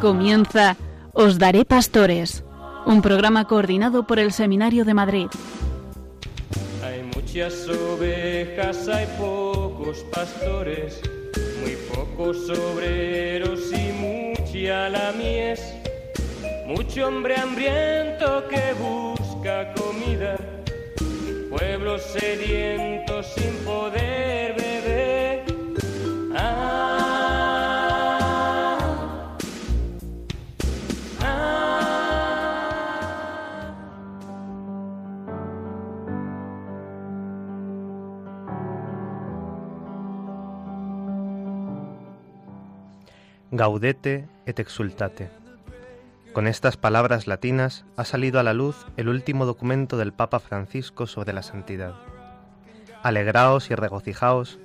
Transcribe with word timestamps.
Comienza 0.00 0.76
Os 1.12 1.38
Daré 1.38 1.64
Pastores, 1.64 2.44
un 2.84 3.00
programa 3.00 3.46
coordinado 3.46 4.06
por 4.06 4.18
el 4.18 4.32
Seminario 4.32 4.84
de 4.84 4.92
Madrid. 4.92 5.28
Hay 6.84 7.02
muchas 7.14 7.66
ovejas, 7.68 8.86
hay 8.88 9.06
pocos 9.18 9.98
pastores, 10.12 11.00
muy 11.60 11.76
pocos 11.94 12.50
obreros 12.50 13.60
y 13.72 13.92
mucha 13.92 14.88
la 14.88 15.12
mies. 15.12 15.73
Mucho 16.74 17.06
hombre 17.06 17.36
hambriento 17.36 18.48
que 18.48 18.74
busca 18.74 19.72
comida, 19.74 20.36
pueblo 21.48 21.98
sediento 21.98 23.22
sin 23.22 23.54
poder 23.64 24.56
beber. 24.56 25.44
Ah, 26.34 27.14
Gaudete 43.52 44.26
et 44.44 44.58
exultate. 44.58 45.43
Con 46.34 46.48
estas 46.48 46.76
palabras 46.76 47.28
latinas 47.28 47.84
ha 47.96 48.04
salido 48.04 48.40
a 48.40 48.42
la 48.42 48.54
luz 48.54 48.86
el 48.96 49.08
último 49.08 49.46
documento 49.46 49.96
del 49.96 50.12
Papa 50.12 50.40
Francisco 50.40 51.06
sobre 51.06 51.32
la 51.32 51.44
santidad. 51.44 51.94
Alegraos 53.04 53.70
y 53.70 53.76
regocijaos. 53.76 54.58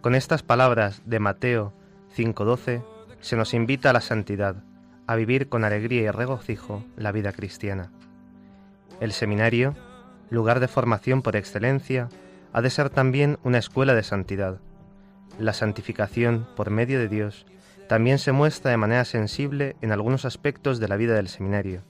Con 0.00 0.14
estas 0.14 0.44
palabras 0.44 1.02
de 1.06 1.18
Mateo 1.18 1.72
5:12 2.14 2.84
se 3.20 3.34
nos 3.34 3.52
invita 3.52 3.90
a 3.90 3.92
la 3.92 4.00
santidad, 4.00 4.62
a 5.08 5.16
vivir 5.16 5.48
con 5.48 5.64
alegría 5.64 6.02
y 6.02 6.10
regocijo 6.12 6.84
la 6.96 7.10
vida 7.10 7.32
cristiana. 7.32 7.90
El 9.00 9.12
seminario, 9.12 9.74
lugar 10.30 10.60
de 10.60 10.68
formación 10.68 11.22
por 11.22 11.34
excelencia, 11.34 12.10
ha 12.52 12.62
de 12.62 12.70
ser 12.70 12.90
también 12.90 13.40
una 13.42 13.58
escuela 13.58 13.94
de 13.94 14.04
santidad. 14.04 14.60
La 15.40 15.52
santificación 15.52 16.46
por 16.54 16.70
medio 16.70 17.00
de 17.00 17.08
Dios 17.08 17.44
también 17.88 18.18
se 18.18 18.32
muestra 18.32 18.70
de 18.70 18.76
manera 18.76 19.04
sensible 19.06 19.76
en 19.80 19.92
algunos 19.92 20.26
aspectos 20.26 20.78
de 20.78 20.88
la 20.88 20.96
vida 20.96 21.14
del 21.14 21.28
seminario, 21.28 21.82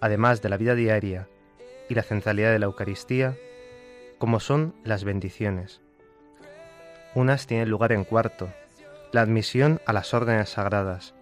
además 0.00 0.40
de 0.40 0.48
la 0.48 0.56
vida 0.56 0.74
diaria 0.74 1.28
y 1.90 1.94
la 1.94 2.02
centralidad 2.02 2.52
de 2.52 2.58
la 2.58 2.66
Eucaristía, 2.66 3.36
como 4.18 4.40
son 4.40 4.74
las 4.82 5.04
bendiciones. 5.04 5.82
Unas 7.14 7.46
tienen 7.46 7.68
lugar 7.68 7.92
en 7.92 8.04
cuarto, 8.04 8.48
la 9.12 9.20
admisión 9.20 9.80
a 9.86 9.92
las 9.92 10.14
órdenes 10.14 10.48
sagradas, 10.48 11.14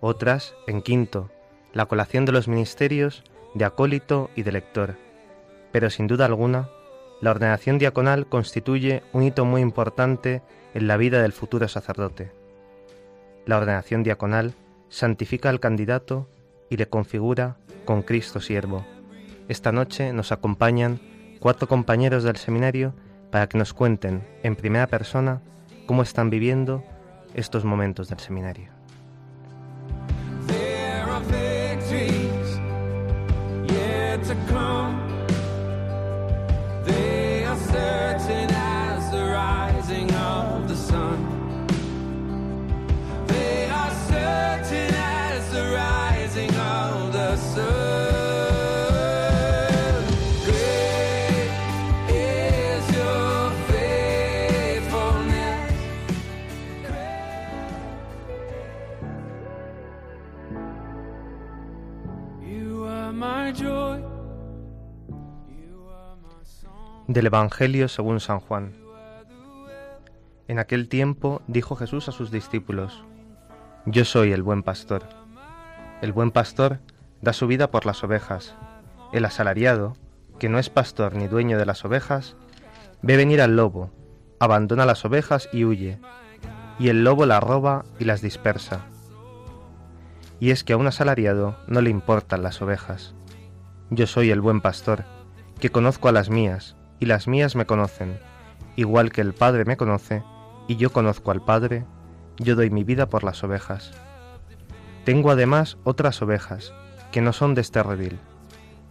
otras 0.00 0.54
en 0.66 0.82
quinto, 0.82 1.30
la 1.72 1.86
colación 1.86 2.24
de 2.24 2.32
los 2.32 2.48
ministerios 2.48 3.22
de 3.54 3.64
acólito 3.64 4.28
y 4.34 4.42
de 4.42 4.52
lector, 4.52 4.96
pero 5.70 5.88
sin 5.88 6.08
duda 6.08 6.26
alguna, 6.26 6.68
la 7.20 7.30
ordenación 7.30 7.78
diaconal 7.78 8.26
constituye 8.26 9.02
un 9.12 9.22
hito 9.22 9.44
muy 9.44 9.62
importante 9.62 10.42
en 10.74 10.88
la 10.88 10.96
vida 10.96 11.22
del 11.22 11.32
futuro 11.32 11.68
sacerdote. 11.68 12.45
La 13.46 13.58
ordenación 13.58 14.02
diaconal 14.02 14.54
santifica 14.88 15.48
al 15.48 15.60
candidato 15.60 16.28
y 16.68 16.76
le 16.76 16.88
configura 16.88 17.56
con 17.84 18.02
Cristo 18.02 18.40
siervo. 18.40 18.84
Esta 19.48 19.70
noche 19.70 20.12
nos 20.12 20.32
acompañan 20.32 21.00
cuatro 21.38 21.68
compañeros 21.68 22.24
del 22.24 22.36
seminario 22.36 22.92
para 23.30 23.48
que 23.48 23.56
nos 23.56 23.72
cuenten 23.72 24.26
en 24.42 24.56
primera 24.56 24.88
persona 24.88 25.40
cómo 25.86 26.02
están 26.02 26.28
viviendo 26.28 26.82
estos 27.34 27.64
momentos 27.64 28.08
del 28.08 28.18
seminario. 28.18 28.75
Del 67.08 67.26
Evangelio 67.26 67.86
según 67.86 68.18
San 68.18 68.40
Juan. 68.40 68.74
En 70.48 70.58
aquel 70.58 70.88
tiempo 70.88 71.40
dijo 71.46 71.76
Jesús 71.76 72.08
a 72.08 72.12
sus 72.12 72.32
discípulos, 72.32 73.04
Yo 73.84 74.04
soy 74.04 74.32
el 74.32 74.42
buen 74.42 74.64
pastor. 74.64 75.04
El 76.02 76.12
buen 76.12 76.32
pastor 76.32 76.80
da 77.22 77.32
su 77.32 77.46
vida 77.46 77.70
por 77.70 77.86
las 77.86 78.02
ovejas. 78.02 78.56
El 79.12 79.24
asalariado, 79.24 79.96
que 80.40 80.48
no 80.48 80.58
es 80.58 80.68
pastor 80.68 81.14
ni 81.14 81.28
dueño 81.28 81.58
de 81.58 81.66
las 81.66 81.84
ovejas, 81.84 82.34
ve 83.02 83.16
venir 83.16 83.40
al 83.40 83.54
lobo, 83.54 83.92
abandona 84.40 84.84
las 84.84 85.04
ovejas 85.04 85.48
y 85.52 85.64
huye, 85.64 86.00
y 86.80 86.88
el 86.88 87.04
lobo 87.04 87.24
las 87.24 87.40
roba 87.40 87.84
y 88.00 88.04
las 88.04 88.20
dispersa. 88.20 88.80
Y 90.40 90.50
es 90.50 90.64
que 90.64 90.72
a 90.72 90.76
un 90.76 90.88
asalariado 90.88 91.56
no 91.68 91.82
le 91.82 91.90
importan 91.90 92.42
las 92.42 92.60
ovejas. 92.60 93.14
Yo 93.90 94.08
soy 94.08 94.32
el 94.32 94.40
buen 94.40 94.60
pastor, 94.60 95.04
que 95.60 95.70
conozco 95.70 96.08
a 96.08 96.12
las 96.12 96.30
mías, 96.30 96.76
y 96.98 97.06
las 97.06 97.28
mías 97.28 97.56
me 97.56 97.66
conocen, 97.66 98.18
igual 98.76 99.12
que 99.12 99.20
el 99.20 99.34
Padre 99.34 99.64
me 99.64 99.76
conoce, 99.76 100.22
y 100.68 100.76
yo 100.76 100.92
conozco 100.92 101.30
al 101.30 101.44
Padre, 101.44 101.84
yo 102.38 102.56
doy 102.56 102.70
mi 102.70 102.84
vida 102.84 103.08
por 103.08 103.24
las 103.24 103.42
ovejas. 103.44 103.92
Tengo 105.04 105.30
además 105.30 105.78
otras 105.84 106.20
ovejas, 106.22 106.72
que 107.12 107.20
no 107.20 107.32
son 107.32 107.54
de 107.54 107.60
este 107.60 107.82
redil. 107.82 108.18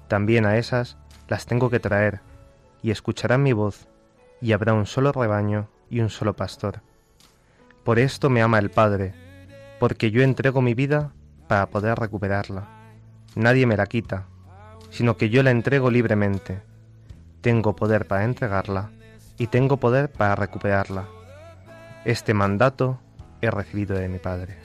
También 0.07 0.45
a 0.45 0.57
esas 0.57 0.97
las 1.27 1.45
tengo 1.45 1.69
que 1.69 1.79
traer, 1.79 2.21
y 2.81 2.91
escucharán 2.91 3.43
mi 3.43 3.53
voz, 3.53 3.87
y 4.41 4.53
habrá 4.53 4.73
un 4.73 4.85
solo 4.85 5.11
rebaño 5.11 5.69
y 5.89 5.99
un 5.99 6.09
solo 6.09 6.35
pastor. 6.35 6.81
Por 7.83 7.99
esto 7.99 8.29
me 8.29 8.41
ama 8.41 8.59
el 8.59 8.71
Padre, 8.71 9.13
porque 9.79 10.11
yo 10.11 10.21
entrego 10.21 10.61
mi 10.61 10.73
vida 10.73 11.11
para 11.47 11.67
poder 11.67 11.97
recuperarla. 11.97 12.67
Nadie 13.35 13.65
me 13.65 13.77
la 13.77 13.85
quita, 13.85 14.27
sino 14.89 15.17
que 15.17 15.29
yo 15.29 15.43
la 15.43 15.51
entrego 15.51 15.91
libremente 15.91 16.61
tengo 17.45 17.75
poder 17.75 18.07
para 18.07 18.23
entregarla 18.23 18.89
y 19.37 19.45
tengo 19.45 19.77
poder 19.77 20.11
para 20.11 20.33
recuperarla. 20.33 21.05
Este 22.03 22.33
mandato 22.33 22.97
he 23.39 23.51
recibido 23.51 23.95
de 23.95 24.09
mi 24.09 24.17
Padre. 24.17 24.57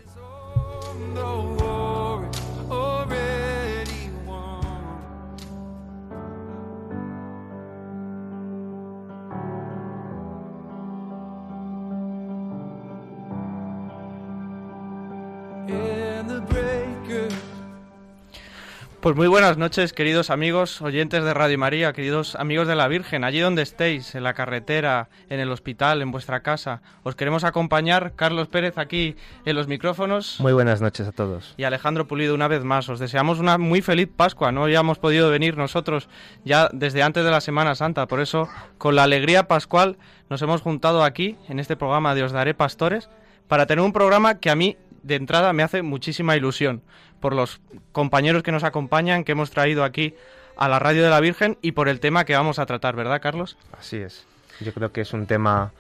Pues 19.01 19.17
muy 19.17 19.29
buenas 19.29 19.57
noches, 19.57 19.95
queridos 19.95 20.29
amigos, 20.29 20.83
oyentes 20.83 21.25
de 21.25 21.33
Radio 21.33 21.57
María, 21.57 21.95
queridos 21.95 22.35
amigos 22.35 22.69
de 22.69 22.77
la 22.77 22.87
Virgen, 22.87 23.25
allí 23.25 23.41
donde 23.41 23.63
estéis, 23.63 24.15
en 24.15 24.23
la 24.23 24.35
carretera, 24.35 25.09
en 25.31 25.41
el 25.41 25.51
hospital, 25.51 26.03
en 26.03 26.11
vuestra 26.11 26.41
casa. 26.43 26.83
Os 27.03 27.17
queremos 27.17 27.43
acompañar, 27.45 28.13
Carlos 28.15 28.49
Pérez 28.49 28.77
aquí 28.77 29.17
en 29.47 29.57
los 29.57 29.69
micrófonos. 29.69 30.37
Muy 30.39 30.53
buenas 30.53 30.83
noches 30.83 31.09
a 31.09 31.13
todos. 31.13 31.55
Y 31.57 31.65
Alejandro 31.65 32.07
Pulido 32.07 32.35
una 32.35 32.47
vez 32.47 32.63
más. 32.63 32.91
Os 32.91 32.99
deseamos 32.99 33.39
una 33.39 33.57
muy 33.57 33.81
feliz 33.81 34.11
Pascua. 34.15 34.53
No 34.53 34.65
habíamos 34.65 34.99
podido 34.99 35.31
venir 35.31 35.57
nosotros 35.57 36.11
ya 36.45 36.69
desde 36.71 37.03
antes 37.03 37.25
de 37.25 37.31
la 37.31 37.41
Semana 37.41 37.75
Santa. 37.77 38.07
Por 38.07 38.21
eso, 38.21 38.51
con 38.77 38.97
la 38.97 39.05
alegría 39.05 39.49
pascual, 39.49 39.97
nos 40.29 40.43
hemos 40.43 40.61
juntado 40.61 41.05
aquí, 41.05 41.39
en 41.49 41.59
este 41.59 41.75
programa 41.75 42.15
de 42.15 42.25
Os 42.25 42.33
Daré 42.33 42.53
Pastores, 42.53 43.09
para 43.49 43.65
tener 43.65 43.83
un 43.83 43.95
programa 43.95 44.41
que 44.41 44.51
a 44.51 44.55
mí 44.55 44.77
de 45.03 45.15
entrada 45.15 45.53
me 45.53 45.63
hace 45.63 45.83
muchísima 45.83 46.37
ilusión 46.37 46.83
por 47.21 47.35
los 47.35 47.61
compañeros 47.93 48.43
que 48.43 48.53
nos 48.53 48.65
acompañan, 48.65 49.25
que 49.25 49.33
hemos 49.33 49.51
traído 49.51 49.85
aquí 49.85 50.15
a 50.57 50.69
la 50.69 50.79
Radio 50.79 51.03
de 51.03 51.11
la 51.11 51.21
Virgen 51.21 51.59
y 51.63 51.73
por 51.73 51.89
el 51.89 52.01
tema 52.01 52.25
que 52.25 52.35
vamos 52.35 52.59
a 52.59 52.67
tratar, 52.67 52.97
¿verdad, 52.97 53.21
Carlos? 53.21 53.57
Así 53.79 53.99
es. 53.99 54.27
Yo 54.61 54.73
creo 54.73 54.93
que 54.93 55.01
es 55.01 55.13
un 55.13 55.27
tema 55.27 55.73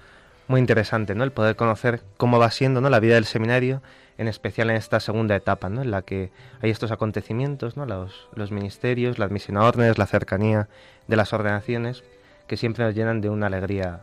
muy 0.48 0.60
interesante, 0.60 1.14
¿no? 1.14 1.24
El 1.24 1.32
poder 1.32 1.56
conocer 1.56 2.02
cómo 2.16 2.38
va 2.38 2.50
siendo, 2.50 2.80
¿no? 2.80 2.88
La 2.90 3.00
vida 3.00 3.14
del 3.14 3.26
seminario 3.26 3.82
en 4.20 4.28
especial 4.28 4.68
en 4.68 4.76
esta 4.76 5.00
segunda 5.00 5.34
etapa, 5.34 5.70
¿no? 5.70 5.80
en 5.80 5.90
la 5.90 6.02
que 6.02 6.30
hay 6.60 6.68
estos 6.68 6.90
acontecimientos, 6.90 7.78
¿no? 7.78 7.86
los, 7.86 8.28
los 8.34 8.52
ministerios, 8.52 9.18
las 9.18 9.30
misiones, 9.30 9.96
la 9.96 10.06
cercanía 10.06 10.68
de 11.08 11.16
las 11.16 11.32
ordenaciones, 11.32 12.04
que 12.46 12.58
siempre 12.58 12.84
nos 12.84 12.94
llenan 12.94 13.22
de 13.22 13.30
una 13.30 13.46
alegría 13.46 14.02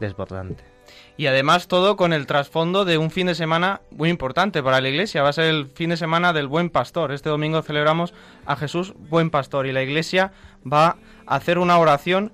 desbordante. 0.00 0.71
Y 1.16 1.26
además 1.26 1.68
todo 1.68 1.96
con 1.96 2.12
el 2.12 2.26
trasfondo 2.26 2.84
de 2.84 2.98
un 2.98 3.10
fin 3.10 3.26
de 3.26 3.34
semana 3.34 3.82
muy 3.90 4.08
importante 4.08 4.62
para 4.62 4.80
la 4.80 4.88
Iglesia. 4.88 5.22
Va 5.22 5.28
a 5.28 5.34
ser 5.34 5.44
el 5.44 5.66
fin 5.66 5.90
de 5.90 5.96
semana 5.96 6.32
del 6.32 6.48
Buen 6.48 6.70
Pastor. 6.70 7.12
Este 7.12 7.28
domingo 7.28 7.62
celebramos 7.62 8.14
a 8.46 8.56
Jesús 8.56 8.94
Buen 8.96 9.30
Pastor 9.30 9.66
y 9.66 9.72
la 9.72 9.82
Iglesia 9.82 10.32
va 10.70 10.96
a 11.26 11.36
hacer 11.36 11.58
una 11.58 11.78
oración 11.78 12.32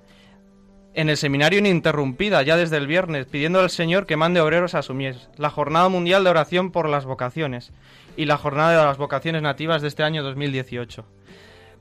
en 0.94 1.08
el 1.08 1.16
seminario 1.16 1.60
ininterrumpida 1.60 2.42
ya 2.42 2.56
desde 2.56 2.76
el 2.76 2.88
viernes, 2.88 3.26
pidiendo 3.26 3.60
al 3.60 3.70
Señor 3.70 4.06
que 4.06 4.16
mande 4.16 4.40
obreros 4.40 4.74
a 4.74 4.82
su 4.82 4.94
mies, 4.94 5.28
la 5.36 5.48
Jornada 5.50 5.88
Mundial 5.88 6.24
de 6.24 6.30
Oración 6.30 6.72
por 6.72 6.88
las 6.88 7.04
Vocaciones 7.04 7.72
y 8.16 8.24
la 8.24 8.36
Jornada 8.36 8.70
de 8.70 8.84
las 8.84 8.98
Vocaciones 8.98 9.42
Nativas 9.42 9.80
de 9.80 9.86
este 9.88 10.02
año 10.02 10.24
2018. 10.24 11.04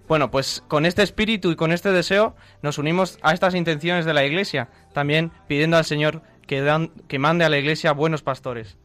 Bueno, 0.07 0.29
pues 0.29 0.63
con 0.67 0.85
este 0.85 1.01
espíritu 1.01 1.49
y 1.51 1.55
con 1.55 1.71
este 1.71 1.91
deseo 1.91 2.35
nos 2.61 2.77
unimos 2.77 3.17
a 3.23 3.33
estas 3.33 3.55
intenciones 3.55 4.05
de 4.05 4.13
la 4.13 4.23
Iglesia, 4.23 4.69
también 4.93 5.31
pidiendo 5.47 5.77
al 5.77 5.85
Señor 5.85 6.21
que, 6.47 6.61
dan, 6.61 6.89
que 7.07 7.19
mande 7.19 7.45
a 7.45 7.49
la 7.49 7.57
Iglesia 7.57 7.91
buenos 7.91 8.23
pastores. 8.23 8.77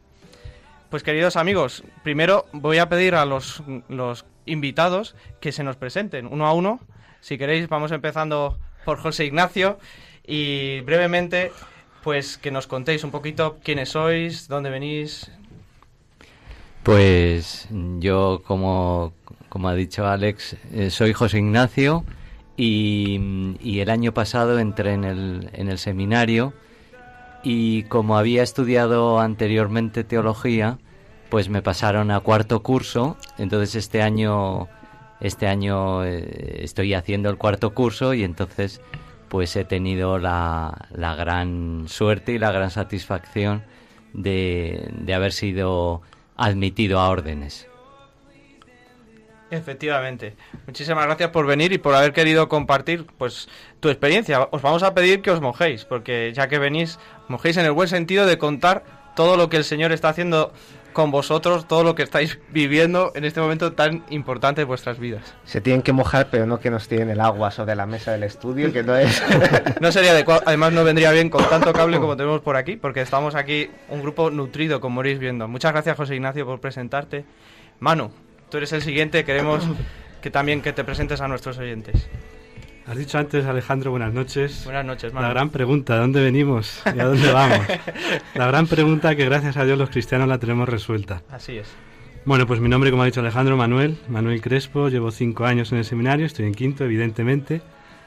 Pues 0.90 1.02
queridos 1.02 1.36
amigos, 1.36 1.84
primero 2.02 2.44
voy 2.52 2.76
a 2.76 2.90
pedir 2.90 3.14
a 3.14 3.24
los, 3.24 3.62
invitados 4.44 5.14
que 5.40 5.52
se 5.52 5.64
nos 5.64 5.76
presenten 5.76 6.26
uno 6.26 6.46
a 6.46 6.52
uno. 6.52 6.80
Si 7.20 7.38
queréis, 7.38 7.68
vamos 7.68 7.92
empezando 7.92 8.58
por 8.84 8.98
José 8.98 9.24
Ignacio 9.24 9.78
y 10.26 10.80
brevemente, 10.80 11.50
pues 12.02 12.36
que 12.36 12.50
nos 12.50 12.66
contéis 12.66 13.04
un 13.04 13.10
poquito 13.10 13.56
quiénes 13.64 13.90
sois, 13.90 14.48
dónde 14.48 14.68
venís. 14.68 15.30
Pues 16.82 17.68
yo, 17.70 18.42
como, 18.44 19.14
como 19.48 19.68
ha 19.68 19.74
dicho 19.74 20.06
Alex, 20.06 20.56
eh, 20.72 20.90
soy 20.90 21.14
José 21.14 21.38
Ignacio 21.38 22.04
y, 22.56 23.78
el 23.80 23.88
año 23.88 24.12
pasado 24.12 24.58
entré 24.58 24.92
en 24.92 25.04
el 25.04 25.78
seminario 25.78 26.52
y 27.42 27.84
como 27.84 28.16
había 28.16 28.42
estudiado 28.42 29.20
anteriormente 29.20 30.04
teología, 30.04 30.78
pues 31.30 31.48
me 31.48 31.62
pasaron 31.62 32.10
a 32.10 32.20
cuarto 32.20 32.62
curso, 32.62 33.16
entonces 33.38 33.74
este 33.74 34.02
año 34.02 34.68
este 35.20 35.46
año 35.46 36.04
eh, 36.04 36.64
estoy 36.64 36.94
haciendo 36.94 37.30
el 37.30 37.38
cuarto 37.38 37.74
curso 37.74 38.12
y 38.12 38.24
entonces 38.24 38.80
pues 39.28 39.54
he 39.56 39.64
tenido 39.64 40.18
la, 40.18 40.88
la 40.90 41.14
gran 41.14 41.84
suerte 41.86 42.32
y 42.32 42.38
la 42.38 42.50
gran 42.50 42.70
satisfacción 42.70 43.62
de, 44.12 44.90
de 44.92 45.14
haber 45.14 45.32
sido 45.32 46.02
admitido 46.36 46.98
a 46.98 47.08
órdenes. 47.08 47.68
Efectivamente. 49.52 50.34
Muchísimas 50.66 51.04
gracias 51.04 51.28
por 51.28 51.46
venir 51.46 51.74
y 51.74 51.78
por 51.78 51.94
haber 51.94 52.14
querido 52.14 52.48
compartir 52.48 53.06
pues 53.18 53.50
tu 53.80 53.90
experiencia. 53.90 54.48
Os 54.50 54.62
vamos 54.62 54.82
a 54.82 54.94
pedir 54.94 55.20
que 55.20 55.30
os 55.30 55.42
mojéis, 55.42 55.84
porque 55.84 56.32
ya 56.34 56.48
que 56.48 56.58
venís, 56.58 56.98
mojéis 57.28 57.58
en 57.58 57.66
el 57.66 57.72
buen 57.72 57.86
sentido 57.86 58.24
de 58.24 58.38
contar 58.38 58.82
todo 59.14 59.36
lo 59.36 59.50
que 59.50 59.58
el 59.58 59.64
Señor 59.64 59.92
está 59.92 60.08
haciendo 60.08 60.54
con 60.94 61.10
vosotros, 61.10 61.68
todo 61.68 61.84
lo 61.84 61.94
que 61.94 62.02
estáis 62.02 62.38
viviendo 62.50 63.12
en 63.14 63.26
este 63.26 63.40
momento 63.40 63.74
tan 63.74 64.04
importante 64.08 64.62
de 64.62 64.64
vuestras 64.64 64.98
vidas. 64.98 65.34
Se 65.44 65.60
tienen 65.60 65.82
que 65.82 65.92
mojar, 65.92 66.28
pero 66.30 66.46
no 66.46 66.58
que 66.58 66.70
nos 66.70 66.88
tiren 66.88 67.10
el 67.10 67.20
agua 67.20 67.50
sobre 67.50 67.76
la 67.76 67.84
mesa 67.84 68.12
del 68.12 68.22
estudio, 68.22 68.72
que 68.72 68.82
no 68.82 68.96
es... 68.96 69.22
no 69.80 69.92
sería 69.92 70.12
adecuado, 70.12 70.42
además 70.46 70.72
no 70.72 70.82
vendría 70.82 71.12
bien 71.12 71.28
con 71.28 71.46
tanto 71.50 71.74
cable 71.74 71.98
como 71.98 72.16
tenemos 72.16 72.40
por 72.40 72.56
aquí, 72.56 72.76
porque 72.76 73.02
estamos 73.02 73.34
aquí 73.34 73.70
un 73.90 74.00
grupo 74.00 74.30
nutrido, 74.30 74.80
como 74.80 75.02
iréis 75.02 75.18
viendo. 75.18 75.46
Muchas 75.46 75.72
gracias, 75.72 75.94
José 75.94 76.14
Ignacio, 76.14 76.46
por 76.46 76.58
presentarte. 76.60 77.26
Manu, 77.80 78.12
tú 78.52 78.58
eres 78.58 78.72
el 78.74 78.82
siguiente, 78.82 79.24
queremos 79.24 79.66
que 80.20 80.30
también 80.30 80.60
que 80.60 80.74
te 80.74 80.84
presentes 80.84 81.22
a 81.22 81.26
nuestros 81.26 81.56
oyentes. 81.56 82.06
Has 82.86 82.98
dicho 82.98 83.16
antes, 83.16 83.46
Alejandro, 83.46 83.92
buenas 83.92 84.12
noches. 84.12 84.64
Buenas 84.64 84.84
noches, 84.84 85.10
Manu. 85.10 85.26
La 85.26 85.32
gran 85.32 85.48
pregunta, 85.48 85.94
¿de 85.94 86.00
dónde 86.00 86.22
venimos 86.22 86.82
y 86.94 87.00
a 87.00 87.06
dónde 87.06 87.32
vamos? 87.32 87.66
la 88.34 88.46
gran 88.46 88.66
pregunta 88.66 89.16
que 89.16 89.24
gracias 89.24 89.56
a 89.56 89.64
Dios 89.64 89.78
los 89.78 89.88
cristianos 89.88 90.28
la 90.28 90.38
tenemos 90.38 90.68
resuelta. 90.68 91.22
Así 91.30 91.56
es. 91.56 91.68
Bueno, 92.26 92.46
pues 92.46 92.60
mi 92.60 92.68
nombre, 92.68 92.90
como 92.90 93.04
ha 93.04 93.06
dicho 93.06 93.20
Alejandro, 93.20 93.56
Manuel, 93.56 93.96
Manuel 94.08 94.42
Crespo, 94.42 94.90
llevo 94.90 95.10
cinco 95.12 95.46
años 95.46 95.72
en 95.72 95.78
el 95.78 95.86
seminario, 95.86 96.26
estoy 96.26 96.44
en 96.44 96.54
quinto, 96.54 96.84
evidentemente. 96.84 97.62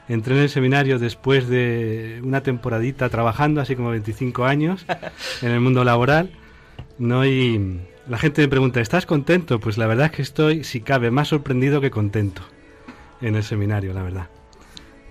Entré 0.08 0.36
en 0.36 0.42
el 0.42 0.48
seminario 0.48 1.00
después 1.00 1.48
de 1.48 2.20
una 2.22 2.42
temporadita 2.42 3.08
trabajando, 3.08 3.60
así 3.60 3.74
como 3.74 3.90
25 3.90 4.44
años, 4.44 4.86
en 5.42 5.50
el 5.50 5.58
mundo 5.58 5.82
laboral. 5.82 6.30
¿no? 6.98 7.26
Y 7.26 7.80
la 8.08 8.18
gente 8.18 8.42
me 8.42 8.48
pregunta, 8.48 8.80
¿estás 8.80 9.06
contento? 9.06 9.58
Pues 9.58 9.78
la 9.78 9.86
verdad 9.86 10.06
es 10.06 10.12
que 10.12 10.22
estoy, 10.22 10.64
si 10.64 10.80
cabe, 10.80 11.10
más 11.10 11.28
sorprendido 11.28 11.80
que 11.80 11.90
contento 11.90 12.42
en 13.20 13.34
el 13.34 13.42
seminario, 13.42 13.92
la 13.92 14.02
verdad. 14.02 14.28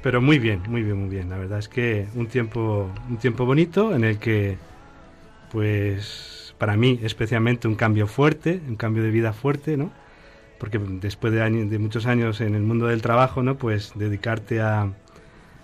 Pero 0.01 0.21
muy 0.21 0.39
bien, 0.39 0.61
muy 0.67 0.83
bien, 0.83 0.97
muy 0.97 1.09
bien. 1.09 1.29
La 1.29 1.37
verdad 1.37 1.59
es 1.59 1.67
que 1.67 2.07
un 2.15 2.27
tiempo, 2.27 2.89
un 3.09 3.17
tiempo 3.17 3.45
bonito 3.45 3.93
en 3.95 4.03
el 4.03 4.17
que, 4.19 4.57
pues, 5.51 6.55
para 6.57 6.77
mí 6.77 6.99
especialmente 7.03 7.67
un 7.67 7.75
cambio 7.75 8.07
fuerte, 8.07 8.61
un 8.67 8.75
cambio 8.75 9.03
de 9.03 9.11
vida 9.11 9.33
fuerte, 9.33 9.77
¿no? 9.77 9.91
Porque 10.59 10.79
después 10.79 11.33
de, 11.33 11.41
años, 11.41 11.69
de 11.69 11.79
muchos 11.79 12.05
años 12.05 12.39
en 12.39 12.55
el 12.55 12.61
mundo 12.61 12.87
del 12.87 13.01
trabajo, 13.01 13.43
¿no? 13.43 13.57
Pues 13.57 13.91
dedicarte 13.95 14.61
a, 14.61 14.93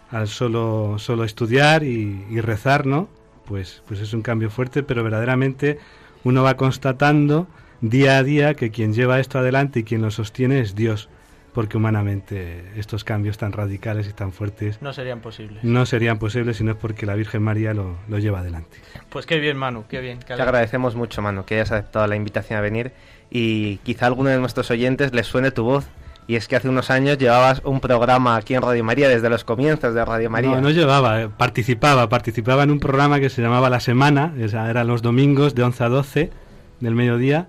al 0.09 0.27
solo, 0.27 0.95
solo 0.97 1.23
estudiar 1.23 1.83
y, 1.83 2.41
rezar, 2.41 2.85
¿no? 2.85 3.07
Pues, 3.45 3.83
pues 3.87 4.01
es 4.01 4.13
un 4.13 4.21
cambio 4.21 4.49
fuerte, 4.49 4.83
pero 4.83 5.03
verdaderamente 5.03 5.79
uno 6.23 6.43
va 6.43 6.55
constatando 6.57 7.47
día 7.81 8.17
a 8.17 8.23
día 8.23 8.53
que 8.53 8.71
quien 8.71 8.93
lleva 8.93 9.19
esto 9.19 9.39
adelante 9.39 9.79
y 9.79 9.83
quien 9.83 10.01
lo 10.01 10.11
sostiene 10.11 10.59
es 10.59 10.75
Dios 10.75 11.09
porque 11.53 11.77
humanamente 11.77 12.63
estos 12.77 13.03
cambios 13.03 13.37
tan 13.37 13.51
radicales 13.51 14.07
y 14.07 14.13
tan 14.13 14.31
fuertes 14.31 14.81
no 14.81 14.93
serían 14.93 15.19
posibles. 15.19 15.63
No 15.63 15.85
serían 15.85 16.17
posibles 16.17 16.57
si 16.57 16.63
no 16.63 16.71
es 16.71 16.77
porque 16.77 17.05
la 17.05 17.15
Virgen 17.15 17.43
María 17.43 17.73
lo, 17.73 17.97
lo 18.07 18.19
lleva 18.19 18.39
adelante. 18.39 18.77
Pues 19.09 19.25
qué 19.25 19.39
bien, 19.39 19.57
Manu, 19.57 19.85
qué 19.89 19.99
bien. 19.99 20.19
Te 20.19 20.33
agradecemos 20.33 20.95
mucho, 20.95 21.21
Manu, 21.21 21.43
que 21.45 21.55
hayas 21.55 21.71
aceptado 21.71 22.07
la 22.07 22.15
invitación 22.15 22.57
a 22.57 22.61
venir 22.61 22.93
y 23.29 23.77
quizá 23.77 24.05
a 24.05 24.07
alguno 24.07 24.29
de 24.29 24.37
nuestros 24.39 24.71
oyentes 24.71 25.13
les 25.13 25.27
suene 25.27 25.51
tu 25.51 25.63
voz. 25.63 25.87
Y 26.27 26.35
es 26.35 26.47
que 26.47 26.55
hace 26.55 26.69
unos 26.69 26.89
años 26.89 27.17
llevabas 27.17 27.61
un 27.65 27.79
programa 27.79 28.35
aquí 28.37 28.53
en 28.53 28.61
Radio 28.61 28.83
María, 28.83 29.09
desde 29.09 29.29
los 29.29 29.43
comienzos 29.43 29.93
de 29.93 30.05
Radio 30.05 30.29
María. 30.29 30.61
No, 30.61 30.69
llevaba, 30.69 31.29
participaba, 31.37 32.07
participaba 32.09 32.63
en 32.63 32.71
un 32.71 32.79
programa 32.79 33.19
que 33.19 33.29
se 33.29 33.41
llamaba 33.41 33.69
La 33.69 33.79
Semana, 33.79 34.33
eran 34.37 34.87
los 34.87 35.01
domingos 35.01 35.55
de 35.55 35.63
11 35.63 35.83
a 35.83 35.89
12 35.89 36.31
del 36.79 36.95
mediodía, 36.95 37.47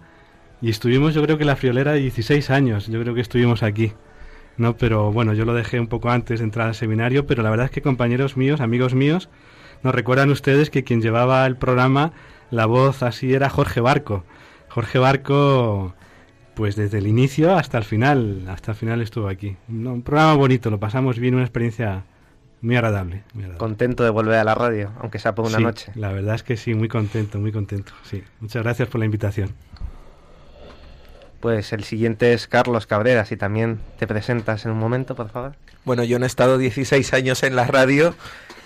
y 0.61 0.71
estuvimos 0.71 1.15
yo 1.15 1.23
creo 1.23 1.39
que 1.39 1.45
la 1.45 1.57
friolera 1.57 1.93
de 1.93 2.01
16 2.01 2.51
años, 2.51 2.87
yo 2.89 3.01
creo 3.01 3.15
que 3.15 3.21
estuvimos 3.21 3.63
aquí. 3.63 3.93
¿no? 4.57 4.77
Pero 4.77 5.13
bueno, 5.13 5.33
yo 5.35 5.45
lo 5.45 5.55
dejé 5.55 5.81
un 5.81 5.89
poco 5.89 6.11
antes 6.11 6.41
de 6.41 6.45
entrar 6.45 6.69
al 6.69 6.75
seminario, 6.75 7.27
pero 7.27 7.43
la 7.43 7.51
verdad 7.51 7.67
es 7.67 7.73
que 7.73 7.83
compañeros 7.83 8.37
míos, 8.37 8.61
amigos 8.61 8.95
míos, 8.95 9.29
nos 9.83 9.95
recuerdan 9.95 10.31
ustedes 10.31 10.71
que 10.71 10.85
quien 10.85 11.01
llevaba 11.01 11.47
el 11.47 11.57
programa, 11.57 12.13
la 12.51 12.67
voz 12.67 13.03
así 13.03 13.35
era 13.35 13.49
Jorge 13.49 13.81
Barco. 13.81 14.25
Jorge 14.69 14.99
Barco, 14.99 15.95
pues 16.55 16.77
desde 16.77 16.99
el 16.99 17.07
inicio 17.07 17.55
hasta 17.57 17.79
el 17.79 17.85
final, 17.85 18.45
hasta 18.49 18.73
el 18.73 18.77
final 18.77 19.01
estuvo 19.01 19.29
aquí. 19.29 19.57
No, 19.69 19.93
un 19.95 20.03
programa 20.03 20.35
bonito, 20.35 20.71
lo 20.71 20.79
pasamos 20.79 21.19
bien, 21.19 21.35
una 21.35 21.45
experiencia 21.45 22.05
muy 22.61 22.77
agradable, 22.77 23.25
muy 23.35 23.45
agradable. 23.45 23.59
Contento 23.59 24.05
de 24.05 24.11
volver 24.11 24.39
a 24.39 24.45
la 24.45 24.55
radio, 24.55 24.93
aunque 25.01 25.19
sea 25.19 25.35
por 25.35 25.47
una 25.47 25.59
sí, 25.59 25.63
noche. 25.63 25.93
La 25.95 26.13
verdad 26.13 26.35
es 26.35 26.43
que 26.43 26.57
sí, 26.57 26.75
muy 26.75 26.89
contento, 26.89 27.39
muy 27.39 27.53
contento. 27.53 27.93
Sí, 28.03 28.23
muchas 28.41 28.63
gracias 28.63 28.89
por 28.89 28.99
la 28.99 29.05
invitación. 29.05 29.55
Pues 31.41 31.73
el 31.73 31.83
siguiente 31.83 32.35
es 32.35 32.47
Carlos 32.47 32.87
Cabrera, 32.87 33.25
si 33.25 33.37
también 33.37 33.81
te 33.99 34.07
presentas 34.07 34.65
en 34.65 34.71
un 34.71 34.79
momento, 34.79 35.17
por 35.17 35.29
favor. 35.29 35.57
Bueno, 35.85 36.05
yo 36.05 36.21
no 36.21 36.25
he 36.25 36.29
estado 36.29 36.57
16 36.57 37.13
años 37.15 37.43
en 37.43 37.57
la 37.57 37.67
radio, 37.67 38.15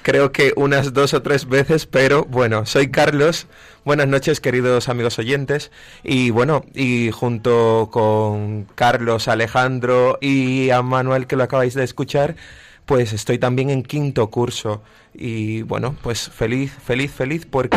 creo 0.06 0.30
que 0.30 0.52
unas 0.54 0.92
dos 0.92 1.14
o 1.14 1.22
tres 1.22 1.48
veces, 1.48 1.86
pero 1.86 2.24
bueno, 2.26 2.64
soy 2.64 2.92
Carlos. 2.92 3.48
Buenas 3.84 4.06
noches, 4.06 4.40
queridos 4.40 4.88
amigos 4.88 5.18
oyentes. 5.18 5.72
Y 6.04 6.30
bueno, 6.30 6.64
y 6.74 7.10
junto 7.10 7.88
con 7.90 8.68
Carlos, 8.76 9.26
Alejandro 9.26 10.16
y 10.20 10.70
a 10.70 10.80
Manuel, 10.82 11.26
que 11.26 11.34
lo 11.34 11.42
acabáis 11.42 11.74
de 11.74 11.82
escuchar, 11.82 12.36
pues 12.84 13.12
estoy 13.12 13.40
también 13.40 13.68
en 13.68 13.82
quinto 13.82 14.30
curso. 14.30 14.80
Y 15.12 15.62
bueno, 15.62 15.96
pues 16.04 16.30
feliz, 16.30 16.72
feliz, 16.84 17.10
feliz, 17.10 17.44
porque 17.44 17.76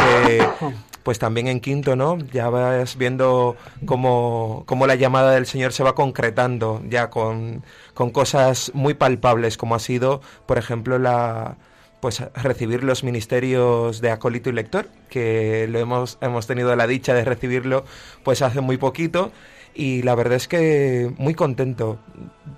pues 1.01 1.17
también 1.17 1.47
en 1.47 1.59
quinto, 1.59 1.95
¿no? 1.95 2.19
Ya 2.31 2.47
vas 2.49 2.95
viendo 2.95 3.57
cómo, 3.87 4.65
cómo 4.67 4.85
la 4.85 4.93
llamada 4.93 5.31
del 5.31 5.47
Señor 5.47 5.73
se 5.73 5.81
va 5.81 5.95
concretando 5.95 6.83
ya 6.87 7.09
con, 7.09 7.63
con 7.95 8.11
cosas 8.11 8.69
muy 8.75 8.93
palpables, 8.93 9.57
como 9.57 9.73
ha 9.73 9.79
sido, 9.79 10.21
por 10.45 10.59
ejemplo, 10.59 10.99
la 10.99 11.57
pues 11.99 12.21
recibir 12.33 12.83
los 12.83 13.03
ministerios 13.03 14.01
de 14.01 14.11
acólito 14.11 14.49
y 14.49 14.53
lector, 14.53 14.87
que 15.09 15.67
lo 15.69 15.79
hemos, 15.79 16.17
hemos 16.21 16.47
tenido 16.47 16.75
la 16.75 16.87
dicha 16.87 17.13
de 17.13 17.25
recibirlo 17.25 17.85
pues 18.23 18.41
hace 18.41 18.61
muy 18.61 18.77
poquito 18.77 19.31
y 19.73 20.01
la 20.01 20.15
verdad 20.15 20.35
es 20.35 20.47
que 20.47 21.11
muy 21.17 21.35
contento, 21.35 21.99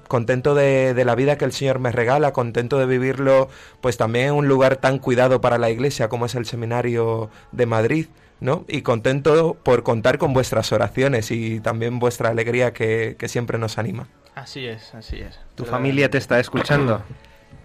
contento 0.07 0.55
de, 0.55 0.93
de, 0.93 1.05
la 1.05 1.15
vida 1.15 1.37
que 1.37 1.45
el 1.45 1.51
Señor 1.51 1.79
me 1.79 1.91
regala, 1.91 2.33
contento 2.33 2.79
de 2.79 2.85
vivirlo 2.85 3.49
pues 3.81 3.97
también 3.97 4.27
en 4.27 4.33
un 4.33 4.47
lugar 4.47 4.77
tan 4.77 4.99
cuidado 4.99 5.41
para 5.41 5.57
la 5.57 5.69
iglesia 5.69 6.09
como 6.09 6.25
es 6.25 6.35
el 6.35 6.45
Seminario 6.45 7.29
de 7.51 7.65
Madrid, 7.65 8.07
¿no? 8.39 8.65
Y 8.67 8.81
contento 8.81 9.55
por 9.63 9.83
contar 9.83 10.17
con 10.17 10.33
vuestras 10.33 10.71
oraciones 10.71 11.31
y 11.31 11.59
también 11.59 11.99
vuestra 11.99 12.29
alegría 12.29 12.73
que, 12.73 13.15
que 13.17 13.27
siempre 13.27 13.57
nos 13.57 13.77
anima. 13.77 14.07
Así 14.35 14.65
es, 14.65 14.93
así 14.95 15.19
es. 15.19 15.39
¿Tu 15.55 15.65
familia 15.65 16.09
te 16.09 16.17
está 16.17 16.39
escuchando? 16.39 17.03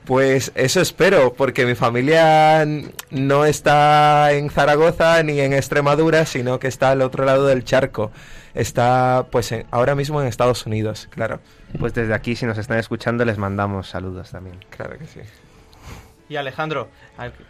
Pues 0.06 0.52
eso 0.54 0.80
espero, 0.80 1.34
porque 1.34 1.66
mi 1.66 1.74
familia 1.74 2.64
no 3.10 3.44
está 3.44 4.32
en 4.32 4.50
Zaragoza 4.50 5.20
ni 5.24 5.40
en 5.40 5.52
Extremadura, 5.52 6.24
sino 6.26 6.60
que 6.60 6.68
está 6.68 6.92
al 6.92 7.02
otro 7.02 7.24
lado 7.24 7.46
del 7.46 7.64
charco. 7.64 8.12
Está 8.54 9.26
pues 9.32 9.52
ahora 9.72 9.96
mismo 9.96 10.22
en 10.22 10.28
Estados 10.28 10.64
Unidos, 10.64 11.08
claro. 11.10 11.40
Pues 11.80 11.92
desde 11.92 12.14
aquí, 12.14 12.36
si 12.36 12.46
nos 12.46 12.56
están 12.56 12.78
escuchando, 12.78 13.24
les 13.24 13.36
mandamos 13.36 13.88
saludos 13.88 14.30
también. 14.30 14.64
Claro 14.70 14.96
que 14.96 15.06
sí. 15.06 15.20
Y 16.28 16.36
Alejandro, 16.36 16.88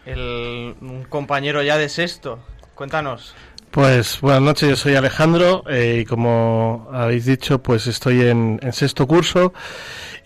el, 0.07 0.75
un 0.81 1.05
compañero 1.07 1.61
ya 1.61 1.77
de 1.77 1.89
sexto, 1.89 2.39
cuéntanos. 2.73 3.35
Pues 3.71 4.21
buenas 4.21 4.41
noches, 4.41 4.69
yo 4.69 4.75
soy 4.75 4.95
Alejandro 4.95 5.63
eh, 5.69 5.99
y 6.01 6.05
como 6.05 6.87
habéis 6.91 7.25
dicho, 7.25 7.61
pues 7.61 7.85
estoy 7.85 8.21
en, 8.21 8.59
sexto 8.71 9.05
curso 9.05 9.53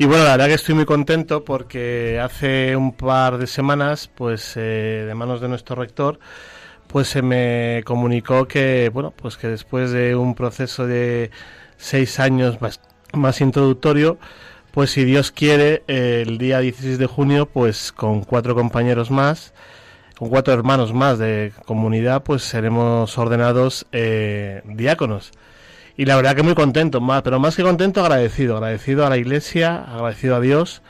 y 0.01 0.05
bueno, 0.05 0.23
la 0.23 0.31
verdad 0.31 0.47
que 0.47 0.53
estoy 0.55 0.73
muy 0.73 0.85
contento 0.85 1.45
porque 1.45 2.19
hace 2.19 2.75
un 2.75 2.91
par 2.91 3.37
de 3.37 3.45
semanas, 3.45 4.07
pues 4.07 4.53
eh, 4.57 5.03
de 5.05 5.13
manos 5.13 5.41
de 5.41 5.47
nuestro 5.47 5.75
rector, 5.75 6.17
pues 6.87 7.07
se 7.07 7.21
me 7.21 7.83
comunicó 7.85 8.47
que 8.47 8.89
bueno, 8.91 9.13
pues 9.15 9.37
que 9.37 9.47
después 9.47 9.91
de 9.91 10.15
un 10.15 10.33
proceso 10.33 10.87
de 10.87 11.29
seis 11.77 12.19
años 12.19 12.59
más, 12.61 12.79
más 13.13 13.41
introductorio, 13.41 14.17
pues 14.71 14.89
si 14.89 15.03
Dios 15.03 15.29
quiere, 15.29 15.83
el 15.85 16.39
día 16.39 16.61
16 16.61 16.97
de 16.97 17.05
junio, 17.05 17.45
pues 17.45 17.91
con 17.91 18.23
cuatro 18.23 18.55
compañeros 18.55 19.11
más 19.11 19.53
con 20.17 20.29
cuatro 20.29 20.55
hermanos 20.55 20.93
más 20.93 21.19
de 21.19 21.53
comunidad, 21.65 22.23
pues 22.23 22.41
seremos 22.41 23.15
ordenados 23.19 23.85
eh, 23.91 24.63
diáconos. 24.65 25.31
Y 25.97 26.05
la 26.05 26.15
verdad 26.15 26.35
que 26.35 26.43
muy 26.43 26.55
contento, 26.55 27.01
más, 27.01 27.21
pero 27.21 27.39
más 27.39 27.55
que 27.55 27.63
contento, 27.63 28.01
agradecido. 28.01 28.57
Agradecido 28.57 29.05
a 29.05 29.09
la 29.09 29.17
iglesia, 29.17 29.83
agradecido 29.83 30.35
a 30.35 30.39
Dios, 30.39 30.81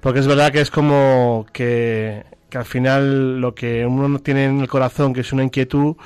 porque 0.00 0.20
es 0.20 0.26
verdad 0.26 0.52
que 0.52 0.60
es 0.60 0.70
como 0.70 1.46
que, 1.52 2.24
al 2.54 2.64
final 2.64 3.40
lo 3.40 3.54
que 3.54 3.86
uno 3.86 4.18
tiene 4.18 4.44
en 4.44 4.60
el 4.60 4.68
corazón, 4.68 5.12
que 5.12 5.22
es 5.22 5.32
una 5.32 5.42
inquietud, 5.42 5.96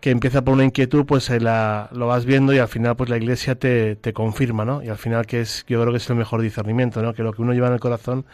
que 0.00 0.10
empieza 0.10 0.42
por 0.42 0.54
una 0.54 0.64
inquietud, 0.64 1.04
pues 1.06 1.30
la, 1.30 1.88
lo 1.92 2.06
vas 2.06 2.24
viendo 2.24 2.52
y 2.52 2.58
al 2.58 2.68
final 2.68 2.96
pues 2.96 3.10
la 3.10 3.18
iglesia 3.18 3.54
te, 3.54 3.96
te 3.96 4.12
confirma, 4.12 4.64
¿no? 4.64 4.82
Y 4.82 4.88
al 4.88 4.96
final 4.96 5.26
que 5.26 5.40
es, 5.40 5.64
yo 5.68 5.80
creo 5.80 5.92
que 5.92 5.98
es 5.98 6.10
el 6.10 6.16
mejor 6.16 6.40
discernimiento, 6.40 7.02
¿no? 7.02 7.14
Que 7.14 7.22
lo 7.22 7.32
que 7.32 7.42
uno 7.42 7.52
lleva 7.52 7.68
en 7.68 7.74
el 7.74 7.80
corazón, 7.80 8.24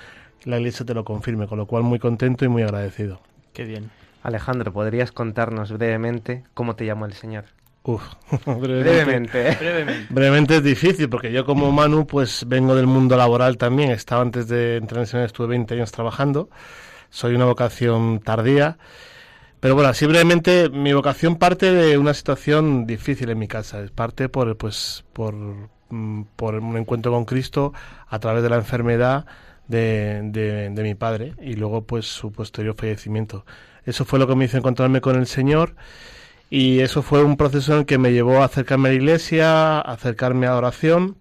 la 0.44 0.58
iglesia 0.58 0.86
te 0.86 0.94
lo 0.94 1.04
confirme, 1.04 1.46
con 1.48 1.58
lo 1.58 1.66
cual 1.66 1.82
muy 1.82 1.98
contento 1.98 2.44
y 2.44 2.48
muy 2.48 2.62
agradecido. 2.62 3.20
Qué 3.52 3.64
bien. 3.64 3.90
Alejandro, 4.22 4.72
¿podrías 4.72 5.12
contarnos 5.12 5.72
brevemente 5.72 6.44
cómo 6.54 6.74
te 6.76 6.86
llamó 6.86 7.06
el 7.06 7.12
Señor? 7.12 7.44
Uf, 7.86 8.02
brevemente. 8.46 9.56
brevemente. 9.60 10.06
brevemente. 10.10 10.56
es 10.56 10.62
difícil, 10.64 11.08
porque 11.08 11.30
yo 11.30 11.46
como 11.46 11.70
Manu, 11.70 12.04
pues 12.04 12.44
vengo 12.48 12.74
del 12.74 12.88
mundo 12.88 13.16
laboral 13.16 13.56
también. 13.58 13.92
Estaba 13.92 14.22
antes 14.22 14.48
de 14.48 14.76
entrar 14.76 14.98
en 14.98 15.02
el 15.02 15.06
Señor, 15.06 15.26
estuve 15.26 15.46
20 15.46 15.74
años 15.74 15.92
trabajando. 15.92 16.50
Soy 17.10 17.36
una 17.36 17.44
vocación 17.44 18.18
tardía. 18.18 18.76
Pero 19.60 19.76
bueno, 19.76 19.88
así 19.88 20.04
brevemente, 20.04 20.68
mi 20.68 20.92
vocación 20.94 21.36
parte 21.36 21.72
de 21.72 21.96
una 21.96 22.12
situación 22.12 22.86
difícil 22.86 23.30
en 23.30 23.38
mi 23.38 23.46
casa. 23.46 23.80
Es 23.80 23.92
parte 23.92 24.28
por, 24.28 24.56
pues, 24.56 25.04
por, 25.12 25.34
mm, 25.90 26.22
por 26.34 26.56
un 26.56 26.76
encuentro 26.76 27.12
con 27.12 27.24
Cristo 27.24 27.72
a 28.08 28.18
través 28.18 28.42
de 28.42 28.48
la 28.50 28.56
enfermedad 28.56 29.26
de, 29.68 30.22
de, 30.72 30.82
mi 30.82 30.94
padre 30.96 31.34
y 31.40 31.54
luego 31.54 31.82
pues 31.82 32.06
su 32.06 32.32
posterior 32.32 32.74
fallecimiento. 32.76 33.46
Eso 33.84 34.04
fue 34.04 34.18
lo 34.18 34.26
que 34.26 34.34
me 34.34 34.46
hizo 34.46 34.58
encontrarme 34.58 35.00
con 35.00 35.16
el 35.16 35.26
Señor 35.26 35.76
y 36.50 36.80
eso 36.80 37.02
fue 37.02 37.24
un 37.24 37.36
proceso 37.36 37.72
en 37.72 37.78
el 37.80 37.86
que 37.86 37.98
me 37.98 38.12
llevó 38.12 38.42
a 38.42 38.44
acercarme 38.46 38.88
a 38.88 38.92
la 38.92 38.96
iglesia, 38.96 39.78
a 39.78 39.92
acercarme 39.92 40.46
a 40.46 40.50
la 40.50 40.56
oración 40.58 41.16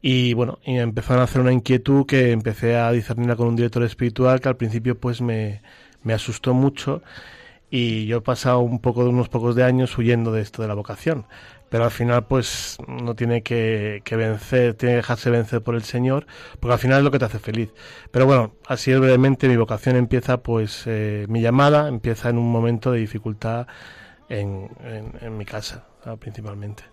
y 0.00 0.34
bueno, 0.34 0.58
y 0.64 0.78
empezaron 0.78 1.20
a 1.20 1.24
hacer 1.24 1.40
una 1.40 1.52
inquietud 1.52 2.06
que 2.06 2.32
empecé 2.32 2.76
a 2.76 2.90
discernirla 2.92 3.36
con 3.36 3.48
un 3.48 3.56
director 3.56 3.82
espiritual 3.84 4.40
que 4.40 4.48
al 4.48 4.56
principio 4.56 4.98
pues 4.98 5.20
me, 5.20 5.62
me 6.02 6.12
asustó 6.14 6.54
mucho 6.54 7.02
y 7.70 8.06
yo 8.06 8.18
he 8.18 8.20
pasado 8.20 8.60
un 8.60 8.80
poco 8.80 9.04
de 9.04 9.10
unos 9.10 9.28
pocos 9.28 9.54
de 9.56 9.64
años 9.64 9.96
huyendo 9.96 10.32
de 10.32 10.42
esto 10.42 10.62
de 10.62 10.68
la 10.68 10.74
vocación 10.74 11.26
pero 11.72 11.84
al 11.84 11.90
final 11.90 12.26
pues 12.26 12.76
no 12.86 13.14
tiene 13.14 13.42
que, 13.42 14.02
vencer, 14.10 14.74
tiene 14.74 14.92
que 14.92 14.96
dejarse 14.96 15.30
vencer 15.30 15.62
por 15.62 15.74
el 15.74 15.82
Señor, 15.82 16.26
porque 16.60 16.74
al 16.74 16.78
final 16.78 16.98
es 16.98 17.04
lo 17.04 17.10
que 17.10 17.18
te 17.18 17.24
hace 17.24 17.38
feliz. 17.38 17.70
Pero 18.10 18.26
bueno, 18.26 18.52
así 18.66 18.92
es 18.92 19.00
brevemente, 19.00 19.48
mi 19.48 19.56
vocación 19.56 19.96
empieza 19.96 20.42
pues, 20.42 20.82
eh, 20.84 21.24
mi 21.30 21.40
llamada 21.40 21.88
empieza 21.88 22.28
en 22.28 22.36
un 22.36 22.52
momento 22.52 22.92
de 22.92 22.98
dificultad 22.98 23.68
en, 24.32 24.70
en, 25.20 25.36
mi 25.36 25.44
casa, 25.44 25.84
principalmente. 26.18 26.84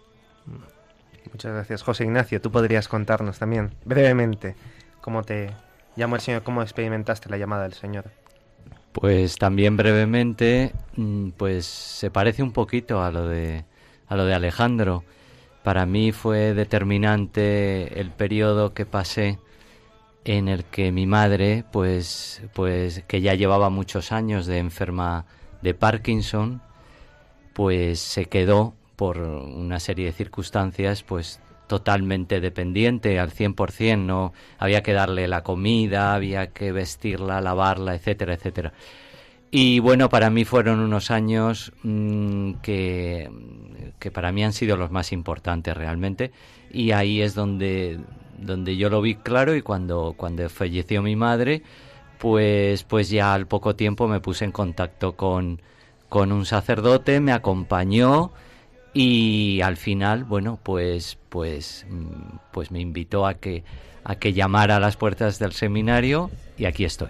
Muchas 1.31 1.53
gracias, 1.53 1.83
José 1.83 2.03
Ignacio. 2.03 2.41
Tú 2.41 2.51
podrías 2.51 2.87
contarnos 2.87 3.39
también, 3.39 3.75
brevemente, 3.85 4.55
cómo 5.01 5.23
te 5.23 5.51
llamó 5.95 6.15
el 6.15 6.21
Señor, 6.21 6.43
cómo 6.43 6.61
experimentaste 6.61 7.29
la 7.29 7.37
llamada 7.37 7.63
del 7.63 7.73
Señor. 7.73 8.05
Pues 8.91 9.37
también 9.37 9.77
brevemente, 9.77 10.73
mm, 10.95 11.29
pues 11.31 11.65
se 11.65 12.11
parece 12.11 12.43
un 12.43 12.51
poquito 12.51 13.01
a 13.01 13.11
lo 13.11 13.27
de 13.27 13.63
a 14.07 14.15
lo 14.15 14.25
de 14.25 14.33
Alejandro. 14.33 15.03
Para 15.63 15.85
mí 15.85 16.11
fue 16.11 16.53
determinante 16.53 17.99
el 17.99 18.11
periodo 18.11 18.73
que 18.73 18.85
pasé 18.85 19.39
en 20.25 20.47
el 20.47 20.65
que 20.65 20.91
mi 20.91 21.05
madre, 21.05 21.63
pues, 21.71 22.41
pues 22.53 23.03
que 23.07 23.21
ya 23.21 23.35
llevaba 23.35 23.69
muchos 23.69 24.11
años 24.11 24.45
de 24.47 24.57
enferma 24.57 25.25
de 25.61 25.73
Parkinson, 25.73 26.61
pues 27.59 27.99
se 27.99 28.27
quedó 28.27 28.73
por 28.95 29.17
una 29.17 29.81
serie 29.81 30.05
de 30.05 30.11
circunstancias, 30.13 31.03
pues 31.03 31.41
totalmente 31.67 32.39
dependiente 32.39 33.19
al 33.19 33.31
100%, 33.31 33.97
no 33.97 34.31
había 34.57 34.81
que 34.81 34.93
darle 34.93 35.27
la 35.27 35.43
comida, 35.43 36.13
había 36.13 36.51
que 36.51 36.71
vestirla, 36.71 37.41
lavarla, 37.41 37.95
etcétera, 37.95 38.35
etcétera. 38.35 38.71
Y 39.51 39.79
bueno, 39.79 40.07
para 40.07 40.29
mí 40.29 40.45
fueron 40.45 40.79
unos 40.79 41.11
años 41.11 41.73
mm, 41.83 42.53
que, 42.61 43.29
que 43.99 44.09
para 44.09 44.31
mí 44.31 44.41
han 44.41 44.53
sido 44.53 44.77
los 44.77 44.89
más 44.89 45.11
importantes 45.11 45.75
realmente. 45.75 46.31
Y 46.71 46.91
ahí 46.91 47.21
es 47.21 47.35
donde, 47.35 47.99
donde 48.37 48.77
yo 48.77 48.89
lo 48.89 49.01
vi 49.01 49.15
claro 49.15 49.53
y 49.53 49.61
cuando, 49.61 50.13
cuando 50.15 50.47
falleció 50.47 51.01
mi 51.01 51.17
madre, 51.17 51.61
pues, 52.19 52.85
pues 52.85 53.09
ya 53.09 53.33
al 53.33 53.47
poco 53.47 53.75
tiempo 53.75 54.07
me 54.07 54.21
puse 54.21 54.45
en 54.45 54.53
contacto 54.53 55.17
con, 55.17 55.59
con 56.09 56.31
un 56.31 56.45
sacerdote, 56.45 57.19
me 57.19 57.31
acompañó 57.31 58.33
y 58.93 59.61
al 59.61 59.77
final, 59.77 60.23
bueno, 60.23 60.59
pues, 60.61 61.17
pues, 61.29 61.85
mm, 61.89 62.37
pues 62.51 62.71
me 62.71 62.79
invitó 62.79 63.27
a 63.27 63.35
que, 63.35 63.63
a 64.03 64.15
que 64.15 64.33
llamara 64.33 64.77
a 64.77 64.79
las 64.79 64.97
puertas 64.97 65.39
del 65.39 65.53
seminario 65.53 66.31
y 66.57 66.65
aquí 66.65 66.85
estoy. 66.85 67.09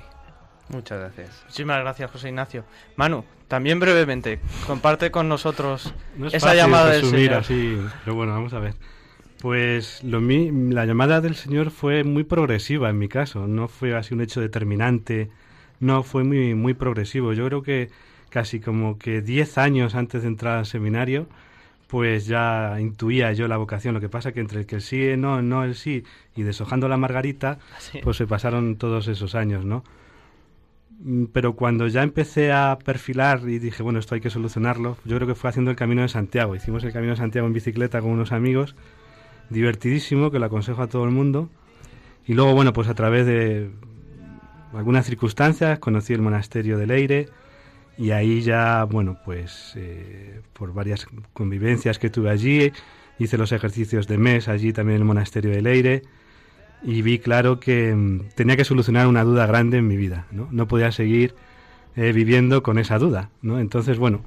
Muchas 0.70 1.00
gracias. 1.00 1.42
Muchísimas 1.46 1.80
gracias, 1.80 2.12
José 2.12 2.30
Ignacio. 2.30 2.64
Manu, 2.96 3.24
también 3.48 3.80
brevemente, 3.80 4.40
comparte 4.68 5.10
con 5.10 5.28
nosotros 5.28 5.94
esa 6.32 6.54
llamada 6.54 6.92
del 6.92 7.06
Señor. 7.06 7.34
Así, 7.36 7.80
pero 8.04 8.16
bueno, 8.16 8.34
vamos 8.34 8.54
a 8.54 8.60
ver. 8.60 8.76
Pues 9.42 10.04
lo 10.04 10.20
la 10.20 10.86
llamada 10.86 11.22
del 11.22 11.36
Señor 11.36 11.72
fue 11.72 12.04
muy 12.04 12.26
progresiva 12.26 12.90
en 12.90 13.00
mi 13.00 13.08
caso, 13.08 13.48
no 13.48 13.70
fue 13.70 13.96
así 13.96 14.14
un 14.14 14.20
hecho 14.22 14.42
determinante, 14.42 15.30
no 15.80 16.04
fue 16.04 16.26
muy 16.26 16.54
muy 16.56 16.74
progresivo. 16.74 17.32
Yo 17.34 17.46
creo 17.46 17.64
que 17.64 17.90
casi 18.30 18.60
como 18.60 18.98
que 18.98 19.22
10 19.22 19.58
años 19.58 19.96
antes 19.96 20.22
de 20.22 20.28
entrar 20.28 20.58
al 20.58 20.66
seminario, 20.66 21.28
pues 21.88 22.28
ya 22.28 22.78
intuía 22.80 23.34
yo 23.34 23.48
la 23.48 23.58
vocación. 23.58 23.96
Lo 23.96 24.00
que 24.00 24.10
pasa 24.10 24.32
que 24.32 24.40
entre 24.40 24.60
el 24.60 24.66
que 24.68 24.76
el 24.76 24.82
sí, 24.82 25.18
no, 25.18 25.42
no 25.42 25.64
el 25.64 25.76
sí 25.76 26.04
y 26.36 26.44
deshojando 26.44 26.88
la 26.88 26.98
margarita, 26.98 27.58
pues 28.04 28.18
se 28.18 28.28
pasaron 28.28 28.78
todos 28.78 29.08
esos 29.08 29.36
años, 29.36 29.66
¿no? 29.66 29.84
Mm, 31.00 31.26
pero 31.34 31.54
cuando 31.54 31.88
ya 31.88 32.04
empecé 32.04 32.52
a 32.52 32.78
perfilar 32.84 33.42
y 33.48 33.60
dije, 33.60 33.82
bueno, 33.84 34.00
esto 34.00 34.16
hay 34.16 34.22
que 34.22 34.30
solucionarlo, 34.30 34.98
yo 35.06 35.16
creo 35.16 35.28
que 35.28 35.36
fue 35.36 35.50
haciendo 35.50 35.72
el 35.72 35.78
Camino 35.78 36.04
de 36.04 36.10
Santiago. 36.10 36.56
Hicimos 36.56 36.84
el 36.84 36.94
Camino 36.94 37.14
de 37.14 37.18
Santiago 37.18 37.48
en 37.48 37.54
bicicleta 37.54 38.02
con 38.02 38.12
unos 38.12 38.32
amigos, 38.32 38.76
divertidísimo, 39.50 40.30
que 40.30 40.40
lo 40.40 40.46
aconsejo 40.46 40.84
a 40.84 40.88
todo 40.88 41.06
el 41.06 41.12
mundo. 41.12 41.50
Y 42.28 42.36
luego, 42.36 42.54
bueno, 42.54 42.74
pues 42.74 42.88
a 42.88 42.94
través 42.94 43.26
de 43.26 43.72
algunas 44.74 45.08
circunstancias 45.08 45.80
conocí 45.80 46.14
el 46.14 46.22
monasterio 46.22 46.78
de 46.78 46.86
Leire 46.86 47.30
y 48.00 48.12
ahí 48.12 48.42
ya, 48.42 48.86
bueno, 48.86 49.18
pues 49.26 49.74
eh, 49.76 50.40
por 50.54 50.74
varias 50.74 51.06
convivencias 51.34 52.00
que 52.00 52.10
tuve 52.10 52.30
allí, 52.30 52.72
hice 53.20 53.38
los 53.38 53.52
ejercicios 53.52 54.08
de 54.08 54.18
mes 54.18 54.48
allí 54.48 54.72
también 54.72 54.96
en 54.96 55.02
el 55.02 55.06
monasterio 55.06 55.52
de 55.52 55.62
Leire 55.62 56.02
y 56.82 57.02
vi 57.02 57.20
claro 57.20 57.60
que 57.60 57.94
mm, 57.94 58.30
tenía 58.36 58.56
que 58.56 58.64
solucionar 58.64 59.06
una 59.08 59.26
duda 59.26 59.46
grande 59.48 59.80
en 59.80 59.88
mi 59.90 59.98
vida, 59.98 60.28
¿no? 60.32 60.48
No 60.50 60.66
podía 60.66 60.94
seguir 60.94 61.36
eh, 61.98 62.14
viviendo 62.14 62.64
con 62.64 62.80
esa 62.80 62.98
duda, 63.00 63.32
¿no? 63.42 63.60
Entonces, 63.60 64.00
bueno, 64.00 64.22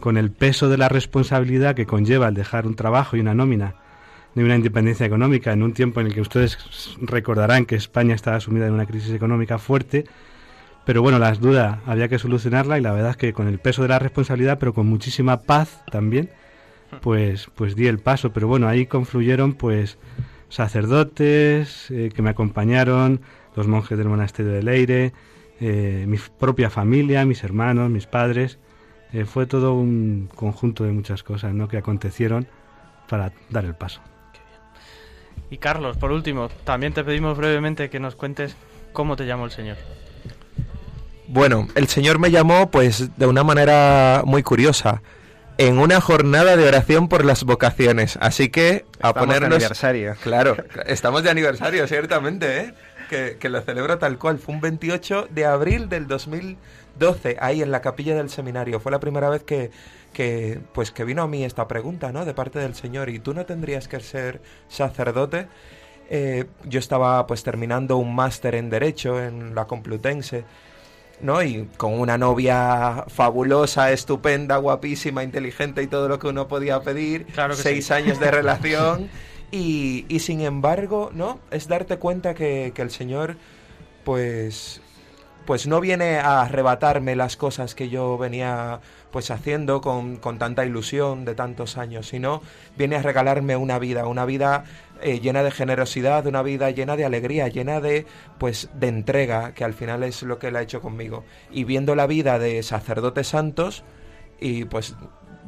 con 0.00 0.16
el 0.16 0.30
peso 0.30 0.70
de 0.70 0.78
la 0.78 0.88
responsabilidad 0.88 1.74
que 1.74 1.84
conlleva 1.84 2.28
el 2.28 2.34
dejar 2.34 2.66
un 2.66 2.76
trabajo 2.76 3.14
y 3.18 3.20
una 3.20 3.34
nómina 3.34 3.74
de 4.34 4.42
una 4.42 4.56
independencia 4.56 5.04
económica 5.04 5.52
en 5.52 5.62
un 5.62 5.74
tiempo 5.74 6.00
en 6.00 6.06
el 6.06 6.14
que 6.14 6.22
ustedes 6.22 6.96
recordarán 7.02 7.66
que 7.66 7.76
España 7.76 8.14
estaba 8.14 8.40
sumida 8.40 8.68
en 8.68 8.72
una 8.72 8.86
crisis 8.86 9.12
económica 9.12 9.58
fuerte, 9.58 10.06
pero 10.88 11.02
bueno, 11.02 11.18
las 11.18 11.38
dudas 11.38 11.80
había 11.84 12.08
que 12.08 12.18
solucionarla 12.18 12.78
y 12.78 12.80
la 12.80 12.92
verdad 12.92 13.10
es 13.10 13.18
que 13.18 13.34
con 13.34 13.46
el 13.46 13.58
peso 13.58 13.82
de 13.82 13.88
la 13.88 13.98
responsabilidad, 13.98 14.58
pero 14.58 14.72
con 14.72 14.86
muchísima 14.86 15.42
paz 15.42 15.84
también, 15.92 16.30
pues, 17.02 17.50
pues 17.54 17.76
di 17.76 17.88
el 17.88 17.98
paso. 17.98 18.32
Pero 18.32 18.48
bueno, 18.48 18.68
ahí 18.68 18.86
confluyeron 18.86 19.52
pues 19.52 19.98
sacerdotes 20.48 21.90
eh, 21.90 22.10
que 22.14 22.22
me 22.22 22.30
acompañaron, 22.30 23.20
los 23.54 23.68
monjes 23.68 23.98
del 23.98 24.08
monasterio 24.08 24.50
de 24.50 24.62
Leire, 24.62 25.12
eh, 25.60 26.06
mi 26.08 26.16
propia 26.38 26.70
familia, 26.70 27.26
mis 27.26 27.44
hermanos, 27.44 27.90
mis 27.90 28.06
padres. 28.06 28.58
Eh, 29.12 29.26
fue 29.26 29.44
todo 29.44 29.74
un 29.74 30.30
conjunto 30.34 30.84
de 30.84 30.92
muchas 30.92 31.22
cosas 31.22 31.52
¿no? 31.52 31.68
que 31.68 31.76
acontecieron 31.76 32.46
para 33.10 33.34
dar 33.50 33.66
el 33.66 33.74
paso. 33.74 34.00
Y 35.50 35.58
Carlos, 35.58 35.98
por 35.98 36.12
último, 36.12 36.48
también 36.64 36.94
te 36.94 37.04
pedimos 37.04 37.36
brevemente 37.36 37.90
que 37.90 38.00
nos 38.00 38.14
cuentes 38.14 38.56
cómo 38.94 39.16
te 39.16 39.26
llamó 39.26 39.44
el 39.44 39.50
Señor. 39.50 39.76
Bueno, 41.28 41.68
el 41.74 41.88
Señor 41.88 42.18
me 42.18 42.30
llamó 42.30 42.70
pues 42.70 43.16
de 43.18 43.26
una 43.26 43.44
manera 43.44 44.22
muy 44.24 44.42
curiosa 44.42 45.02
en 45.58 45.78
una 45.78 46.00
jornada 46.00 46.56
de 46.56 46.66
oración 46.66 47.08
por 47.08 47.24
las 47.24 47.44
vocaciones. 47.44 48.16
Así 48.20 48.48
que 48.48 48.86
a 49.00 49.12
ponernos. 49.12 49.50
De 49.50 49.56
aniversario. 49.56 50.16
Claro, 50.22 50.56
estamos 50.86 51.22
de 51.22 51.30
aniversario, 51.30 51.86
ciertamente, 51.86 52.60
¿eh? 52.60 52.74
Que, 53.10 53.36
que, 53.38 53.48
lo 53.48 53.60
celebro 53.60 53.98
tal 53.98 54.18
cual. 54.18 54.38
Fue 54.38 54.54
un 54.54 54.60
28 54.60 55.28
de 55.30 55.44
abril 55.44 55.88
del 55.88 56.06
2012, 56.06 57.36
ahí 57.40 57.62
en 57.62 57.72
la 57.72 57.82
capilla 57.82 58.14
del 58.14 58.30
seminario. 58.30 58.80
Fue 58.80 58.92
la 58.92 59.00
primera 59.00 59.28
vez 59.28 59.42
que, 59.42 59.70
que, 60.12 60.60
pues, 60.72 60.90
que 60.92 61.04
vino 61.04 61.22
a 61.22 61.28
mí 61.28 61.44
esta 61.44 61.68
pregunta, 61.68 62.12
¿no? 62.12 62.24
De 62.24 62.34
parte 62.34 62.58
del 62.58 62.74
Señor. 62.74 63.10
¿Y 63.10 63.18
tú 63.18 63.34
no 63.34 63.44
tendrías 63.44 63.88
que 63.88 64.00
ser 64.00 64.40
sacerdote? 64.68 65.48
Eh, 66.10 66.46
yo 66.64 66.78
estaba 66.78 67.26
pues 67.26 67.42
terminando 67.42 67.98
un 67.98 68.14
máster 68.14 68.54
en 68.54 68.70
Derecho 68.70 69.22
en 69.22 69.54
la 69.54 69.66
Complutense 69.66 70.44
¿no? 71.20 71.42
Y 71.42 71.68
con 71.76 71.98
una 71.98 72.18
novia 72.18 73.04
fabulosa, 73.08 73.92
estupenda, 73.92 74.56
guapísima, 74.56 75.24
inteligente 75.24 75.82
y 75.82 75.86
todo 75.86 76.08
lo 76.08 76.18
que 76.18 76.28
uno 76.28 76.48
podía 76.48 76.80
pedir. 76.80 77.26
Claro 77.26 77.54
seis 77.54 77.90
años 77.90 78.18
de 78.20 78.30
relación. 78.30 79.08
Y, 79.50 80.04
y, 80.08 80.18
sin 80.18 80.42
embargo, 80.42 81.10
¿no? 81.14 81.38
Es 81.50 81.68
darte 81.68 81.96
cuenta 81.96 82.34
que, 82.34 82.72
que 82.74 82.82
el 82.82 82.90
Señor, 82.90 83.36
pues, 84.04 84.82
pues 85.46 85.66
no 85.66 85.80
viene 85.80 86.18
a 86.18 86.42
arrebatarme 86.42 87.16
las 87.16 87.38
cosas 87.38 87.74
que 87.74 87.88
yo 87.88 88.18
venía 88.18 88.80
pues 89.10 89.30
haciendo 89.30 89.80
con, 89.80 90.16
con, 90.16 90.38
tanta 90.38 90.66
ilusión 90.66 91.24
de 91.24 91.34
tantos 91.34 91.78
años, 91.78 92.08
sino 92.08 92.42
viene 92.76 92.96
a 92.96 93.02
regalarme 93.02 93.56
una 93.56 93.78
vida, 93.78 94.06
una 94.06 94.26
vida 94.26 94.64
eh, 95.00 95.20
llena 95.20 95.42
de 95.42 95.50
generosidad, 95.50 96.26
una 96.26 96.42
vida 96.42 96.70
llena 96.70 96.96
de 96.96 97.04
alegría, 97.04 97.48
llena 97.48 97.80
de 97.80 98.06
pues 98.38 98.70
de 98.74 98.88
entrega, 98.88 99.54
que 99.54 99.64
al 99.64 99.74
final 99.74 100.02
es 100.02 100.22
lo 100.22 100.38
que 100.38 100.48
él 100.48 100.56
ha 100.56 100.62
hecho 100.62 100.80
conmigo. 100.80 101.24
Y 101.50 101.64
viendo 101.64 101.94
la 101.94 102.06
vida 102.06 102.38
de 102.38 102.62
sacerdotes 102.62 103.28
santos 103.28 103.84
y 104.40 104.64
pues 104.64 104.96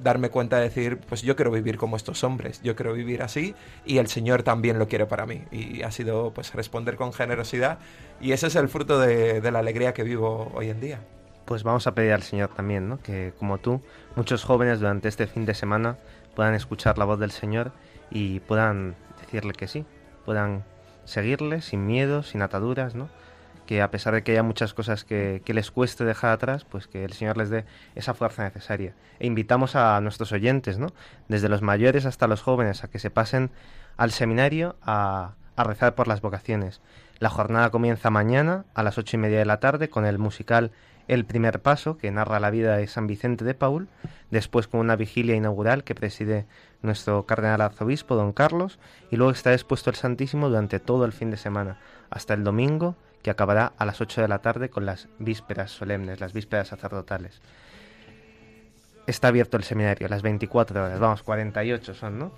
darme 0.03 0.31
cuenta 0.31 0.57
de 0.57 0.65
decir, 0.65 0.99
pues 1.09 1.23
yo 1.23 1.37
quiero 1.37 1.51
vivir 1.51 1.77
como 1.77 1.97
estos 1.97 2.25
hombres, 2.25 2.63
yo 2.63 2.75
quiero 2.75 2.93
vivir 2.95 3.23
así 3.23 3.55
y 3.85 3.99
el 3.99 4.09
Señor 4.09 4.43
también 4.43 4.79
lo 4.79 4.89
quiere 4.89 5.07
para 5.07 5.27
mí. 5.27 5.43
Y 5.51 5.83
ha 5.83 5.91
sido 5.91 6.33
pues 6.33 6.55
responder 6.55 6.97
con 6.97 7.13
generosidad 7.13 7.79
y 8.21 8.33
ese 8.33 8.47
es 8.47 8.57
el 8.57 8.69
fruto 8.69 8.99
de, 8.99 9.41
de 9.41 9.51
la 9.51 9.59
alegría 9.59 9.93
que 9.93 10.03
vivo 10.03 10.51
hoy 10.55 10.71
en 10.71 10.81
día 10.81 11.01
pues 11.51 11.65
vamos 11.65 11.89
a 11.89 11.97
pedir 11.97 12.13
al 12.13 12.23
Señor 12.23 12.51
también, 12.55 12.89
¿no? 12.89 13.03
Que 13.03 13.33
como 13.37 13.59
tú, 13.59 13.81
muchos 14.15 14.45
jóvenes 14.45 14.79
durante 14.79 15.09
este 15.09 15.27
fin 15.27 15.47
de 15.47 15.55
semana 15.55 15.99
puedan 16.37 16.55
escuchar 16.55 16.97
la 16.97 17.05
voz 17.05 17.19
del 17.19 17.33
Señor 17.33 17.73
y 18.09 18.39
puedan 18.39 18.95
decirle 19.31 19.53
que 19.53 19.69
sí, 19.69 19.85
puedan 20.25 20.65
seguirle 21.05 21.61
sin 21.61 21.87
miedo, 21.87 22.23
sin 22.23 22.43
ataduras, 22.43 22.97
¿no? 22.97 23.09
Que 23.65 23.81
a 23.81 23.91
pesar 23.93 24.15
de 24.15 24.25
que 24.25 24.33
haya 24.33 24.43
muchas 24.43 24.75
cosas 24.75 25.05
que, 25.05 25.43
les 25.47 25.71
cueste 25.71 26.05
dejar 26.05 26.33
atrás, 26.33 26.65
pues 26.65 26.89
que 26.89 27.05
el 27.05 27.13
Señor 27.13 27.37
les 27.37 27.51
dé 27.51 27.65
esa 27.95 28.13
fuerza 28.15 28.43
necesaria. 28.43 28.95
E 29.21 29.27
invitamos 29.29 29.77
a 29.77 30.01
nuestros 30.01 30.33
oyentes, 30.33 30.79
¿no? 30.79 30.89
Desde 31.29 31.49
los 31.49 31.63
mayores 31.63 32.07
hasta 32.07 32.27
los 32.27 32.43
jóvenes, 32.43 32.83
a 32.83 32.89
que 32.89 32.99
se 32.99 33.11
pasen 33.11 33.51
al 33.97 34.11
seminario 34.11 34.75
a, 34.83 35.35
a 35.55 35.65
rezar 35.65 35.95
por 35.95 36.09
las 36.09 36.21
vocaciones. 36.21 36.81
La 37.21 37.31
jornada 37.31 37.71
comienza 37.71 38.11
mañana 38.11 38.65
a 38.75 38.83
las 38.83 38.99
ocho 38.99 39.17
y 39.17 39.21
media 39.21 39.39
de 39.39 39.45
la 39.45 39.61
tarde 39.61 39.91
con 39.91 40.05
el 40.07 40.19
musical 40.19 40.73
el 41.07 41.25
primer 41.25 41.61
paso, 41.61 41.97
que 41.97 42.11
narra 42.13 42.39
la 42.39 42.51
vida 42.51 42.77
de 42.77 42.87
San 42.87 43.09
Vicente 43.09 43.45
de 43.45 43.55
Paul, 43.55 43.89
después 44.31 44.69
con 44.69 44.79
una 44.79 44.95
vigilia 44.95 45.35
inaugural 45.35 45.83
que 45.83 45.97
preside 45.97 46.47
nuestro 46.83 47.27
cardenal 47.27 47.61
arzobispo, 47.61 48.15
don 48.15 48.33
Carlos, 48.33 48.79
y 49.11 49.17
luego 49.17 49.33
está 49.33 49.53
expuesto 49.53 49.91
el 49.91 49.97
Santísimo 49.97 50.49
durante 50.49 50.81
todo 50.81 51.05
el 51.05 51.13
fin 51.13 51.31
de 51.31 51.37
semana, 51.37 51.79
hasta 52.11 52.35
el 52.35 52.45
domingo, 52.45 52.97
que 53.23 53.31
acabará 53.31 53.73
a 53.77 53.85
las 53.85 54.01
8 54.01 54.23
de 54.23 54.29
la 54.29 54.41
tarde 54.41 54.71
con 54.71 54.87
las 54.87 55.09
vísperas 55.19 55.71
solemnes, 55.71 56.21
las 56.21 56.33
vísperas 56.33 56.69
sacerdotales. 56.69 57.41
Está 59.11 59.29
abierto 59.29 59.57
el 59.57 59.65
seminario, 59.65 60.09
las 60.09 60.23
24 60.23 60.85
horas, 60.85 61.01
vamos, 61.01 61.23
48 61.23 61.95
son, 61.95 62.19
¿no? 62.19 62.33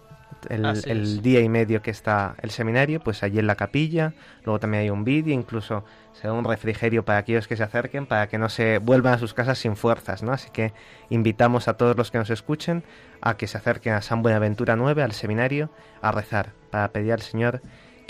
el, 0.48 1.22
día 1.22 1.40
y 1.40 1.48
medio 1.48 1.82
que 1.82 1.90
está 1.90 2.34
el 2.42 2.50
seminario, 2.50 3.00
pues 3.00 3.22
allí 3.22 3.38
en 3.38 3.46
la 3.46 3.56
capilla, 3.56 4.14
luego 4.44 4.58
también 4.58 4.82
hay 4.84 4.90
un 4.90 5.04
vídeo, 5.04 5.34
incluso 5.34 5.84
se 6.12 6.26
da 6.26 6.32
un 6.32 6.44
refrigerio 6.44 7.04
para 7.04 7.18
aquellos 7.18 7.46
que 7.46 7.56
se 7.56 7.62
acerquen, 7.62 8.06
para 8.06 8.28
que 8.28 8.38
no 8.38 8.48
se 8.48 8.78
vuelvan 8.78 9.14
a 9.14 9.18
sus 9.18 9.34
casas 9.34 9.58
sin 9.58 9.76
fuerzas, 9.76 10.22
¿no? 10.22 10.32
Así 10.32 10.50
que 10.50 10.72
invitamos 11.10 11.68
a 11.68 11.76
todos 11.76 11.96
los 11.96 12.10
que 12.10 12.18
nos 12.18 12.30
escuchen 12.30 12.84
a 13.20 13.36
que 13.36 13.46
se 13.46 13.58
acerquen 13.58 13.92
a 13.94 14.02
San 14.02 14.22
Buenaventura 14.22 14.76
9, 14.76 15.02
al 15.02 15.12
seminario, 15.12 15.70
a 16.00 16.10
rezar, 16.10 16.52
para 16.70 16.88
pedir 16.88 17.12
al 17.12 17.22
Señor 17.22 17.60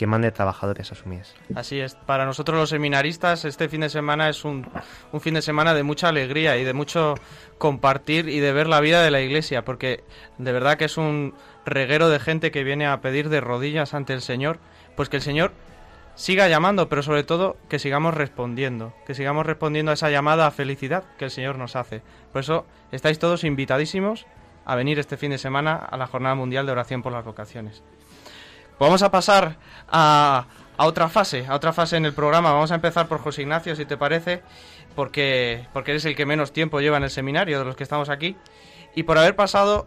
que 0.02 0.06
mande 0.08 0.32
trabajadores 0.32 0.90
a 0.90 0.96
su 0.96 1.08
mies. 1.08 1.32
Así 1.54 1.78
es, 1.78 1.94
para 1.94 2.24
nosotros 2.24 2.58
los 2.58 2.70
seminaristas 2.70 3.44
este 3.44 3.68
fin 3.68 3.82
de 3.82 3.88
semana 3.88 4.28
es 4.28 4.44
un, 4.44 4.66
un, 5.12 5.20
fin 5.20 5.34
de 5.34 5.42
semana 5.42 5.74
de 5.74 5.84
mucha 5.84 6.08
alegría 6.08 6.56
y 6.56 6.64
de 6.64 6.72
mucho 6.72 7.14
compartir 7.56 8.28
y 8.28 8.40
de 8.40 8.52
ver 8.52 8.66
la 8.66 8.80
vida 8.80 9.00
de 9.04 9.12
la 9.12 9.20
iglesia, 9.20 9.64
porque 9.64 10.02
de 10.38 10.50
verdad 10.50 10.76
que 10.76 10.86
es 10.86 10.96
un 10.96 11.34
reguero 11.64 12.08
de 12.08 12.18
gente 12.18 12.50
que 12.50 12.64
viene 12.64 12.88
a 12.88 13.00
pedir 13.00 13.28
de 13.28 13.40
rodillas 13.40 13.94
ante 13.94 14.12
el 14.12 14.22
Señor, 14.22 14.58
pues 14.96 15.08
que 15.08 15.18
el 15.18 15.22
Señor 15.22 15.52
siga 16.16 16.48
llamando, 16.48 16.88
pero 16.88 17.04
sobre 17.04 17.22
todo 17.22 17.56
que 17.68 17.78
sigamos 17.78 18.12
respondiendo, 18.12 18.92
que 19.06 19.14
sigamos 19.14 19.46
respondiendo 19.46 19.92
a 19.92 19.94
esa 19.94 20.10
llamada 20.10 20.48
a 20.48 20.50
felicidad 20.50 21.04
que 21.16 21.26
el 21.26 21.30
Señor 21.30 21.58
nos 21.58 21.76
hace. 21.76 22.02
Por 22.32 22.40
eso 22.40 22.66
estáis 22.90 23.20
todos 23.20 23.44
invitadísimos 23.44 24.26
a 24.64 24.74
venir 24.74 24.98
este 24.98 25.16
fin 25.16 25.30
de 25.30 25.38
semana 25.38 25.76
a 25.76 25.96
la 25.96 26.08
Jornada 26.08 26.34
Mundial 26.34 26.66
de 26.66 26.72
Oración 26.72 27.04
por 27.04 27.12
las 27.12 27.24
Vocaciones. 27.24 27.84
Vamos 28.82 29.04
a 29.04 29.12
pasar 29.12 29.58
a, 29.88 30.46
a 30.76 30.86
otra 30.86 31.08
fase, 31.08 31.46
a 31.46 31.54
otra 31.54 31.72
fase 31.72 31.96
en 31.96 32.04
el 32.04 32.14
programa. 32.14 32.52
Vamos 32.52 32.72
a 32.72 32.74
empezar 32.74 33.06
por 33.06 33.20
José 33.20 33.42
Ignacio, 33.42 33.76
si 33.76 33.84
te 33.84 33.96
parece, 33.96 34.42
porque, 34.96 35.68
porque 35.72 35.92
eres 35.92 36.04
el 36.04 36.16
que 36.16 36.26
menos 36.26 36.52
tiempo 36.52 36.80
lleva 36.80 36.96
en 36.96 37.04
el 37.04 37.10
seminario 37.10 37.60
de 37.60 37.64
los 37.64 37.76
que 37.76 37.84
estamos 37.84 38.08
aquí, 38.08 38.36
y 38.96 39.04
por 39.04 39.18
haber 39.18 39.36
pasado 39.36 39.86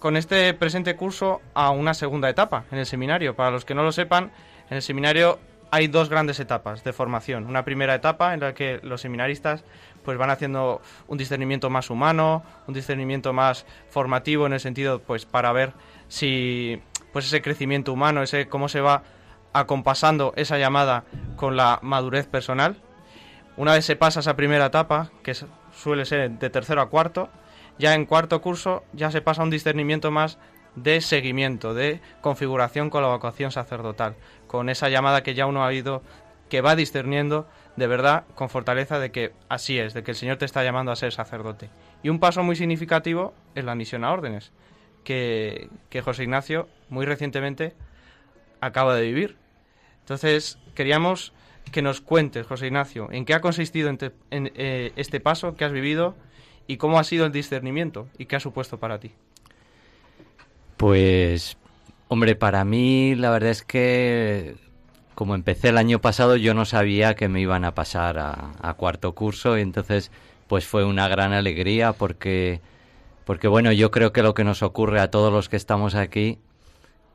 con 0.00 0.16
este 0.16 0.52
presente 0.52 0.96
curso 0.96 1.42
a 1.54 1.70
una 1.70 1.94
segunda 1.94 2.28
etapa 2.28 2.64
en 2.72 2.78
el 2.78 2.86
seminario. 2.86 3.36
Para 3.36 3.52
los 3.52 3.64
que 3.64 3.76
no 3.76 3.84
lo 3.84 3.92
sepan, 3.92 4.32
en 4.68 4.78
el 4.78 4.82
seminario 4.82 5.38
hay 5.70 5.86
dos 5.86 6.08
grandes 6.08 6.40
etapas 6.40 6.82
de 6.82 6.92
formación. 6.92 7.46
Una 7.46 7.64
primera 7.64 7.94
etapa 7.94 8.34
en 8.34 8.40
la 8.40 8.52
que 8.52 8.80
los 8.82 9.00
seminaristas 9.00 9.62
pues 10.04 10.18
van 10.18 10.30
haciendo 10.30 10.82
un 11.06 11.18
discernimiento 11.18 11.70
más 11.70 11.88
humano, 11.88 12.42
un 12.66 12.74
discernimiento 12.74 13.32
más 13.32 13.64
formativo 13.90 14.44
en 14.46 14.54
el 14.54 14.60
sentido 14.60 14.98
pues 15.02 15.24
para 15.24 15.52
ver 15.52 15.72
si 16.08 16.82
pues 17.14 17.26
ese 17.26 17.42
crecimiento 17.42 17.92
humano, 17.92 18.24
ese 18.24 18.48
cómo 18.48 18.68
se 18.68 18.80
va 18.80 19.04
acompasando 19.52 20.32
esa 20.34 20.58
llamada 20.58 21.04
con 21.36 21.56
la 21.56 21.78
madurez 21.80 22.26
personal. 22.26 22.76
Una 23.56 23.72
vez 23.72 23.84
se 23.84 23.94
pasa 23.94 24.18
esa 24.18 24.34
primera 24.34 24.66
etapa, 24.66 25.12
que 25.22 25.32
suele 25.72 26.06
ser 26.06 26.32
de 26.32 26.50
tercero 26.50 26.82
a 26.82 26.90
cuarto, 26.90 27.30
ya 27.78 27.94
en 27.94 28.04
cuarto 28.04 28.42
curso 28.42 28.82
ya 28.92 29.12
se 29.12 29.20
pasa 29.20 29.44
un 29.44 29.50
discernimiento 29.50 30.10
más 30.10 30.38
de 30.74 31.00
seguimiento, 31.00 31.72
de 31.72 32.00
configuración 32.20 32.90
con 32.90 33.02
la 33.02 33.08
vocación 33.10 33.52
sacerdotal, 33.52 34.16
con 34.48 34.68
esa 34.68 34.88
llamada 34.88 35.22
que 35.22 35.34
ya 35.34 35.46
uno 35.46 35.62
ha 35.62 35.68
oído, 35.68 36.02
que 36.48 36.62
va 36.62 36.74
discerniendo 36.74 37.46
de 37.76 37.86
verdad 37.86 38.24
con 38.34 38.48
fortaleza 38.48 38.98
de 38.98 39.12
que 39.12 39.32
así 39.48 39.78
es, 39.78 39.94
de 39.94 40.02
que 40.02 40.10
el 40.10 40.16
Señor 40.16 40.38
te 40.38 40.46
está 40.46 40.64
llamando 40.64 40.90
a 40.90 40.96
ser 40.96 41.12
sacerdote. 41.12 41.70
Y 42.02 42.08
un 42.08 42.18
paso 42.18 42.42
muy 42.42 42.56
significativo 42.56 43.34
es 43.54 43.64
la 43.64 43.76
misión 43.76 44.02
a 44.02 44.12
órdenes, 44.12 44.52
que, 45.04 45.68
José 46.02 46.24
Ignacio 46.24 46.68
muy 46.88 47.06
recientemente 47.06 47.74
acaba 48.60 48.94
de 48.96 49.02
vivir. 49.02 49.36
Entonces, 50.00 50.58
queríamos 50.74 51.32
que 51.70 51.82
nos 51.82 52.00
cuentes, 52.00 52.46
José 52.46 52.66
Ignacio, 52.66 53.08
en 53.10 53.24
qué 53.24 53.34
ha 53.34 53.40
consistido 53.40 53.88
en, 53.88 53.98
eh, 54.30 54.92
este 54.96 55.20
paso 55.20 55.56
que 55.56 55.64
has 55.64 55.72
vivido 55.72 56.14
y 56.66 56.76
cómo 56.76 56.98
ha 56.98 57.04
sido 57.04 57.26
el 57.26 57.32
discernimiento 57.32 58.08
y 58.18 58.26
qué 58.26 58.36
ha 58.36 58.40
supuesto 58.40 58.78
para 58.78 58.98
ti. 58.98 59.12
Pues, 60.76 61.56
hombre, 62.08 62.34
para 62.36 62.64
mí 62.64 63.14
la 63.14 63.30
verdad 63.30 63.50
es 63.50 63.62
que 63.62 64.56
como 65.14 65.34
empecé 65.34 65.68
el 65.68 65.78
año 65.78 66.00
pasado 66.00 66.36
yo 66.36 66.54
no 66.54 66.64
sabía 66.64 67.14
que 67.14 67.28
me 67.28 67.40
iban 67.40 67.64
a 67.64 67.74
pasar 67.74 68.18
a, 68.18 68.74
cuarto 68.74 69.14
curso 69.14 69.56
y 69.56 69.62
entonces 69.62 70.10
pues 70.48 70.66
fue 70.66 70.84
una 70.84 71.08
gran 71.08 71.32
alegría 71.32 71.92
porque 71.92 72.60
porque 73.24 73.48
bueno 73.48 73.72
yo 73.72 73.90
creo 73.90 74.12
que 74.12 74.22
lo 74.22 74.34
que 74.34 74.44
nos 74.44 74.62
ocurre 74.62 75.00
a 75.00 75.10
todos 75.10 75.32
los 75.32 75.48
que 75.48 75.56
estamos 75.56 75.94
aquí 75.94 76.38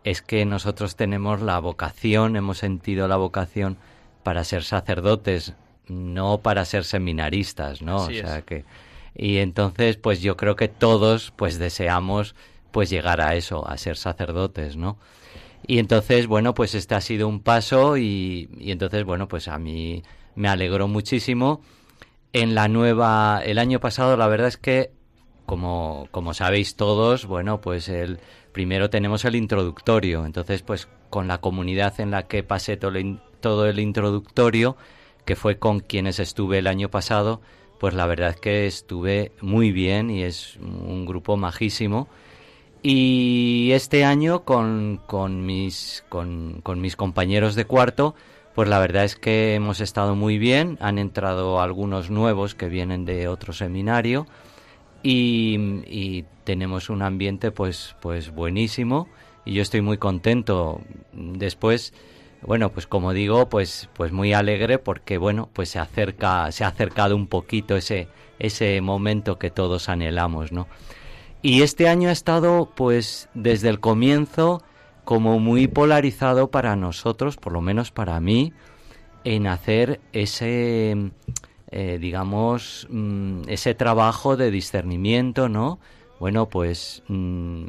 es 0.04 0.22
que 0.22 0.45
nosotros 0.45 0.95
tenemos 0.95 1.41
la 1.41 1.60
vocación 1.60 2.36
hemos 2.36 2.58
sentido 2.58 3.08
la 3.08 3.17
vocación 3.17 3.78
para 4.24 4.43
ser 4.43 4.63
sacerdotes 4.63 5.54
no 5.88 6.39
para 6.39 6.65
ser 6.65 6.84
seminaristas, 6.84 7.82
¿no? 7.82 7.98
o 7.98 8.12
sea 8.12 8.41
que 8.43 8.65
y 9.15 9.38
entonces 9.38 9.98
pues 9.98 10.22
yo 10.22 10.38
creo 10.38 10.56
que 10.56 10.67
todos 10.67 11.34
pues 11.36 11.58
deseamos 11.60 12.36
pues 12.72 12.89
llegar 12.89 13.22
a 13.22 13.36
eso, 13.36 13.67
a 13.67 13.78
ser 13.78 13.98
sacerdotes, 13.98 14.78
¿no? 14.78 14.98
Y 15.65 15.80
entonces, 15.80 16.28
bueno, 16.28 16.54
pues 16.54 16.76
este 16.76 16.95
ha 16.95 17.02
sido 17.02 17.28
un 17.28 17.41
paso 17.41 17.98
y, 17.98 18.50
y 18.58 18.72
entonces, 18.72 19.04
bueno, 19.04 19.28
pues 19.28 19.48
a 19.48 19.60
mí 19.60 20.04
me 20.36 20.48
alegró 20.48 20.88
muchísimo. 20.88 21.62
En 22.32 22.56
la 22.56 22.67
nueva, 22.67 23.41
el 23.43 23.58
año 23.58 23.80
pasado, 23.80 24.15
la 24.17 24.28
verdad 24.28 24.48
es 24.48 24.58
que, 24.58 24.91
como, 25.49 26.07
como 26.12 26.35
sabéis 26.35 26.75
todos, 26.75 27.25
bueno, 27.25 27.59
pues 27.59 27.89
el 27.89 28.19
primero 28.51 28.91
tenemos 28.91 29.25
el 29.25 29.35
introductorio. 29.35 30.27
Entonces, 30.27 30.62
pues 30.62 30.88
con 31.09 31.27
la 31.27 31.39
comunidad 31.39 31.99
en 31.99 32.12
la 32.12 32.27
que 32.27 32.43
pasé 32.43 32.77
todo 32.77 32.95
el, 32.95 33.19
todo 33.39 33.65
el 33.65 33.79
introductorio, 33.79 34.77
que 35.25 35.35
fue 35.35 35.57
con 35.57 35.79
quienes 35.79 36.19
estuve 36.19 36.59
el 36.59 36.67
año 36.67 36.91
pasado, 36.91 37.41
pues 37.79 37.95
la 37.95 38.05
verdad 38.05 38.29
es 38.29 38.35
que 38.35 38.67
estuve 38.67 39.31
muy 39.41 39.71
bien 39.71 40.12
y 40.12 40.21
es 40.21 40.57
un 40.57 41.07
grupo 41.07 41.35
majísimo. 41.35 42.07
Y 42.83 43.71
este 43.73 44.05
año 44.05 44.43
con, 44.43 45.01
con, 45.07 45.47
mis, 45.47 46.05
con, 46.09 46.62
con 46.62 46.79
mis 46.79 46.95
compañeros 46.95 47.55
de 47.55 47.65
cuarto, 47.65 48.13
pues 48.53 48.69
la 48.69 48.77
verdad 48.77 49.03
es 49.03 49.15
que 49.15 49.55
hemos 49.55 49.81
estado 49.81 50.13
muy 50.13 50.38
bien, 50.38 50.77
han 50.79 50.99
entrado 50.99 51.59
algunos 51.59 52.12
nuevos 52.12 52.53
que 52.53 52.69
vienen 52.69 53.03
de 53.03 53.27
otro 53.27 53.51
seminario 53.51 54.27
y, 55.03 56.25
tenemos 56.43 56.89
un 56.89 57.03
ambiente 57.03 57.51
pues, 57.51 57.95
pues 58.01 58.33
buenísimo 58.33 59.07
y 59.45 59.53
yo 59.53 59.62
estoy 59.62 59.81
muy 59.81 59.97
contento. 59.97 60.81
Después, 61.13 61.93
bueno, 62.41 62.71
pues 62.71 62.88
como 62.88 63.13
digo, 63.13 63.49
pues, 63.49 63.88
pues 63.93 64.12
muy 64.12 64.33
alegre 64.33 64.79
porque 64.79 65.19
bueno, 65.19 65.49
pues 65.53 65.69
se 65.69 65.79
acerca, 65.79 66.51
se 66.51 66.63
ha 66.63 66.69
acercado 66.69 67.15
un 67.15 67.27
poquito 67.27 67.75
ese, 67.75 68.07
ese 68.39 68.81
momento 68.81 69.38
que 69.38 69.51
todos 69.51 69.89
anhelamos, 69.89 70.51
¿no? 70.51 70.67
Y 71.41 71.62
este 71.62 71.88
año 71.88 72.09
ha 72.09 72.13
estado, 72.13 72.69
pues, 72.75 73.29
desde 73.33 73.69
el 73.69 73.79
comienzo, 73.79 74.62
como 75.05 75.39
muy 75.39 75.67
polarizado 75.67 76.51
para 76.51 76.75
nosotros, 76.75 77.38
por 77.38 77.53
lo 77.53 77.62
menos 77.62 77.91
para 77.91 78.19
mí, 78.19 78.51
en 79.23 79.47
hacer 79.47 80.01
ese, 80.12 81.12
eh, 81.71 81.97
digamos, 81.99 82.88
mm, 82.89 83.43
ese 83.47 83.73
trabajo 83.75 84.38
de 84.38 84.51
discernimiento, 84.51 85.49
¿no? 85.49 85.79
Bueno, 86.19 86.49
pues 86.49 87.03
mm, 87.08 87.65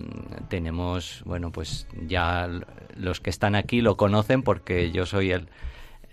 tenemos, 0.48 1.22
bueno, 1.24 1.52
pues 1.52 1.86
ya 2.06 2.48
los 2.96 3.20
que 3.20 3.30
están 3.30 3.54
aquí 3.54 3.80
lo 3.80 3.96
conocen 3.96 4.42
porque 4.42 4.90
yo 4.90 5.06
soy 5.06 5.32
el, 5.32 5.48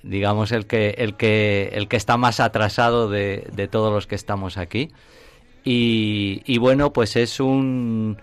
digamos, 0.03 0.51
el 0.51 0.67
que, 0.67 0.95
el 0.97 1.15
que, 1.15 1.71
el 1.73 1.87
que 1.87 1.97
está 1.97 2.17
más 2.17 2.39
atrasado 2.39 3.09
de, 3.09 3.47
de 3.53 3.67
todos 3.67 3.91
los 3.91 4.07
que 4.07 4.15
estamos 4.15 4.57
aquí. 4.57 4.89
Y, 5.63 6.43
y 6.45 6.59
bueno, 6.59 6.93
pues 6.93 7.15
es 7.15 7.39
un, 7.39 8.17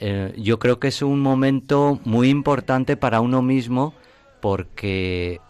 eh, 0.00 0.32
yo 0.38 0.58
creo 0.58 0.80
que 0.80 0.88
es 0.88 1.02
un 1.02 1.20
momento 1.20 2.00
muy 2.04 2.30
importante 2.30 2.96
para 2.96 3.20
uno 3.20 3.42
mismo 3.42 3.94
porque 4.40 5.40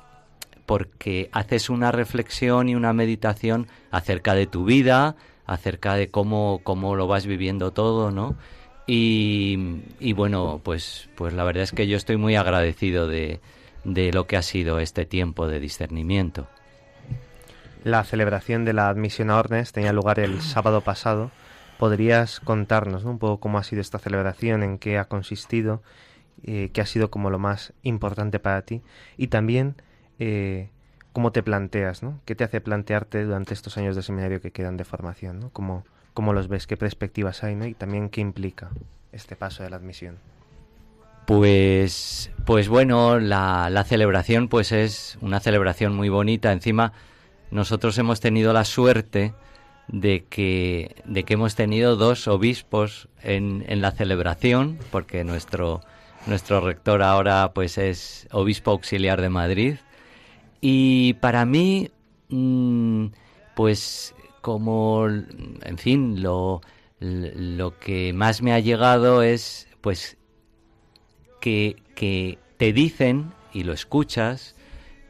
porque 0.71 1.29
haces 1.33 1.69
una 1.69 1.91
reflexión 1.91 2.69
y 2.69 2.77
una 2.77 2.93
meditación 2.93 3.67
acerca 3.91 4.35
de 4.35 4.47
tu 4.47 4.65
vida, 4.65 5.17
acerca 5.45 5.97
de 5.97 6.11
cómo, 6.11 6.61
cómo 6.63 6.95
lo 6.95 7.09
vas 7.09 7.27
viviendo 7.27 7.73
todo, 7.73 8.13
¿no? 8.13 8.37
Y, 8.87 9.81
y, 9.99 10.13
bueno, 10.13 10.61
pues, 10.63 11.09
pues 11.17 11.35
la 11.35 11.43
verdad 11.43 11.65
es 11.65 11.73
que 11.73 11.89
yo 11.89 11.97
estoy 11.97 12.19
muy 12.19 12.37
agradecido 12.37 13.09
de, 13.09 13.41
de 13.83 14.13
lo 14.13 14.29
que 14.29 14.37
ha 14.37 14.43
sido 14.43 14.79
este 14.79 15.07
tiempo 15.07 15.49
de 15.49 15.59
discernimiento. 15.59 16.47
La 17.83 18.05
celebración 18.05 18.65
de 18.65 18.73
la 18.73 18.89
admisión 18.89 19.31
a 19.31 19.41
órdenes 19.41 19.73
tenía 19.73 19.93
lugar 19.93 20.21
el 20.21 20.41
sábado 20.41 20.83
pasado 20.83 21.33
¿Podrías 21.81 22.39
contarnos 22.39 23.05
un 23.05 23.19
poco 23.19 23.41
cómo 23.41 23.59
ha 23.59 23.65
sido 23.65 23.81
esta 23.81 23.99
celebración, 23.99 24.63
en 24.63 24.77
qué 24.79 24.99
ha 24.99 25.07
consistido, 25.07 25.83
eh, 26.45 26.69
qué 26.75 26.83
ha 26.83 26.87
sido 26.87 27.11
como 27.11 27.31
lo 27.31 27.39
más 27.39 27.73
importante 27.83 28.39
para 28.39 28.61
ti 28.63 28.83
y 29.17 29.29
también 29.29 29.77
eh, 30.21 30.69
cómo 31.13 31.33
te 31.33 31.43
planteas, 31.43 32.03
¿no? 32.03 32.21
¿Qué 32.25 32.37
te 32.37 32.45
hace 32.45 32.61
plantearte 32.61 33.25
durante 33.25 33.55
estos 33.55 33.77
años 33.77 33.97
de 33.97 34.03
seminario 34.03 34.41
que 34.41 34.53
quedan 34.53 34.77
de 34.77 34.85
formación? 34.85 35.41
¿no? 35.41 35.51
¿Cómo, 35.51 35.85
¿Cómo 36.15 36.33
los 36.33 36.47
ves? 36.47 36.67
¿Qué 36.67 36.77
perspectivas 36.77 37.43
hay? 37.43 37.57
¿no? 37.57 37.67
Y 37.67 37.75
también 37.75 38.11
qué 38.11 38.21
implica 38.21 38.71
este 39.11 39.35
paso 39.35 39.65
de 39.65 39.71
la 39.71 39.77
admisión. 39.77 40.19
Pues, 41.27 42.31
pues 42.45 42.69
bueno, 42.69 43.19
la, 43.19 43.71
la, 43.71 43.85
celebración 43.85 44.49
pues 44.49 44.73
es 44.73 45.17
una 45.21 45.41
celebración 45.41 45.95
muy 45.95 46.09
bonita. 46.09 46.53
Encima, 46.53 46.93
nosotros 47.51 47.97
hemos 47.99 48.21
tenido 48.21 48.53
la 48.53 48.65
suerte 48.65 49.33
de 49.89 50.25
que, 50.29 50.97
de 51.05 51.25
que 51.25 51.35
hemos 51.35 51.55
tenido 51.55 51.97
dos 51.97 52.29
obispos 52.29 53.09
en, 53.23 53.65
en 53.69 53.81
la 53.81 53.93
celebración, 53.93 54.79
porque 54.91 55.25
nuestro, 55.25 55.81
nuestro 56.27 56.61
rector 56.61 57.03
ahora 57.03 57.53
pues 57.55 57.79
es 57.79 58.29
obispo 58.33 58.73
auxiliar 58.73 59.21
de 59.21 59.29
Madrid. 59.29 59.77
Y 60.61 61.15
para 61.15 61.45
mí, 61.45 61.91
mm, 62.29 63.07
pues 63.55 64.15
como, 64.41 65.07
en 65.07 65.79
fin, 65.79 66.23
lo, 66.23 66.61
lo 67.01 67.79
que 67.79 68.13
más 68.13 68.43
me 68.43 68.53
ha 68.53 68.61
llegado 68.61 69.23
es 69.23 69.69
pues 69.81 70.19
que, 71.41 71.77
que 71.95 72.39
te 72.57 72.73
dicen 72.73 73.33
y 73.53 73.65
lo 73.65 73.73
escuchas, 73.73 74.55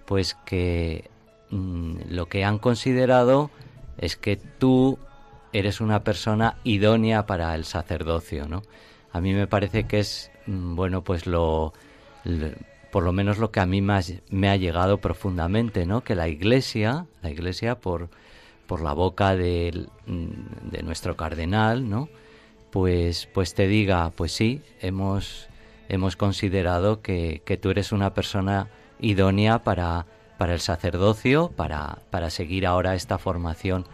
pues 0.07 0.35
que 0.47 1.11
mm, 1.51 1.97
lo 2.09 2.27
que 2.27 2.45
han 2.45 2.59
considerado 2.59 3.51
es 3.99 4.17
que 4.17 4.37
tú 4.37 4.99
eres 5.53 5.81
una 5.81 6.05
persona 6.05 6.57
idónea 6.65 7.27
para 7.27 7.55
el 7.55 7.65
sacerdocio, 7.65 8.47
¿no? 8.49 8.63
A 9.13 9.21
mí 9.21 9.35
me 9.35 9.47
parece 9.47 9.85
que 9.87 10.01
es, 10.01 10.31
mm, 10.47 10.77
bueno, 10.77 11.03
pues 11.03 11.27
lo, 11.27 11.73
por 12.91 13.05
lo 13.05 13.13
menos 13.13 13.39
lo 13.39 13.51
que 13.51 13.61
a 13.61 13.67
mí 13.67 13.81
más 13.83 14.15
me 14.31 14.49
ha 14.49 14.57
llegado 14.57 14.99
profundamente, 14.99 15.87
¿no? 15.87 16.03
Que 16.03 16.15
la 16.15 16.29
Iglesia, 16.29 17.07
la 17.23 17.31
Iglesia 17.31 17.81
por, 17.81 18.09
por 18.67 18.81
la 18.81 18.93
boca 18.93 19.37
de, 19.37 19.87
de 20.07 20.83
nuestro 20.83 21.17
cardenal, 21.17 21.89
¿no? 21.89 22.09
Pues, 22.71 23.29
pues 23.33 23.55
te 23.55 23.67
diga, 23.67 24.11
pues 24.11 24.33
sí, 24.33 24.63
hemos, 24.81 25.49
hemos 25.89 26.17
considerado 26.17 27.03
que, 27.03 27.43
que 27.45 27.57
tú 27.57 27.71
eres 27.71 27.93
una 27.93 28.15
persona 28.15 28.69
idónea 29.01 29.65
para 29.65 30.07
para 30.41 30.55
el 30.55 30.61
sacerdocio, 30.61 31.51
para, 31.55 31.99
para 32.09 32.31
seguir 32.31 32.67
ahora 32.67 32.95
esta 32.95 33.19
formación 33.19 33.85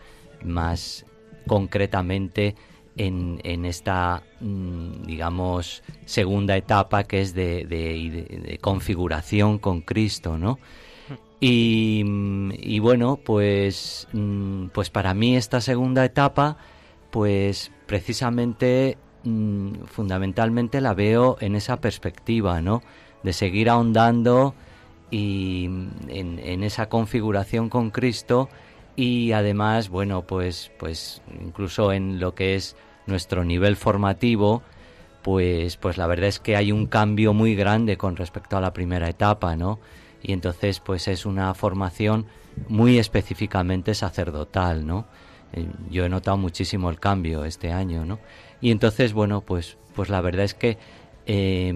más 0.44 1.04
concretamente 1.48 2.54
en, 2.96 3.40
en 3.44 3.64
esta, 3.64 4.22
mm, 4.40 5.02
digamos, 5.04 5.82
segunda 6.04 6.56
etapa 6.56 7.04
que 7.04 7.20
es 7.20 7.34
de, 7.34 8.58
configuración 8.60 9.58
con 9.58 9.80
Cristo, 9.82 10.38
¿no? 10.38 10.58
Y, 11.38 12.02
y, 12.58 12.78
bueno, 12.78 13.20
pues, 13.22 14.08
mm, 14.12 14.66
pues 14.68 14.88
para 14.90 15.12
mí 15.12 15.36
esta 15.36 15.60
segunda 15.60 16.04
etapa, 16.04 16.56
pues 17.10 17.70
precisamente, 17.86 18.96
mm, 19.24 19.84
fundamentalmente 19.84 20.80
la 20.80 20.94
veo 20.94 21.36
en 21.40 21.56
esa 21.56 21.80
perspectiva, 21.80 22.60
¿no? 22.62 22.82
De 23.22 23.32
seguir 23.32 23.68
ahondando 23.68 24.54
y 25.10 25.66
en, 26.08 26.62
esa 26.62 26.88
configuración 26.88 27.68
con 27.68 27.90
Cristo 27.90 28.48
y 28.96 29.32
además, 29.32 29.88
bueno, 29.88 30.22
pues, 30.22 30.72
pues 30.78 31.22
incluso 31.40 31.92
en 31.92 32.18
lo 32.18 32.34
que 32.34 32.54
es 32.54 32.76
nuestro 33.06 33.44
nivel 33.44 33.76
formativo, 33.76 34.62
pues, 35.22 35.76
pues 35.76 35.96
la 35.96 36.06
verdad 36.06 36.28
es 36.28 36.38
que 36.38 36.56
hay 36.56 36.72
un 36.72 36.86
cambio 36.86 37.32
muy 37.32 37.54
grande 37.54 37.96
con 37.96 38.16
respecto 38.16 38.56
a 38.56 38.60
la 38.60 38.72
primera 38.72 39.08
etapa, 39.08 39.56
¿no? 39.56 39.78
Y 40.22 40.32
entonces, 40.32 40.80
pues 40.80 41.08
es 41.08 41.26
una 41.26 41.52
formación 41.54 42.26
muy 42.68 42.98
específicamente 42.98 43.94
sacerdotal, 43.94 44.86
¿no? 44.86 45.06
Eh, 45.52 45.66
yo 45.90 46.04
he 46.04 46.08
notado 46.08 46.36
muchísimo 46.36 46.90
el 46.90 46.98
cambio 46.98 47.44
este 47.44 47.72
año, 47.72 48.04
¿no? 48.04 48.18
Y 48.60 48.70
entonces, 48.70 49.12
bueno, 49.12 49.40
pues, 49.40 49.78
pues 49.94 50.08
la 50.08 50.20
verdad 50.20 50.44
es 50.44 50.54
que 50.54 50.78
eh, 51.26 51.74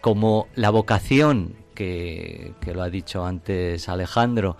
como 0.00 0.48
la 0.54 0.70
vocación 0.70 1.54
que, 1.74 2.54
lo 2.72 2.82
ha 2.82 2.90
dicho 2.90 3.24
antes 3.24 3.88
Alejandro, 3.88 4.56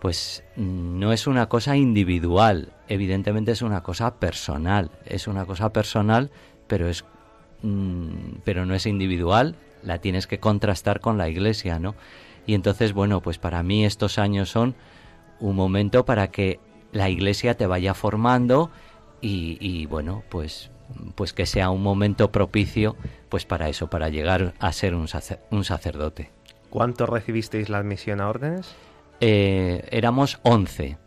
pues 0.00 0.42
no 0.56 1.12
es 1.12 1.26
una 1.26 1.48
cosa 1.48 1.76
individual, 1.76 2.72
evidentemente 2.92 3.52
es 3.52 3.62
una 3.62 3.82
cosa 3.82 4.16
personal, 4.16 4.90
es 5.06 5.26
una 5.26 5.46
cosa 5.46 5.72
personal, 5.72 6.30
pero 6.66 6.88
es 6.88 7.04
mm, 7.62 8.40
pero 8.44 8.66
no 8.66 8.74
es 8.74 8.86
individual, 8.86 9.56
la 9.82 9.98
tienes 9.98 10.26
que 10.26 10.38
contrastar 10.38 11.00
con 11.00 11.16
la 11.16 11.28
iglesia, 11.28 11.78
¿no? 11.78 11.94
Y 12.46 12.54
entonces, 12.54 12.92
bueno, 12.92 13.20
pues 13.22 13.38
para 13.38 13.62
mí 13.62 13.84
estos 13.84 14.18
años 14.18 14.50
son 14.50 14.74
un 15.40 15.56
momento 15.56 16.04
para 16.04 16.30
que 16.30 16.60
la 16.92 17.08
iglesia 17.08 17.56
te 17.56 17.66
vaya 17.66 17.94
formando 17.94 18.70
y, 19.20 19.56
y 19.60 19.86
bueno, 19.86 20.22
pues 20.28 20.70
pues 21.14 21.32
que 21.32 21.46
sea 21.46 21.70
un 21.70 21.82
momento 21.82 22.30
propicio 22.30 22.96
pues 23.30 23.46
para 23.46 23.70
eso, 23.70 23.88
para 23.88 24.10
llegar 24.10 24.52
a 24.58 24.72
ser 24.72 24.94
un, 24.94 25.08
un 25.50 25.64
sacerdote. 25.64 26.30
¿Cuánto 26.68 27.06
recibisteis 27.06 27.70
la 27.70 27.78
admisión 27.78 28.20
a 28.20 28.28
órdenes? 28.28 28.74
eh, 29.20 29.88
éramos 29.92 30.40
11. 30.42 30.98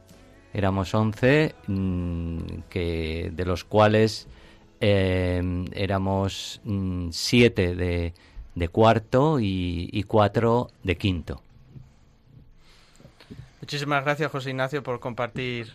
Éramos 0.56 0.94
11, 0.94 1.54
mm, 1.68 2.38
que, 2.70 3.30
de 3.34 3.46
los 3.46 3.66
cuales 3.66 4.26
eh, 4.80 5.66
éramos 5.74 6.62
7 6.64 7.74
mm, 7.74 7.78
de, 7.78 8.14
de, 8.56 8.68
cuarto 8.70 9.42
y, 9.42 9.90
y 9.92 10.04
4 10.04 10.70
de 10.82 10.96
quinto. 10.96 11.42
Muchísimas 13.60 14.06
gracias, 14.06 14.32
José 14.32 14.52
Ignacio, 14.52 14.82
por 14.82 15.02
compartir 15.02 15.74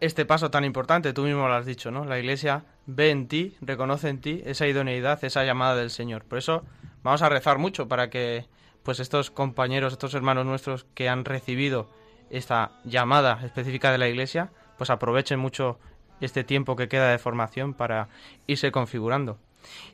este 0.00 0.24
paso 0.24 0.50
tan 0.50 0.64
importante. 0.64 1.12
Tú 1.12 1.24
mismo 1.24 1.46
lo 1.46 1.52
has 1.52 1.66
dicho, 1.66 1.90
¿no? 1.90 2.06
La 2.06 2.18
Iglesia 2.18 2.64
ve 2.86 3.10
en 3.10 3.28
ti, 3.28 3.58
reconoce 3.60 4.08
en 4.08 4.22
ti 4.22 4.40
esa 4.46 4.66
idoneidad, 4.66 5.22
esa 5.22 5.44
llamada 5.44 5.76
del 5.76 5.90
Señor. 5.90 6.24
Por 6.24 6.38
eso 6.38 6.64
vamos 7.02 7.20
a 7.20 7.28
rezar 7.28 7.58
mucho 7.58 7.88
para 7.88 8.08
que 8.08 8.46
pues 8.82 9.00
estos 9.00 9.30
compañeros, 9.30 9.92
estos 9.92 10.14
hermanos 10.14 10.46
nuestros 10.46 10.86
que 10.94 11.10
han 11.10 11.26
recibido 11.26 11.90
esta 12.36 12.72
llamada 12.84 13.40
específica 13.44 13.92
de 13.92 13.98
la 13.98 14.08
Iglesia, 14.08 14.50
pues 14.76 14.90
aprovechen 14.90 15.38
mucho 15.38 15.78
este 16.20 16.44
tiempo 16.44 16.76
que 16.76 16.88
queda 16.88 17.10
de 17.10 17.18
formación 17.18 17.74
para 17.74 18.08
irse 18.46 18.72
configurando. 18.72 19.38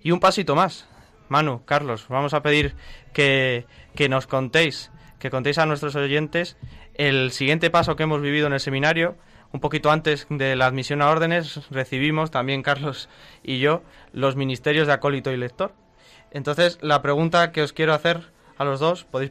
Y 0.02 0.10
un 0.10 0.20
pasito 0.20 0.54
más, 0.54 0.88
Manu, 1.28 1.64
Carlos, 1.64 2.06
vamos 2.08 2.34
a 2.34 2.42
pedir 2.42 2.74
que, 3.12 3.66
que 3.94 4.08
nos 4.08 4.26
contéis, 4.26 4.90
que 5.18 5.30
contéis 5.30 5.58
a 5.58 5.66
nuestros 5.66 5.94
oyentes 5.96 6.56
el 6.94 7.30
siguiente 7.32 7.70
paso 7.70 7.96
que 7.96 8.02
hemos 8.04 8.20
vivido 8.20 8.46
en 8.46 8.52
el 8.52 8.60
seminario. 8.60 9.16
Un 9.52 9.60
poquito 9.60 9.90
antes 9.90 10.26
de 10.28 10.54
la 10.54 10.66
admisión 10.66 11.02
a 11.02 11.10
órdenes 11.10 11.68
recibimos 11.70 12.30
también 12.30 12.62
Carlos 12.62 13.08
y 13.42 13.58
yo 13.58 13.82
los 14.12 14.36
ministerios 14.36 14.86
de 14.86 14.92
acólito 14.92 15.32
y 15.32 15.36
lector. 15.36 15.72
Entonces 16.30 16.78
la 16.82 17.02
pregunta 17.02 17.50
que 17.50 17.62
os 17.62 17.72
quiero 17.72 17.94
hacer 17.94 18.30
a 18.58 18.64
los 18.64 18.78
dos, 18.78 19.04
podéis 19.04 19.30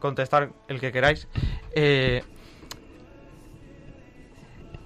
contestar 0.00 0.50
el 0.66 0.80
que 0.80 0.92
queráis. 0.92 1.28
Eh, 1.74 2.22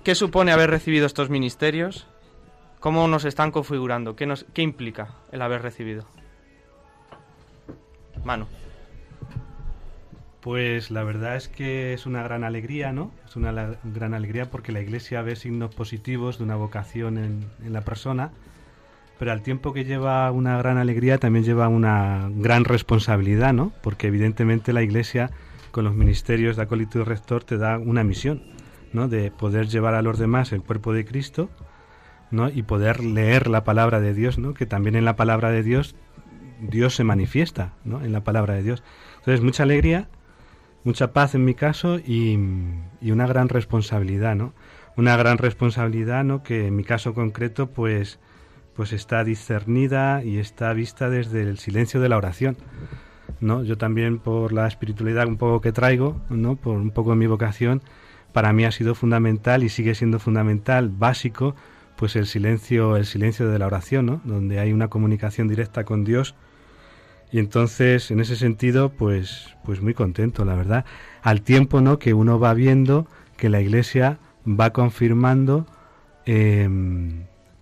¿Qué 0.07 0.15
supone 0.15 0.53
haber 0.53 0.71
recibido 0.71 1.05
estos 1.05 1.31
ministerios? 1.31 2.07
¿Cómo 2.79 3.09
nos 3.09 3.25
están 3.25 3.51
configurando? 3.51 4.15
¿Qué, 4.15 4.25
nos, 4.25 4.47
qué 4.55 4.63
implica 4.63 5.17
el 5.33 5.43
haber 5.43 5.63
recibido? 5.63 6.07
Mano. 8.25 8.47
Pues 10.41 10.93
la 10.93 11.03
verdad 11.03 11.35
es 11.35 11.49
que 11.49 11.93
es 11.93 12.07
una 12.07 12.23
gran 12.23 12.45
alegría, 12.45 12.93
¿no? 12.93 13.11
Es 13.27 13.35
una 13.35 13.77
gran 13.83 14.15
alegría 14.15 14.49
porque 14.49 14.71
la 14.71 14.81
Iglesia 14.81 15.23
ve 15.23 15.35
signos 15.35 15.75
positivos 15.75 16.39
de 16.39 16.45
una 16.45 16.55
vocación 16.55 17.19
en, 17.19 17.45
en 17.65 17.73
la 17.73 17.81
persona 17.81 18.31
pero 19.19 19.33
al 19.33 19.43
tiempo 19.43 19.73
que 19.73 19.85
lleva 19.85 20.31
una 20.31 20.57
gran 20.59 20.79
alegría 20.79 21.19
también 21.19 21.45
lleva 21.45 21.67
una 21.67 22.31
gran 22.33 22.65
responsabilidad, 22.65 23.53
¿no? 23.53 23.73
Porque 23.83 24.07
evidentemente 24.07 24.73
la 24.73 24.83
Iglesia 24.83 25.33
con 25.73 25.85
los 25.85 25.97
ministerios 25.97 26.55
de 26.55 26.63
acólito 26.63 27.01
y 27.01 27.03
rector 27.03 27.43
te 27.43 27.59
da 27.59 27.79
una 27.79 28.05
misión, 28.05 28.43
¿no? 28.93 29.09
De 29.09 29.31
poder 29.31 29.69
llevar 29.69 29.95
a 29.95 30.03
los 30.03 30.19
demás 30.19 30.53
el 30.53 30.63
cuerpo 30.63 30.93
de 30.93 31.05
Cristo, 31.05 31.51
¿no? 32.31 32.49
Y 32.49 32.63
poder 32.63 33.03
leer 33.03 33.49
la 33.49 33.65
palabra 33.65 34.01
de 34.01 34.15
Dios, 34.15 34.39
¿no? 34.39 34.55
Que 34.55 34.67
también 34.67 34.97
en 34.97 35.05
la 35.05 35.17
palabra 35.17 35.51
de 35.51 35.63
Dios 35.63 35.95
Dios 36.61 36.95
se 36.95 37.05
manifiesta, 37.05 37.75
¿no? 37.85 38.03
En 38.03 38.13
la 38.13 38.25
palabra 38.25 38.55
de 38.55 38.63
Dios. 38.63 38.83
Entonces, 39.19 39.43
mucha 39.43 39.65
alegría, 39.65 40.09
mucha 40.85 41.13
paz 41.13 41.35
en 41.35 41.45
mi 41.45 41.55
caso 41.55 41.99
y, 41.99 42.39
y 43.01 43.11
una 43.11 43.27
gran 43.27 43.49
responsabilidad, 43.49 44.35
¿no? 44.35 44.55
Una 44.97 45.17
gran 45.17 45.39
responsabilidad, 45.39 46.25
¿no? 46.25 46.43
Que 46.43 46.69
en 46.69 46.77
mi 46.77 46.85
caso 46.85 47.13
concreto, 47.13 47.69
pues 47.69 48.19
pues 48.77 48.93
está 48.93 49.25
discernida 49.25 50.23
y 50.23 50.39
está 50.39 50.73
vista 50.75 51.09
desde 51.09 51.41
el 51.41 51.59
silencio 51.59 51.99
de 51.99 52.11
la 52.11 52.19
oración. 52.19 52.59
¿no? 53.41 53.65
Yo 53.65 53.77
también 53.79 54.19
por 54.19 54.53
la 54.53 54.67
espiritualidad 54.67 55.27
un 55.27 55.39
poco 55.39 55.61
que 55.61 55.73
traigo, 55.73 56.21
¿no? 56.29 56.57
por 56.57 56.77
un 56.77 56.91
poco 56.91 57.11
de 57.11 57.17
mi 57.17 57.27
vocación, 57.27 57.83
para 58.37 58.53
mí 58.53 58.67
ha 58.67 58.71
sido 58.71 58.95
fundamental 58.95 59.65
y 59.65 59.71
sigue 59.71 59.95
siendo 59.95 60.19
fundamental, 60.19 60.91
básico, 60.91 61.57
pues 61.97 62.17
el 62.17 62.27
silencio, 62.27 62.99
el 62.99 63.07
silencio 63.07 63.49
de 63.49 63.59
la 63.59 63.67
oración, 63.67 64.05
¿no? 64.05 64.21
donde 64.25 64.61
hay 64.61 64.75
una 64.75 64.89
comunicación 64.89 65.49
directa 65.49 65.85
con 65.85 66.05
Dios. 66.05 66.35
Y 67.33 67.39
entonces, 67.39 68.11
en 68.11 68.21
ese 68.21 68.37
sentido, 68.37 68.91
pues, 68.91 69.57
pues 69.65 69.81
muy 69.81 69.95
contento, 69.95 70.45
la 70.45 70.55
verdad. 70.55 70.85
Al 71.23 71.41
tiempo, 71.41 71.81
¿no? 71.81 71.99
Que 71.99 72.13
uno 72.13 72.39
va 72.39 72.53
viendo 72.53 73.07
que 73.39 73.49
la 73.49 73.63
Iglesia 73.63 74.19
va 74.47 74.75
confirmando 74.75 75.65
eh, 76.27 76.69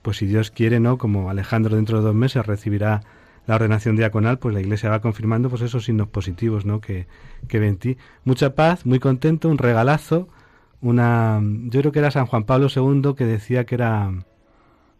pues 0.03 0.17
si 0.17 0.27
Dios 0.27 0.51
quiere, 0.51 0.81
¿no? 0.81 0.99
Como 0.99 1.31
Alejandro 1.31 1.77
dentro 1.77 1.99
de 1.99 2.05
dos 2.07 2.17
meses 2.17 2.45
recibirá 2.45 3.03
la 3.47 3.55
ordenación 3.55 3.95
diaconal, 3.95 4.41
pues 4.41 4.53
la 4.53 4.61
Iglesia 4.61 4.91
va 4.91 5.01
confirmando 5.01 5.51
pues 5.51 5.63
esos 5.63 5.85
signos 5.85 6.09
positivos, 6.09 6.67
¿no? 6.67 6.81
Que, 6.81 7.07
que 7.47 7.61
ve 7.61 7.69
en 7.69 7.77
ti. 7.77 7.97
Mucha 8.25 8.57
paz, 8.57 8.87
muy 8.87 8.99
contento, 8.99 9.49
un 9.49 9.59
regalazo, 9.59 10.29
una... 10.85 11.41
Yo 11.43 11.81
creo 11.81 11.93
que 11.93 11.99
era 11.99 12.11
San 12.11 12.27
Juan 12.27 12.45
Pablo 12.45 12.69
II 12.75 13.15
que 13.17 13.27
decía 13.27 13.65
que 13.65 13.75
era 13.75 14.11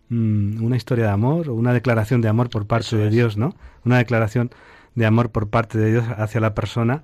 mm, 0.09 0.65
una 0.65 0.77
historia 0.77 1.05
de 1.07 1.11
amor, 1.13 1.49
o 1.49 1.55
una 1.55 1.73
declaración 1.73 2.21
de 2.21 2.29
amor 2.29 2.51
por 2.51 2.67
parte 2.67 2.97
de 2.97 3.11
Dios, 3.11 3.37
¿no? 3.37 3.55
Una 3.85 3.99
declaración 3.99 4.51
de 4.95 5.07
amor 5.07 5.31
por 5.31 5.49
parte 5.49 5.79
de 5.79 5.93
Dios 5.93 6.05
hacia 6.17 6.41
la 6.41 6.55
persona. 6.55 7.03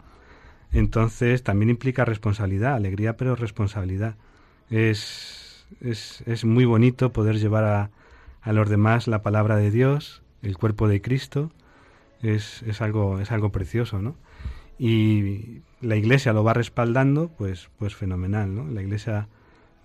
Entonces 0.72 1.42
también 1.42 1.70
implica 1.70 2.04
responsabilidad, 2.04 2.74
alegría, 2.74 3.16
pero 3.16 3.36
responsabilidad. 3.36 4.16
Es 4.70 5.40
es, 5.80 6.22
es 6.26 6.44
muy 6.44 6.64
bonito 6.64 7.12
poder 7.12 7.38
llevar 7.38 7.64
a, 7.64 7.90
a, 8.42 8.52
los 8.52 8.68
demás 8.68 9.06
la 9.06 9.22
palabra 9.22 9.56
de 9.56 9.70
Dios, 9.70 10.22
el 10.42 10.56
cuerpo 10.56 10.88
de 10.88 11.00
Cristo, 11.00 11.52
es, 12.22 12.62
es, 12.64 12.80
algo, 12.80 13.20
es 13.20 13.30
algo 13.30 13.50
precioso, 13.50 14.02
¿no? 14.02 14.16
Y 14.78 15.62
la 15.80 15.96
Iglesia 15.96 16.32
lo 16.32 16.44
va 16.44 16.54
respaldando, 16.54 17.28
pues, 17.28 17.70
pues 17.78 17.94
fenomenal, 17.94 18.54
¿no? 18.54 18.68
La 18.68 18.82
Iglesia 18.82 19.28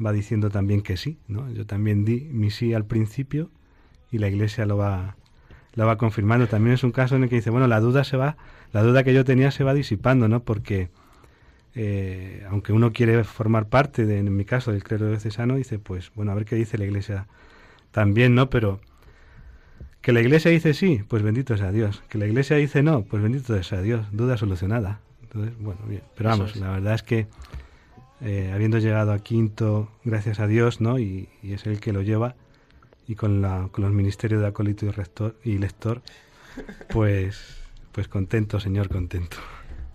va 0.04 0.12
diciendo 0.12 0.50
también 0.50 0.82
que 0.82 0.98
sí, 0.98 1.18
¿no? 1.28 1.50
Yo 1.52 1.66
también 1.66 2.06
di 2.06 2.22
mi 2.32 2.52
sí 2.52 2.74
al 2.74 2.86
principio 2.86 3.50
y 4.12 4.18
la 4.18 4.28
Iglesia 4.28 4.66
lo 4.66 4.78
va, 4.78 5.16
lo 5.74 5.86
va 5.86 5.98
confirmando. 5.98 6.48
También 6.48 6.74
es 6.74 6.84
un 6.84 6.92
caso 6.92 7.16
en 7.16 7.24
el 7.24 7.30
que 7.30 7.36
dice, 7.36 7.50
bueno, 7.50 7.68
la 7.68 7.80
duda 7.80 8.04
se 8.04 8.18
va, 8.18 8.38
la 8.74 8.84
duda 8.84 9.04
que 9.04 9.14
yo 9.14 9.24
tenía 9.24 9.52
se 9.52 9.64
va 9.64 9.74
disipando, 9.74 10.28
¿no? 10.28 10.44
Porque 10.44 10.90
eh, 11.76 12.46
aunque 12.50 12.74
uno 12.74 12.92
quiere 12.94 13.24
formar 13.24 13.68
parte, 13.68 14.06
de, 14.06 14.20
en 14.20 14.36
mi 14.36 14.46
caso, 14.46 14.72
del 14.72 14.84
clero 14.84 15.10
diocesano, 15.10 15.56
dice, 15.56 15.80
pues, 15.80 16.12
bueno, 16.16 16.32
a 16.32 16.36
ver 16.36 16.46
qué 16.46 16.56
dice 16.56 16.78
la 16.78 16.86
Iglesia 16.86 17.28
también, 17.92 18.36
¿no? 18.36 18.50
Pero 18.50 18.80
que 20.02 20.14
la 20.14 20.22
Iglesia 20.22 20.52
dice 20.52 20.76
sí, 20.76 21.02
pues 21.08 21.24
bendito 21.24 21.58
sea 21.58 21.72
Dios. 21.72 22.04
Que 22.10 22.20
la 22.20 22.28
Iglesia 22.28 22.58
dice 22.58 22.84
no, 22.84 23.02
pues 23.04 23.24
bendito 23.24 23.62
sea 23.64 23.82
Dios. 23.82 24.06
Duda 24.12 24.38
solucionada. 24.38 25.00
Entonces, 25.36 25.62
bueno, 25.62 25.82
bien. 25.86 26.02
Pero 26.16 26.30
vamos, 26.30 26.56
la 26.56 26.72
verdad 26.72 26.94
es 26.94 27.04
que 27.04 27.28
eh, 28.22 28.52
habiendo 28.54 28.80
llegado 28.80 29.12
a 29.12 29.20
quinto, 29.20 29.90
gracias 30.06 30.40
a 30.40 30.48
Dios, 30.48 30.80
¿no? 30.80 30.98
Y, 30.98 31.28
es 31.44 31.66
el 31.66 31.82
que 31.82 31.92
lo 31.92 32.02
lleva, 32.02 32.36
y 33.08 33.16
con, 33.16 33.42
la, 33.42 33.68
con 33.72 33.84
los 33.84 33.94
ministerios 33.94 34.42
de 34.42 34.48
acólito 34.48 34.86
y, 34.86 34.90
rector, 34.90 35.36
y 35.44 35.58
lector, 35.58 36.02
pues, 36.90 37.58
pues 37.92 38.08
contento, 38.08 38.60
Señor, 38.60 38.88
contento 38.88 39.38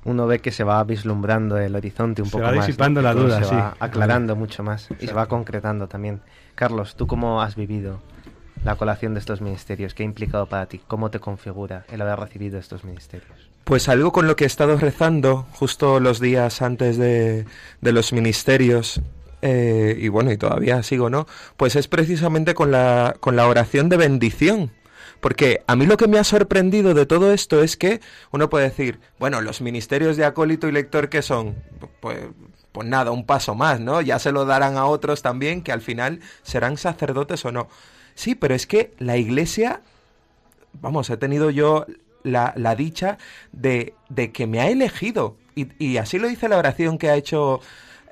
uno 0.02 0.26
ve 0.26 0.38
que 0.38 0.50
se 0.50 0.64
va 0.64 0.82
vislumbrando 0.84 1.58
el 1.58 1.76
horizonte 1.76 2.22
un 2.22 2.30
poco 2.30 2.44
más. 2.44 2.52
Se 2.52 2.58
va 2.58 2.66
disipando 2.66 3.02
la 3.02 3.12
duda, 3.12 3.44
se 3.44 3.54
va 3.54 3.76
aclarando 3.78 4.34
mucho 4.34 4.62
más 4.62 4.88
y 4.98 5.06
se 5.06 5.12
va 5.12 5.26
concretando 5.26 5.88
también. 5.88 6.22
Carlos, 6.54 6.96
¿tú 6.96 7.06
cómo 7.06 7.42
has 7.42 7.54
vivido 7.54 8.00
la 8.64 8.76
colación 8.76 9.12
de 9.12 9.20
estos 9.20 9.42
ministerios? 9.42 9.92
¿Qué 9.92 10.02
ha 10.02 10.06
implicado 10.06 10.46
para 10.46 10.64
ti? 10.64 10.80
¿Cómo 10.86 11.10
te 11.10 11.20
configura 11.20 11.84
el 11.90 12.00
haber 12.00 12.18
recibido 12.18 12.58
estos 12.58 12.82
ministerios? 12.82 13.49
Pues 13.64 13.88
algo 13.88 14.10
con 14.12 14.26
lo 14.26 14.36
que 14.36 14.44
he 14.44 14.46
estado 14.46 14.76
rezando 14.76 15.46
justo 15.52 16.00
los 16.00 16.20
días 16.20 16.62
antes 16.62 16.96
de, 16.96 17.44
de 17.80 17.92
los 17.92 18.12
ministerios 18.12 19.00
eh, 19.42 19.96
y 19.98 20.08
bueno, 20.08 20.32
y 20.32 20.36
todavía 20.36 20.82
sigo, 20.82 21.08
¿no? 21.08 21.26
Pues 21.56 21.76
es 21.76 21.88
precisamente 21.88 22.54
con 22.54 22.70
la, 22.70 23.16
con 23.20 23.36
la 23.36 23.46
oración 23.46 23.88
de 23.88 23.96
bendición 23.96 24.72
porque 25.20 25.62
a 25.66 25.76
mí 25.76 25.86
lo 25.86 25.96
que 25.96 26.08
me 26.08 26.18
ha 26.18 26.24
sorprendido 26.24 26.94
de 26.94 27.06
todo 27.06 27.32
esto 27.32 27.62
es 27.62 27.76
que 27.76 28.00
uno 28.30 28.48
puede 28.48 28.68
decir, 28.68 29.00
bueno, 29.18 29.40
los 29.42 29.60
ministerios 29.60 30.16
de 30.16 30.24
acólito 30.24 30.66
y 30.66 30.72
lector 30.72 31.10
que 31.10 31.20
son, 31.20 31.56
pues, 32.00 32.18
pues 32.72 32.88
nada, 32.88 33.10
un 33.10 33.26
paso 33.26 33.54
más, 33.54 33.80
¿no? 33.80 34.00
Ya 34.00 34.18
se 34.18 34.32
lo 34.32 34.46
darán 34.46 34.76
a 34.76 34.86
otros 34.86 35.20
también 35.20 35.62
que 35.62 35.72
al 35.72 35.82
final 35.82 36.20
serán 36.42 36.78
sacerdotes 36.78 37.44
o 37.44 37.52
no. 37.52 37.68
Sí, 38.14 38.34
pero 38.34 38.54
es 38.54 38.66
que 38.66 38.94
la 38.98 39.18
iglesia, 39.18 39.82
vamos, 40.72 41.10
he 41.10 41.18
tenido 41.18 41.50
yo 41.50 41.86
la, 42.22 42.52
la 42.56 42.74
dicha 42.74 43.18
de, 43.52 43.94
de, 44.08 44.32
que 44.32 44.46
me 44.46 44.60
ha 44.60 44.68
elegido. 44.68 45.36
Y, 45.54 45.68
y 45.78 45.96
así 45.96 46.18
lo 46.18 46.28
dice 46.28 46.48
la 46.48 46.58
oración 46.58 46.98
que 46.98 47.10
ha 47.10 47.16
hecho 47.16 47.60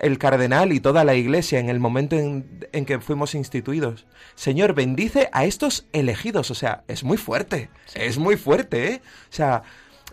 el 0.00 0.18
cardenal 0.18 0.72
y 0.72 0.80
toda 0.80 1.04
la 1.04 1.14
iglesia 1.14 1.58
en 1.58 1.68
el 1.68 1.80
momento 1.80 2.16
en, 2.16 2.84
que 2.84 3.00
fuimos 3.00 3.34
instituidos. 3.34 4.06
Señor, 4.34 4.74
bendice 4.74 5.28
a 5.32 5.44
estos 5.44 5.86
elegidos. 5.92 6.50
O 6.50 6.54
sea, 6.54 6.84
es 6.88 7.04
muy 7.04 7.16
fuerte. 7.16 7.70
Es 7.94 8.18
muy 8.18 8.36
fuerte, 8.36 8.92
¿eh? 8.92 9.02
O 9.04 9.32
sea, 9.32 9.62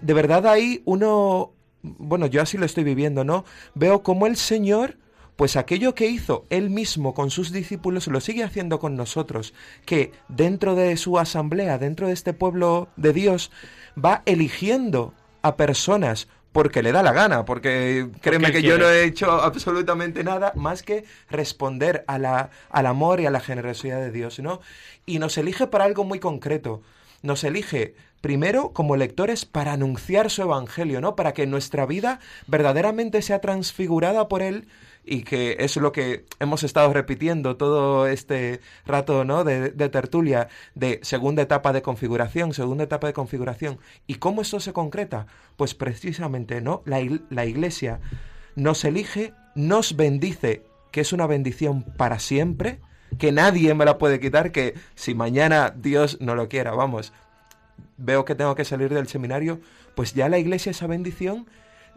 de 0.02 0.14
verdad 0.14 0.48
ahí 0.48 0.82
uno, 0.86 1.54
bueno, 1.82 2.26
yo 2.28 2.42
así 2.42 2.58
lo 2.58 2.66
estoy 2.66 2.84
viviendo, 2.84 3.24
¿no? 3.24 3.46
Veo 3.76 4.02
como 4.02 4.28
el 4.28 4.38
Señor, 4.38 4.98
pues 5.36 5.56
aquello 5.56 5.94
que 5.96 6.08
hizo 6.08 6.46
él 6.50 6.70
mismo 6.70 7.14
con 7.14 7.30
sus 7.30 7.52
discípulos, 7.52 8.08
lo 8.08 8.22
sigue 8.22 8.44
haciendo 8.44 8.80
con 8.80 8.96
nosotros, 8.96 9.54
que 9.86 10.12
dentro 10.30 10.76
de 10.76 10.98
su 10.98 11.20
asamblea, 11.20 11.78
dentro 11.78 12.08
de 12.08 12.14
este 12.14 12.34
pueblo 12.34 12.88
de 12.96 13.14
Dios, 13.14 13.52
va 14.04 14.22
eligiendo 14.26 15.14
a 15.42 15.56
personas 15.56 16.28
porque 16.52 16.82
le 16.82 16.94
da 16.94 17.04
la 17.04 17.12
gana, 17.12 17.44
porque 17.44 18.08
créeme 18.22 18.54
que 18.54 18.62
yo 18.62 18.78
no 18.78 18.88
he 18.88 19.04
hecho 19.04 19.30
absolutamente 19.30 20.24
nada 20.24 20.54
más 20.56 20.84
que 20.84 21.04
responder 21.30 22.06
a 22.08 22.18
la, 22.18 22.50
al 22.70 22.86
amor 22.86 23.20
y 23.20 23.26
a 23.26 23.30
la 23.30 23.42
generosidad 23.42 24.00
de 24.00 24.10
Dios, 24.10 24.40
¿no? 24.40 24.62
Y 25.06 25.20
nos 25.20 25.38
elige 25.38 25.68
para 25.68 25.84
algo 25.84 26.06
muy 26.06 26.20
concreto. 26.20 26.82
Nos 27.24 27.44
elige 27.44 27.96
primero 28.22 28.72
como 28.72 28.96
lectores 28.96 29.44
para 29.44 29.74
anunciar 29.74 30.32
su 30.32 30.44
evangelio, 30.44 31.02
¿no? 31.02 31.18
Para 31.18 31.34
que 31.34 31.46
nuestra 31.46 31.86
vida 31.86 32.22
verdaderamente 32.48 33.22
sea 33.22 33.42
transfigurada 33.42 34.30
por 34.30 34.42
él 34.42 34.68
y 35.06 35.22
que 35.22 35.58
es 35.60 35.76
lo 35.78 35.92
que 35.92 36.26
hemos 36.40 36.64
estado 36.64 36.92
repitiendo 36.92 37.58
todo 37.58 38.08
este 38.08 38.60
rato 38.86 39.24
¿no? 39.24 39.44
de, 39.44 39.70
tertulia 39.90 40.48
de 40.74 41.00
segunda 41.04 41.44
etapa 41.44 41.74
de 41.74 41.84
configuración, 41.84 42.54
segunda 42.54 42.86
etapa 42.86 43.08
de 43.08 43.14
configuración. 43.14 43.78
¿Y 44.08 44.16
cómo 44.16 44.42
esto 44.42 44.60
se 44.60 44.74
concreta? 44.74 45.28
Pues 45.58 45.76
precisamente 45.76 46.60
¿no? 46.60 46.82
la, 46.86 47.00
la 47.30 47.46
iglesia 47.46 48.00
nos 48.56 48.84
elige, 48.84 49.34
nos 49.54 49.96
bendice, 49.96 50.64
que 50.92 51.02
es 51.02 51.14
una 51.14 51.28
bendición 51.28 51.84
para 51.84 52.20
siempre, 52.20 52.80
que 53.20 53.32
nadie 53.32 53.74
me 53.76 53.86
la 53.86 53.98
puede 53.98 54.20
quitar, 54.20 54.52
que 54.52 54.74
si 54.96 55.14
mañana 55.14 55.74
Dios 55.76 56.18
no 56.20 56.36
lo 56.36 56.50
quiera, 56.50 56.72
vamos, 56.72 57.14
veo 57.98 58.26
que 58.26 58.36
tengo 58.36 58.56
que 58.56 58.66
salir 58.66 58.94
del 58.94 59.08
seminario, 59.08 59.60
pues 59.94 60.14
ya 60.14 60.30
la 60.30 60.40
iglesia 60.40 60.72
esa 60.72 60.88
bendición 60.88 61.46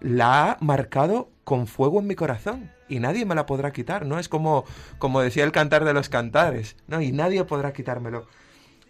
la 0.01 0.51
ha 0.51 0.59
marcado 0.61 1.31
con 1.45 1.67
fuego 1.67 2.01
en 2.01 2.07
mi 2.07 2.15
corazón 2.15 2.78
y 2.89 3.01
nadie 3.01 3.25
me 3.25 3.35
la 3.35 3.47
podrá 3.47 3.73
quitar, 3.73 4.07
¿no? 4.07 4.19
Es 4.19 4.29
como, 4.29 4.65
como 4.99 5.21
decía 5.21 5.45
el 5.45 5.53
cantar 5.53 5.85
de 5.85 5.95
los 5.95 6.09
cantares, 6.09 6.77
¿no? 6.87 7.01
Y 7.01 7.13
nadie 7.13 7.45
podrá 7.45 7.73
quitármelo. 7.73 8.27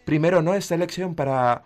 Primero, 0.05 0.43
¿no? 0.43 0.55
Esta 0.55 0.75
elección 0.75 1.15
para, 1.15 1.65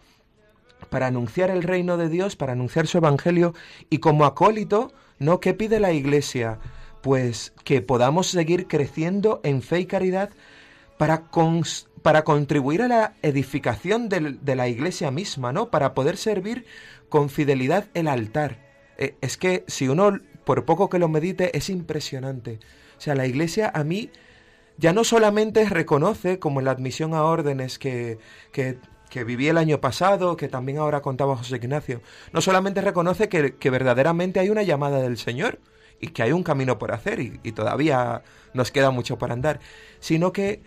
para 0.91 1.07
anunciar 1.07 1.51
el 1.51 1.63
reino 1.63 1.97
de 1.97 2.09
Dios, 2.09 2.37
para 2.37 2.53
anunciar 2.53 2.87
su 2.87 2.99
evangelio 2.99 3.55
y 3.91 3.99
como 3.99 4.25
acólito, 4.25 4.93
¿no? 5.19 5.41
¿Qué 5.41 5.55
pide 5.55 5.81
la 5.81 5.93
iglesia? 5.93 6.59
Pues 7.03 7.53
que 7.65 7.83
podamos 7.83 8.29
seguir 8.29 8.67
creciendo 8.67 9.41
en 9.45 9.63
fe 9.63 9.81
y 9.81 9.87
caridad 9.87 10.31
para, 10.99 11.25
para 12.03 12.25
contribuir 12.25 12.83
a 12.83 12.89
la 12.89 13.15
edificación 13.23 14.09
de 14.09 14.57
la 14.57 14.69
iglesia 14.69 15.11
misma, 15.11 15.53
¿no? 15.53 15.71
Para 15.71 15.95
poder 15.95 16.17
servir 16.17 16.67
con 17.09 17.29
fidelidad 17.29 17.87
el 17.95 18.09
altar. 18.09 18.59
Eh, 18.99 19.17
es 19.21 19.37
que 19.37 19.65
si 19.67 19.89
uno 19.89 20.19
por 20.45 20.65
poco 20.65 20.89
que 20.89 20.99
lo 20.99 21.09
medite, 21.09 21.57
es 21.57 21.71
impresionante. 21.71 22.59
O 22.99 23.01
sea, 23.01 23.15
la 23.15 23.27
Iglesia 23.27 23.71
a 23.75 23.85
mí 23.85 24.11
ya 24.79 24.93
no 24.93 25.05
solamente 25.05 25.69
reconoce, 25.69 26.39
como 26.39 26.61
en 26.61 26.67
la 26.67 26.73
admisión 26.73 27.15
a 27.15 27.25
órdenes 27.25 27.79
que, 27.79 28.19
que, 28.53 28.79
viví 29.25 29.49
el 29.49 29.59
año 29.59 29.81
pasado, 29.81 30.37
que 30.37 30.49
también 30.49 30.79
ahora 30.79 31.03
contaba 31.03 31.37
José 31.37 31.57
Ignacio, 31.57 32.01
no 32.33 32.41
solamente 32.41 32.81
reconoce 32.81 33.29
que, 33.29 33.57
que, 33.57 33.71
verdaderamente 33.71 34.41
hay 34.41 34.49
una 34.49 34.63
llamada 34.63 35.01
del 35.01 35.19
Señor 35.19 35.61
y 36.01 36.09
que 36.09 36.23
hay 36.23 36.33
un 36.33 36.43
camino 36.43 36.79
por 36.79 36.93
hacer 36.93 37.21
y, 37.21 37.39
y 37.43 37.53
todavía 37.53 38.23
nos 38.55 38.71
queda 38.71 38.91
mucho 38.91 39.19
por 39.19 39.31
andar, 39.31 39.61
sino 40.01 40.33
que 40.33 40.63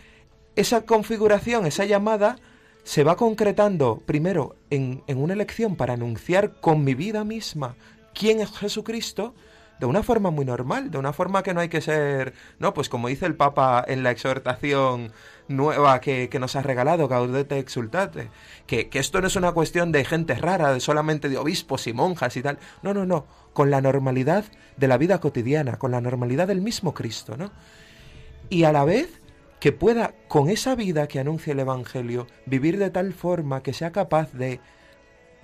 esa 0.54 0.86
configuración, 0.86 1.66
esa 1.66 1.84
llamada, 1.84 2.36
se 2.84 3.02
va 3.02 3.16
concretando 3.16 4.00
primero 4.06 4.54
en, 4.70 5.02
en 5.08 5.18
una 5.18 5.34
elección 5.34 5.74
para 5.74 5.94
anunciar 5.94 6.60
con 6.60 6.84
mi 6.84 6.94
vida 6.94 7.24
misma 7.24 7.74
quién 8.14 8.40
es 8.40 8.50
Jesucristo, 8.52 9.34
de 9.78 9.86
una 9.86 10.02
forma 10.02 10.30
muy 10.30 10.44
normal, 10.44 10.90
de 10.90 10.98
una 10.98 11.12
forma 11.12 11.42
que 11.42 11.52
no 11.52 11.60
hay 11.60 11.68
que 11.68 11.80
ser, 11.80 12.32
no, 12.58 12.72
pues 12.72 12.88
como 12.88 13.08
dice 13.08 13.26
el 13.26 13.34
Papa 13.34 13.84
en 13.86 14.02
la 14.02 14.10
exhortación 14.10 15.12
nueva 15.48 16.00
que, 16.00 16.30
nos 16.40 16.56
ha 16.56 16.62
regalado, 16.62 17.08
Gaudete 17.08 17.58
Exultate, 17.58 18.30
que, 18.66 18.88
que 18.88 18.98
esto 18.98 19.20
no 19.20 19.26
es 19.26 19.36
una 19.36 19.52
cuestión 19.52 19.92
de 19.92 20.04
gente 20.04 20.34
rara, 20.34 20.72
de 20.72 20.80
solamente 20.80 21.28
de 21.28 21.38
obispos 21.38 21.86
y 21.86 21.92
monjas 21.92 22.36
y 22.36 22.42
tal, 22.42 22.58
no, 22.82 22.94
no, 22.94 23.04
no, 23.04 23.26
con 23.52 23.70
la 23.70 23.80
normalidad 23.80 24.44
de 24.76 24.88
la 24.88 24.98
vida 24.98 25.20
cotidiana, 25.20 25.78
con 25.78 25.90
la 25.90 26.00
normalidad 26.00 26.48
del 26.48 26.62
mismo 26.62 26.94
Cristo, 26.94 27.36
¿no? 27.36 27.52
Y 28.48 28.64
a 28.64 28.72
la 28.72 28.84
vez 28.84 29.20
que 29.60 29.72
pueda, 29.72 30.14
con 30.28 30.48
esa 30.48 30.74
vida 30.74 31.08
que 31.08 31.18
anuncia 31.18 31.52
el 31.52 31.60
Evangelio, 31.60 32.26
vivir 32.46 32.78
de 32.78 32.90
tal 32.90 33.12
forma 33.12 33.62
que 33.62 33.72
sea 33.72 33.92
capaz 33.92 34.32
de 34.32 34.60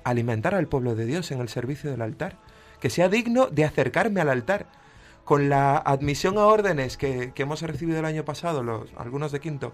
alimentar 0.05 0.55
al 0.55 0.69
pueblo 0.69 0.95
de 0.95 1.07
Dios 1.07 1.31
en 1.33 1.41
el 1.41 1.49
servicio 1.49 1.91
del 1.91 2.03
altar 2.03 2.39
que 2.83 2.91
sea 2.91 3.09
digno 3.09 3.47
de 3.47 3.65
acercarme 3.65 4.21
al 4.21 4.29
altar. 4.29 4.67
Con 5.25 5.49
la 5.49 5.77
admisión 5.77 6.37
a 6.37 6.47
órdenes 6.47 6.97
que, 6.97 7.33
hemos 7.37 7.63
recibido 7.63 8.01
el 8.01 8.05
año 8.05 8.25
pasado, 8.25 8.65
los, 8.65 8.91
algunos 8.97 9.31
de 9.31 9.39
quinto, 9.39 9.73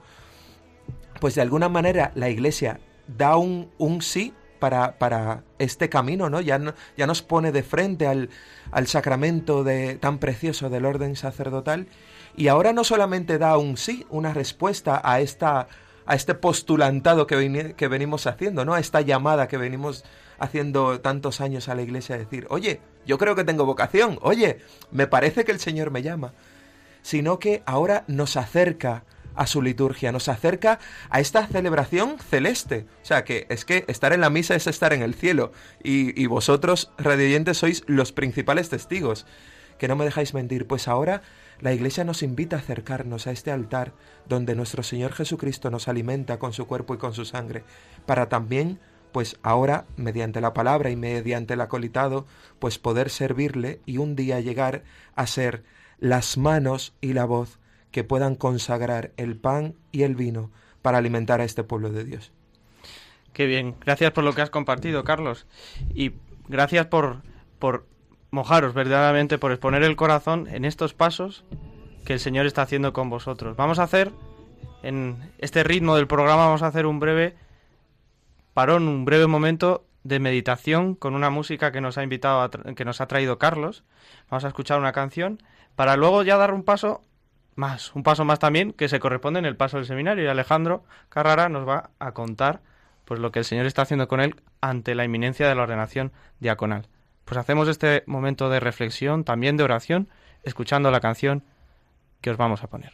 pues 1.19 1.35
de 1.35 1.41
alguna 1.41 1.71
manera 1.71 2.13
la 2.15 2.29
Iglesia 2.29 2.81
da 3.07 3.39
un, 3.39 3.71
un 3.79 4.03
sí 4.03 4.35
para, 4.59 4.99
para, 4.99 5.43
este 5.59 5.89
camino, 5.89 6.29
¿no? 6.29 6.43
Ya, 6.43 6.61
ya 6.99 7.07
nos 7.07 7.23
pone 7.23 7.51
de 7.51 7.63
frente 7.63 8.07
al, 8.07 8.29
al 8.73 8.87
sacramento 8.87 9.65
de, 9.65 9.97
tan 9.97 10.19
precioso 10.19 10.69
del 10.69 10.85
orden 10.85 11.17
sacerdotal 11.17 11.87
y 12.37 12.49
ahora 12.49 12.75
no 12.75 12.85
solamente 12.85 13.39
da 13.39 13.57
un 13.57 13.79
sí, 13.79 14.05
una 14.11 14.35
respuesta 14.35 15.01
a 15.03 15.21
esta 15.21 15.69
a 16.05 16.15
este 16.15 16.35
postulantado 16.35 17.27
que, 17.27 17.75
que 17.77 17.89
venimos 17.89 18.27
haciendo, 18.27 18.65
¿no? 18.65 18.75
A 18.75 18.81
esta 18.81 19.03
llamada 19.03 19.47
que 19.47 19.59
venimos 19.59 20.05
haciendo 20.39 21.01
tantos 21.01 21.41
años 21.41 21.69
a 21.69 21.75
la 21.75 21.83
iglesia 21.83 22.19
decir, 22.19 22.47
oye, 22.51 22.81
yo 23.07 23.19
creo 23.19 23.35
que 23.35 23.45
tengo 23.45 23.67
vocación, 23.67 24.19
oye, 24.23 24.59
me 24.91 25.07
parece 25.07 25.45
que 25.45 25.53
el 25.53 25.61
Señor 25.61 25.91
me 25.91 26.03
llama, 26.03 26.33
sino 27.03 27.39
que 27.39 27.63
ahora 27.67 28.05
nos 28.07 28.37
acerca 28.37 29.05
a 29.35 29.47
su 29.47 29.63
liturgia, 29.63 30.11
nos 30.11 30.29
acerca 30.29 30.81
a 31.11 31.21
esta 31.21 31.47
celebración 31.47 32.19
celeste. 32.19 32.87
O 33.03 33.05
sea, 33.05 33.23
que 33.23 33.47
es 33.49 33.65
que 33.65 33.85
estar 33.87 34.13
en 34.13 34.21
la 34.21 34.31
misa 34.31 34.57
es 34.57 34.67
estar 34.67 34.93
en 34.93 35.03
el 35.03 35.15
cielo. 35.15 35.53
Y, 35.83 36.21
y 36.21 36.27
vosotros, 36.27 36.91
radiantes, 36.99 37.59
sois 37.59 37.85
los 37.87 38.11
principales 38.11 38.69
testigos. 38.69 39.27
Que 39.79 39.87
no 39.87 39.95
me 39.95 40.05
dejáis 40.05 40.35
mentir, 40.35 40.67
pues 40.67 40.89
ahora 40.89 41.23
la 41.61 41.73
Iglesia 41.73 42.05
nos 42.05 42.23
invita 42.23 42.57
a 42.57 42.59
acercarnos 42.61 43.27
a 43.27 43.33
este 43.33 43.51
altar 43.51 43.93
donde 44.29 44.55
nuestro 44.55 44.83
Señor 44.83 45.13
Jesucristo 45.13 45.71
nos 45.71 45.89
alimenta 45.89 46.39
con 46.39 46.53
su 46.53 46.67
cuerpo 46.67 46.95
y 46.95 46.99
con 46.99 47.15
su 47.15 47.25
sangre, 47.25 47.65
para 48.07 48.29
también 48.29 48.81
pues 49.13 49.39
ahora, 49.43 49.87
mediante 49.97 50.41
la 50.41 50.53
palabra 50.53 50.91
y 50.91 50.97
mediante 50.97 51.55
el 51.55 51.61
acolitado, 51.61 52.27
pues 52.59 52.79
poder 52.79 53.11
servirle 53.11 53.81
y 53.87 53.99
un 53.99 54.17
día 54.17 54.41
llegar 54.41 54.85
a 55.15 55.27
ser 55.27 55.65
las 55.99 56.39
manos 56.39 56.95
y 57.01 57.13
la 57.13 57.25
voz 57.25 57.59
que 57.91 58.05
puedan 58.05 58.35
consagrar 58.35 59.13
el 59.17 59.37
pan 59.37 59.75
y 59.93 60.03
el 60.03 60.15
vino 60.15 60.51
para 60.83 60.99
alimentar 60.99 61.41
a 61.41 61.45
este 61.45 61.65
pueblo 61.65 61.91
de 61.91 62.05
Dios. 62.05 62.33
Qué 63.33 63.47
bien, 63.47 63.77
gracias 63.85 64.13
por 64.13 64.25
lo 64.25 64.33
que 64.35 64.43
has 64.43 64.51
compartido, 64.51 65.05
Carlos. 65.05 65.47
Y 65.95 66.13
gracias 66.49 66.87
por, 66.87 67.23
por 67.59 67.87
mojaros 68.31 68.75
verdaderamente, 68.75 69.39
por 69.39 69.53
exponer 69.53 69.83
el 69.83 69.97
corazón 69.97 70.49
en 70.49 70.65
estos 70.65 70.95
pasos 70.95 71.45
que 72.05 72.15
el 72.15 72.21
Señor 72.21 72.47
está 72.47 72.63
haciendo 72.63 72.93
con 72.93 73.11
vosotros. 73.11 73.57
Vamos 73.57 73.79
a 73.79 73.85
hacer, 73.85 74.13
en 74.83 75.33
este 75.39 75.63
ritmo 75.63 75.97
del 75.97 76.07
programa, 76.07 76.47
vamos 76.47 76.63
a 76.63 76.69
hacer 76.69 76.87
un 76.87 77.01
breve 77.01 77.37
un 78.67 79.05
breve 79.05 79.27
momento 79.27 79.87
de 80.03 80.19
meditación 80.19 80.95
con 80.95 81.15
una 81.15 81.31
música 81.31 81.71
que 81.71 81.81
nos 81.81 81.97
ha 81.97 82.03
invitado, 82.03 82.51
que 82.75 82.85
nos 82.85 83.01
ha 83.01 83.07
traído 83.07 83.39
Carlos. 83.39 83.85
Vamos 84.31 84.45
a 84.45 84.49
escuchar 84.49 84.79
una 84.81 84.93
canción 84.93 85.41
para 85.77 85.97
luego 85.97 86.23
ya 86.25 86.37
dar 86.37 86.53
un 86.53 86.65
paso 86.65 87.03
más, 87.55 87.95
un 87.95 88.03
paso 88.03 88.25
más 88.25 88.39
también 88.39 88.73
que 88.73 88.89
se 88.89 88.99
corresponde 89.01 89.39
en 89.39 89.47
el 89.47 89.57
paso 89.57 89.77
del 89.77 89.87
seminario. 89.87 90.25
Y 90.25 90.29
Alejandro 90.29 90.85
Carrara 91.09 91.49
nos 91.49 91.69
va 91.69 91.91
a 91.99 92.13
contar 92.13 92.61
pues 93.05 93.21
lo 93.21 93.31
que 93.31 93.39
el 93.39 93.45
Señor 93.45 93.67
está 93.67 93.83
haciendo 93.83 94.09
con 94.09 94.21
él 94.21 94.35
ante 94.61 94.95
la 94.95 95.05
inminencia 95.05 95.49
de 95.49 95.55
la 95.55 95.63
ordenación 95.63 96.13
diaconal. 96.41 96.89
Pues 97.25 97.39
hacemos 97.39 97.69
este 97.69 98.03
momento 98.07 98.51
de 98.51 98.61
reflexión, 98.61 99.23
también 99.23 99.57
de 99.57 99.65
oración, 99.65 100.09
escuchando 100.43 100.91
la 100.91 101.01
canción 101.01 101.45
que 102.21 102.31
os 102.31 102.37
vamos 102.37 102.63
a 102.65 102.67
poner. 102.67 102.93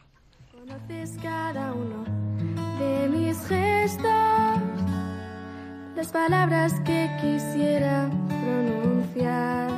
Las 5.96 6.08
palabras 6.08 6.72
que 6.84 7.08
quisiera 7.20 8.10
pronunciar. 8.28 9.70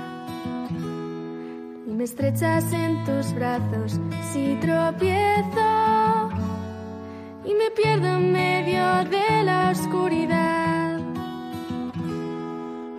Y 1.87 1.90
me 1.90 2.05
estrechas 2.05 2.72
en 2.72 3.05
tus 3.05 3.33
brazos 3.35 4.00
si 4.33 4.57
tropiezo 4.61 6.31
y 7.44 7.55
me 7.55 7.70
pierdo 7.76 8.09
en 8.16 8.33
medio 8.33 9.05
de 9.10 9.42
la 9.44 9.71
oscuridad. 9.71 10.98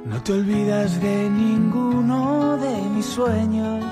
No 0.06 0.22
te 0.24 0.34
olvidas 0.34 1.02
de 1.02 1.30
ninguno 1.30 2.58
de 2.58 2.82
mis 2.96 3.06
sueños 3.06 3.84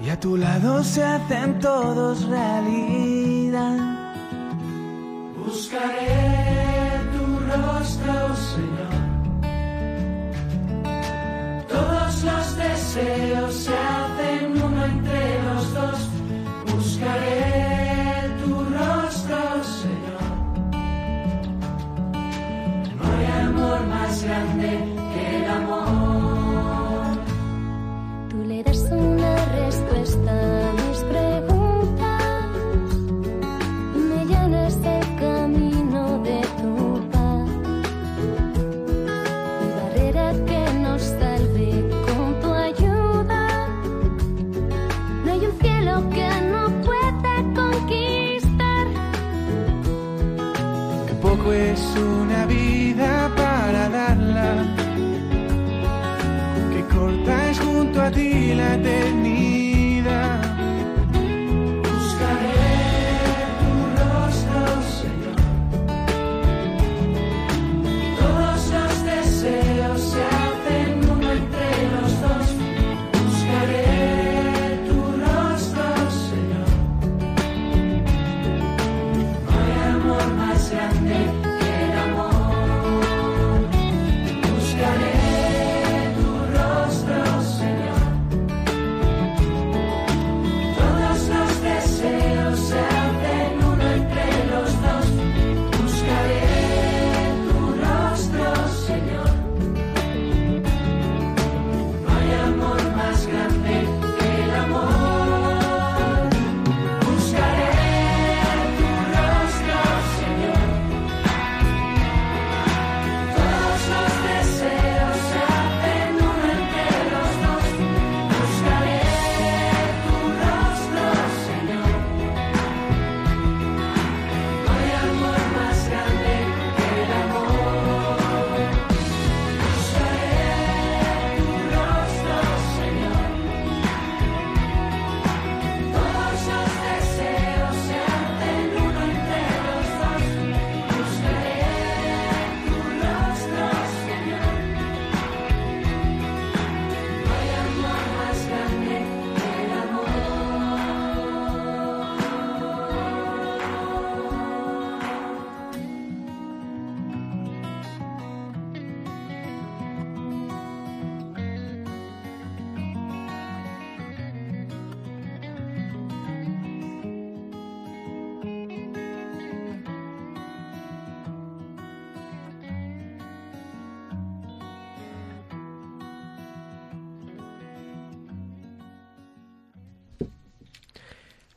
y 0.00 0.10
a 0.10 0.18
tu 0.18 0.36
lado 0.36 0.82
se 0.84 1.02
hacen 1.02 1.58
todos 1.60 2.26
realidad. 2.28 3.78
Buscaré 5.44 6.65
Señor. 7.56 8.92
Todos 11.68 12.22
los 12.22 12.56
deseos 12.56 13.54
se 13.54 13.74
hacen 13.74 14.62
uno 14.62 14.84
entre 14.84 15.42
los 15.42 15.74
dos. 15.74 16.08
Buscaré 16.70 18.30
tu 18.44 18.54
rostro, 18.76 19.64
Señor. 19.80 20.26
No 22.96 23.04
hay 23.16 23.26
amor 23.46 23.86
más 23.86 24.22
grande 24.22 24.70
que 25.14 25.36
el 25.36 25.50
amor. 25.50 25.95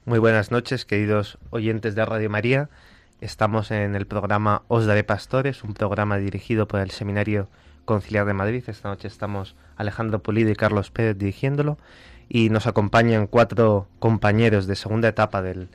Muy 0.10 0.18
buenas 0.18 0.50
noches, 0.50 0.86
queridos 0.86 1.38
oyentes 1.52 1.94
de 1.94 2.04
Radio 2.04 2.32
María. 2.32 2.68
Estamos 3.22 3.70
en 3.70 3.94
el 3.94 4.08
programa 4.08 4.64
Os 4.68 4.88
Daré 4.88 5.04
Pastores, 5.04 5.64
un 5.64 5.76
programa 5.76 6.18
dirigido 6.18 6.68
por 6.68 6.80
el 6.80 6.90
Seminario 6.90 7.48
Conciliar 7.86 8.26
de 8.26 8.34
Madrid. 8.34 8.64
Esta 8.66 8.90
noche 8.90 9.08
estamos 9.08 9.56
Alejandro 9.78 10.18
Pulido 10.18 10.50
y 10.50 10.56
Carlos 10.56 10.90
Pérez 10.90 11.16
dirigiéndolo 11.16 11.78
y 12.28 12.50
nos 12.50 12.66
acompañan 12.66 13.28
cuatro 13.28 13.88
compañeros 14.00 14.66
de 14.66 14.76
segunda 14.76 15.10
etapa 15.10 15.44
del, 15.44 15.68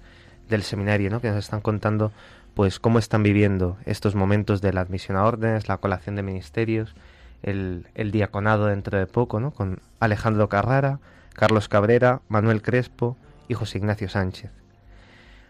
del 0.49 0.65
seminario, 0.65 1.11
¿no? 1.11 1.21
que 1.21 1.29
nos 1.29 1.39
están 1.39 1.61
contando 1.61 2.11
pues 2.55 2.81
cómo 2.81 2.99
están 2.99 3.23
viviendo 3.23 3.77
estos 3.85 4.17
momentos 4.17 4.61
de 4.61 4.73
la 4.73 4.81
admisión 4.81 5.17
a 5.17 5.27
órdenes, 5.27 5.69
la 5.69 5.77
colación 5.77 6.17
de 6.17 6.25
ministerios, 6.25 6.97
el, 7.45 7.87
el 7.95 8.11
diaconado 8.11 8.67
dentro 8.67 8.99
de 8.99 9.07
poco, 9.07 9.39
¿no? 9.39 9.53
con 9.53 9.79
Alejandro 10.01 10.49
Carrara, 10.49 10.99
Carlos 11.35 11.69
Cabrera, 11.69 12.21
Manuel 12.27 12.63
Crespo 12.63 13.17
y 13.49 13.55
José 13.55 13.79
Ignacio 13.79 14.09
Sánchez. 14.09 14.51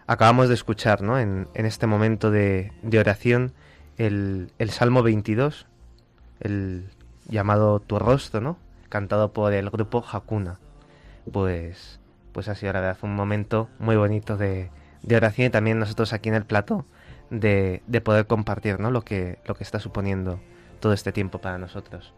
Acabamos 0.07 0.49
de 0.49 0.55
escuchar 0.55 1.03
¿no? 1.03 1.18
en, 1.18 1.49
este 1.55 1.86
momento 1.86 2.30
de, 2.30 2.72
oración 2.99 3.53
el, 3.97 4.51
Salmo 4.68 5.03
22, 5.03 5.66
el 6.40 6.90
llamado 7.28 7.80
Tu 7.80 7.99
rostro, 7.99 8.40
¿no? 8.40 8.59
cantado 8.88 9.32
por 9.32 9.53
el 9.55 9.70
grupo 9.70 10.05
Hakuna. 10.07 10.59
Pues, 11.32 12.01
pues 12.32 12.49
ha 12.49 12.55
sido 12.55 12.72
la 12.74 12.80
verdad 12.80 12.99
un 13.03 13.14
momento 13.14 13.68
muy 13.78 13.97
bonito 13.97 14.36
de, 14.36 14.70
de 15.03 15.16
oración 15.16 15.47
y 15.47 15.51
también 15.51 15.78
nosotros 15.78 16.12
aquí 16.12 16.28
en 16.28 16.34
el 16.34 16.45
plato 16.45 16.84
de, 17.30 17.82
de 17.86 18.01
poder 18.01 18.26
compartir 18.26 18.78
¿no? 18.80 18.90
lo, 18.90 19.03
que, 19.03 19.38
lo 19.47 19.55
que 19.55 19.64
está 19.64 19.80
suponiendo 19.80 20.38
todo 20.80 20.92
este 20.92 21.12
tiempo 21.12 21.38
para 21.40 21.57
nosotros. 21.57 22.12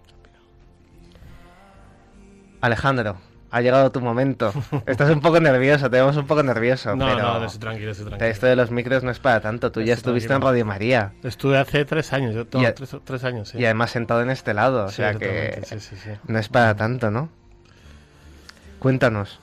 Alejandro, 2.60 3.16
ha 3.56 3.60
llegado 3.62 3.90
tu 3.90 4.00
momento. 4.00 4.52
Estás 4.86 5.10
un 5.10 5.20
poco 5.20 5.40
nervioso, 5.40 5.88
te 5.90 5.96
vemos 5.96 6.16
un 6.16 6.26
poco 6.26 6.42
nervioso. 6.42 6.94
No, 6.94 7.06
pero 7.06 7.22
no, 7.40 7.44
estoy 7.44 7.60
tranquilo, 7.60 7.90
estoy 7.92 8.06
tranquilo. 8.06 8.30
Esto 8.30 8.46
de 8.46 8.56
los 8.56 8.70
micros 8.70 9.02
no 9.02 9.10
es 9.10 9.18
para 9.18 9.40
tanto. 9.40 9.72
Tú 9.72 9.80
ya 9.82 9.94
estuviste 9.94 10.28
tranquilo. 10.28 10.48
en 10.50 10.54
Radio 10.54 10.66
María. 10.66 11.12
Estuve 11.22 11.56
hace 11.58 11.84
tres 11.84 12.12
años, 12.12 12.34
yo 12.34 12.46
tengo 12.46 12.66
a- 12.66 12.74
tres, 12.74 12.94
tres 13.04 13.24
años, 13.24 13.48
sí. 13.48 13.58
Y 13.58 13.64
además 13.64 13.90
sentado 13.90 14.20
en 14.22 14.30
este 14.30 14.52
lado. 14.54 14.84
O 14.84 14.88
sea 14.90 15.14
que 15.14 15.26
totalmente, 15.26 15.66
sí, 15.66 15.80
sí, 15.80 15.96
sí. 15.96 16.10
no 16.26 16.38
es 16.38 16.48
para 16.48 16.74
tanto, 16.76 17.10
¿no? 17.10 17.30
Cuéntanos, 18.78 19.40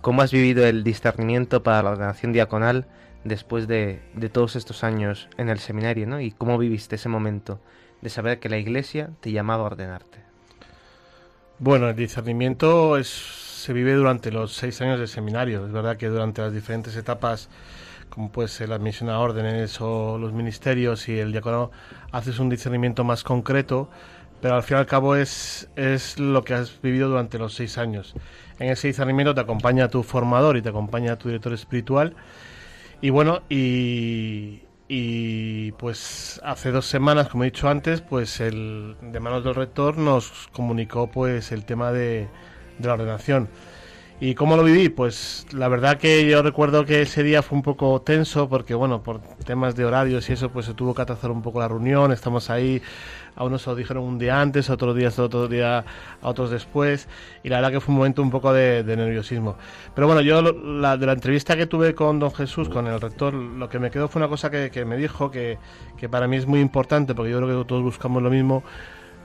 ¿cómo 0.00 0.22
has 0.22 0.30
vivido 0.32 0.64
el 0.66 0.84
discernimiento 0.84 1.62
para 1.62 1.82
la 1.82 1.90
ordenación 1.90 2.32
diaconal 2.32 2.86
después 3.24 3.66
de, 3.66 4.00
de 4.14 4.28
todos 4.28 4.56
estos 4.56 4.84
años 4.84 5.28
en 5.36 5.48
el 5.48 5.58
seminario, 5.58 6.06
¿no? 6.06 6.20
Y 6.20 6.30
cómo 6.30 6.56
viviste 6.58 6.94
ese 6.96 7.08
momento 7.08 7.60
de 8.00 8.08
saber 8.10 8.38
que 8.38 8.48
la 8.48 8.58
iglesia 8.58 9.10
te 9.20 9.32
llamaba 9.32 9.64
a 9.64 9.66
ordenarte. 9.66 10.18
Bueno, 11.58 11.88
el 11.88 11.96
discernimiento 11.96 12.96
es, 12.96 13.10
se 13.58 13.72
vive 13.72 13.94
durante 13.94 14.30
los 14.30 14.52
seis 14.52 14.80
años 14.80 14.98
del 14.98 15.08
seminario. 15.08 15.66
Es 15.66 15.72
verdad 15.72 15.96
que 15.96 16.08
durante 16.08 16.40
las 16.40 16.52
diferentes 16.52 16.96
etapas, 16.96 17.48
como 18.08 18.30
puede 18.30 18.48
ser 18.48 18.68
la 18.68 18.76
admisión 18.76 19.10
a 19.10 19.18
órdenes 19.18 19.80
o 19.80 20.16
los 20.16 20.32
ministerios 20.32 21.08
y 21.08 21.18
el 21.18 21.32
diaconado, 21.32 21.72
haces 22.12 22.38
un 22.38 22.48
discernimiento 22.48 23.02
más 23.02 23.24
concreto, 23.24 23.90
pero 24.40 24.54
al 24.54 24.62
fin 24.62 24.76
y 24.76 24.80
al 24.80 24.86
cabo 24.86 25.16
es, 25.16 25.68
es 25.74 26.20
lo 26.20 26.44
que 26.44 26.54
has 26.54 26.80
vivido 26.80 27.08
durante 27.08 27.38
los 27.38 27.54
seis 27.54 27.78
años. 27.78 28.14
En 28.60 28.70
ese 28.70 28.88
discernimiento 28.88 29.34
te 29.34 29.40
acompaña 29.40 29.88
tu 29.88 30.04
formador 30.04 30.56
y 30.56 30.62
te 30.62 30.68
acompaña 30.68 31.16
tu 31.16 31.28
director 31.28 31.52
espiritual. 31.52 32.14
Y 33.00 33.10
bueno, 33.10 33.42
y, 33.48 34.62
y 34.86 35.72
pues 35.72 36.40
hace 36.44 36.70
dos 36.70 36.86
semanas, 36.86 37.28
como 37.28 37.42
he 37.42 37.46
dicho 37.46 37.68
antes, 37.68 38.02
pues 38.02 38.40
el 38.40 38.96
de 39.02 39.18
manos 39.18 39.42
del 39.42 39.56
rector 39.56 39.98
nos 39.98 40.48
comunicó 40.52 41.08
pues 41.08 41.50
el 41.50 41.64
tema 41.64 41.90
de, 41.90 42.28
de 42.78 42.88
la 42.88 42.94
ordenación. 42.94 43.48
¿Y 44.20 44.34
cómo 44.34 44.56
lo 44.56 44.64
viví? 44.64 44.88
Pues 44.88 45.46
la 45.52 45.68
verdad 45.68 45.96
que 45.96 46.28
yo 46.28 46.42
recuerdo 46.42 46.84
que 46.84 47.02
ese 47.02 47.22
día 47.22 47.40
fue 47.40 47.54
un 47.54 47.62
poco 47.62 48.02
tenso 48.02 48.48
porque, 48.48 48.74
bueno, 48.74 49.00
por 49.00 49.20
temas 49.20 49.76
de 49.76 49.84
horarios 49.84 50.28
y 50.28 50.32
eso, 50.32 50.48
pues 50.48 50.66
se 50.66 50.74
tuvo 50.74 50.92
que 50.92 51.02
atrasar 51.02 51.30
un 51.30 51.40
poco 51.40 51.60
la 51.60 51.68
reunión. 51.68 52.10
Estamos 52.10 52.50
ahí, 52.50 52.82
a 53.36 53.44
unos 53.44 53.62
se 53.62 53.70
lo 53.70 53.76
dijeron 53.76 54.02
un 54.02 54.18
día 54.18 54.40
antes, 54.40 54.70
a 54.70 54.74
otros 54.74 54.96
días, 54.96 55.16
otro 55.20 55.46
día, 55.46 55.84
a 56.20 56.28
otros 56.28 56.50
después. 56.50 57.06
Y 57.44 57.48
la 57.48 57.58
verdad 57.58 57.70
que 57.70 57.80
fue 57.80 57.92
un 57.92 57.98
momento 57.98 58.20
un 58.20 58.30
poco 58.30 58.52
de, 58.52 58.82
nerviosismo. 58.84 59.54
Pero 59.94 60.08
bueno, 60.08 60.20
yo 60.20 60.42
de 60.42 61.06
la 61.06 61.12
entrevista 61.12 61.56
que 61.56 61.66
tuve 61.66 61.94
con 61.94 62.18
don 62.18 62.34
Jesús, 62.34 62.68
con 62.68 62.88
el 62.88 63.00
rector, 63.00 63.32
lo 63.34 63.68
que 63.68 63.78
me 63.78 63.92
quedó 63.92 64.08
fue 64.08 64.18
una 64.18 64.28
cosa 64.28 64.50
que, 64.50 64.72
que 64.72 64.84
me 64.84 64.96
dijo 64.96 65.30
que, 65.30 65.58
que 65.96 66.08
para 66.08 66.26
mí 66.26 66.38
es 66.38 66.46
muy 66.46 66.58
importante, 66.58 67.14
porque 67.14 67.30
yo 67.30 67.40
creo 67.40 67.60
que 67.60 67.68
todos 67.68 67.84
buscamos 67.84 68.20
lo 68.20 68.30
mismo 68.30 68.64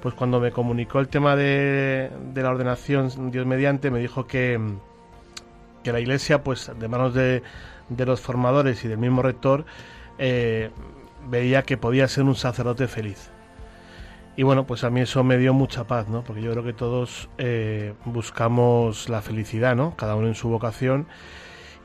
pues 0.04 0.16
cuando 0.16 0.42
me 0.42 0.52
comunicó 0.52 1.00
el 1.00 1.08
tema 1.08 1.38
de, 1.38 2.12
la 2.36 2.50
ordenación, 2.50 3.32
Dios 3.32 3.46
mediante, 3.46 3.90
me 3.90 4.00
dijo 4.00 4.28
que, 4.28 4.60
que 5.82 5.94
la 5.94 6.02
iglesia, 6.02 6.44
pues 6.44 6.70
de 6.78 6.88
manos 6.90 7.14
de, 7.14 7.42
de 7.88 8.06
los 8.06 8.20
formadores 8.20 8.84
y 8.84 8.90
del 8.90 8.98
mismo 8.98 9.22
rector, 9.22 9.64
eh, 10.18 10.72
veía 11.30 11.64
que 11.64 11.78
podía 11.78 12.06
ser 12.10 12.26
un 12.26 12.36
sacerdote 12.36 12.90
feliz. 12.90 13.30
Y 14.36 14.44
bueno, 14.44 14.68
pues 14.68 14.84
a 14.84 14.90
mí 14.90 15.00
eso 15.00 15.24
me 15.24 15.38
dio 15.38 15.54
mucha 15.54 15.86
paz, 15.86 16.10
¿no? 16.10 16.22
Porque 16.26 16.42
yo 16.42 16.52
creo 16.52 16.66
que 16.66 16.74
todos 16.74 17.30
eh, 17.38 17.94
buscamos 18.04 19.08
la 19.08 19.22
felicidad, 19.22 19.74
¿no? 19.74 19.96
Cada 19.96 20.16
uno 20.16 20.28
en 20.28 20.36
su 20.36 20.50
vocación. 20.50 21.08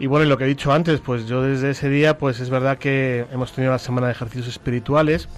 Y 0.01 0.09
bueno, 0.09 0.27
y 0.27 0.29
lo 0.29 0.39
que 0.39 0.43
he 0.43 0.49
dicho 0.49 0.73
antes, 0.73 0.99
pues 0.99 1.29
yo 1.29 1.43
desde 1.43 1.71
ese 1.71 1.89
día, 1.89 2.19
pues 2.19 2.41
es 2.41 2.51
verdad 2.51 2.79
que 2.79 3.27
hemos 3.31 3.53
tenido 3.53 3.71
la 3.71 3.79
semana 3.79 4.09
de 4.09 4.15
ejercicios 4.15 4.49
espirituales, 4.49 5.29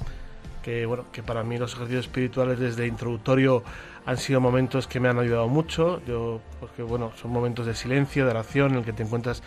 que 0.63 0.87
bueno, 0.87 1.07
que 1.13 1.23
para 1.23 1.43
mí 1.43 1.59
los 1.59 1.75
ejercicios 1.75 2.07
espirituales 2.07 2.59
desde 2.59 2.87
introductorio 2.87 3.63
han 4.07 4.17
sido 4.17 4.41
momentos 4.41 4.87
que 4.87 5.01
me 5.01 5.09
han 5.09 5.19
ayudado 5.19 5.49
mucho, 5.49 6.01
yo 6.07 6.41
porque 6.59 6.83
bueno, 6.83 7.13
son 7.21 7.31
momentos 7.31 7.67
de 7.67 7.75
silencio, 7.75 8.25
de 8.25 8.31
oración 8.31 8.73
en 8.73 8.79
el 8.79 8.85
que 8.85 8.93
te 8.93 9.03
encuentras 9.03 9.43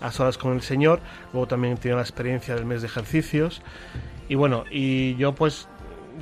a 0.00 0.10
solas 0.10 0.38
con 0.38 0.52
el 0.52 0.62
Señor. 0.62 1.00
Luego 1.32 1.46
también 1.46 1.74
he 1.74 1.76
tenido 1.76 1.96
la 1.96 2.02
experiencia 2.02 2.54
del 2.54 2.66
mes 2.66 2.82
de 2.82 2.88
ejercicios. 2.88 3.62
Y 4.28 4.34
bueno, 4.34 4.64
y 4.70 5.16
yo 5.16 5.34
pues 5.34 5.68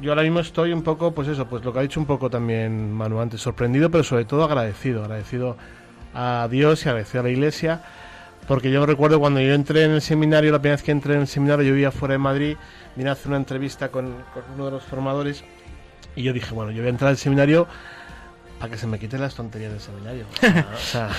yo 0.01 0.13
ahora 0.13 0.23
mismo 0.23 0.41
estoy 0.41 0.73
un 0.73 0.83
poco, 0.83 1.13
pues 1.13 1.29
eso, 1.29 1.47
pues 1.47 1.65
lo 1.65 1.73
que 1.73 1.81
ha 1.81 1.83
dicho 1.83 2.01
un 2.01 2.07
poco 2.07 2.31
también 2.31 2.93
Manu 2.93 3.21
antes, 3.21 3.41
sorprendido, 3.41 3.91
pero 3.91 4.05
sobre 4.05 4.25
todo 4.25 4.45
agradecido, 4.45 5.03
agradecido 5.03 5.57
a 6.15 6.49
Dios 6.51 6.85
y 6.85 6.89
agradecido 6.89 7.21
a 7.21 7.25
la 7.25 7.31
Iglesia, 7.31 7.83
porque 8.47 8.71
yo 8.71 8.85
recuerdo 8.87 9.21
cuando 9.21 9.41
yo 9.41 9.55
entré 9.55 9.85
en 9.85 9.93
el 9.93 10.03
seminario, 10.03 10.53
la 10.53 10.59
primera 10.59 10.77
vez 10.77 10.83
que 10.83 10.93
entré 10.93 11.15
en 11.15 11.21
el 11.21 11.27
seminario, 11.27 11.65
yo 11.65 11.73
vivía 11.73 11.91
fuera 11.91 12.13
de 12.13 12.19
Madrid, 12.19 12.57
vine 12.97 13.11
a 13.11 13.13
hacer 13.13 13.29
una 13.29 13.37
entrevista 13.37 13.91
con, 13.91 14.07
con 14.35 14.43
uno 14.55 14.67
de 14.67 14.71
los 14.73 14.83
formadores 14.83 15.45
y 16.17 16.23
yo 16.23 16.33
dije, 16.33 16.55
bueno, 16.55 16.73
yo 16.73 16.79
voy 16.79 16.89
a 16.89 16.91
entrar 16.91 17.11
al 17.11 17.17
seminario 17.17 17.67
para 18.63 18.71
que 18.71 18.79
se 18.79 18.87
me 18.87 18.97
quiten 18.97 19.21
las 19.21 19.35
tonterías 19.35 19.73
del 19.73 19.81
seminario. 19.81 20.25
O 20.75 20.79
sea, 20.79 21.11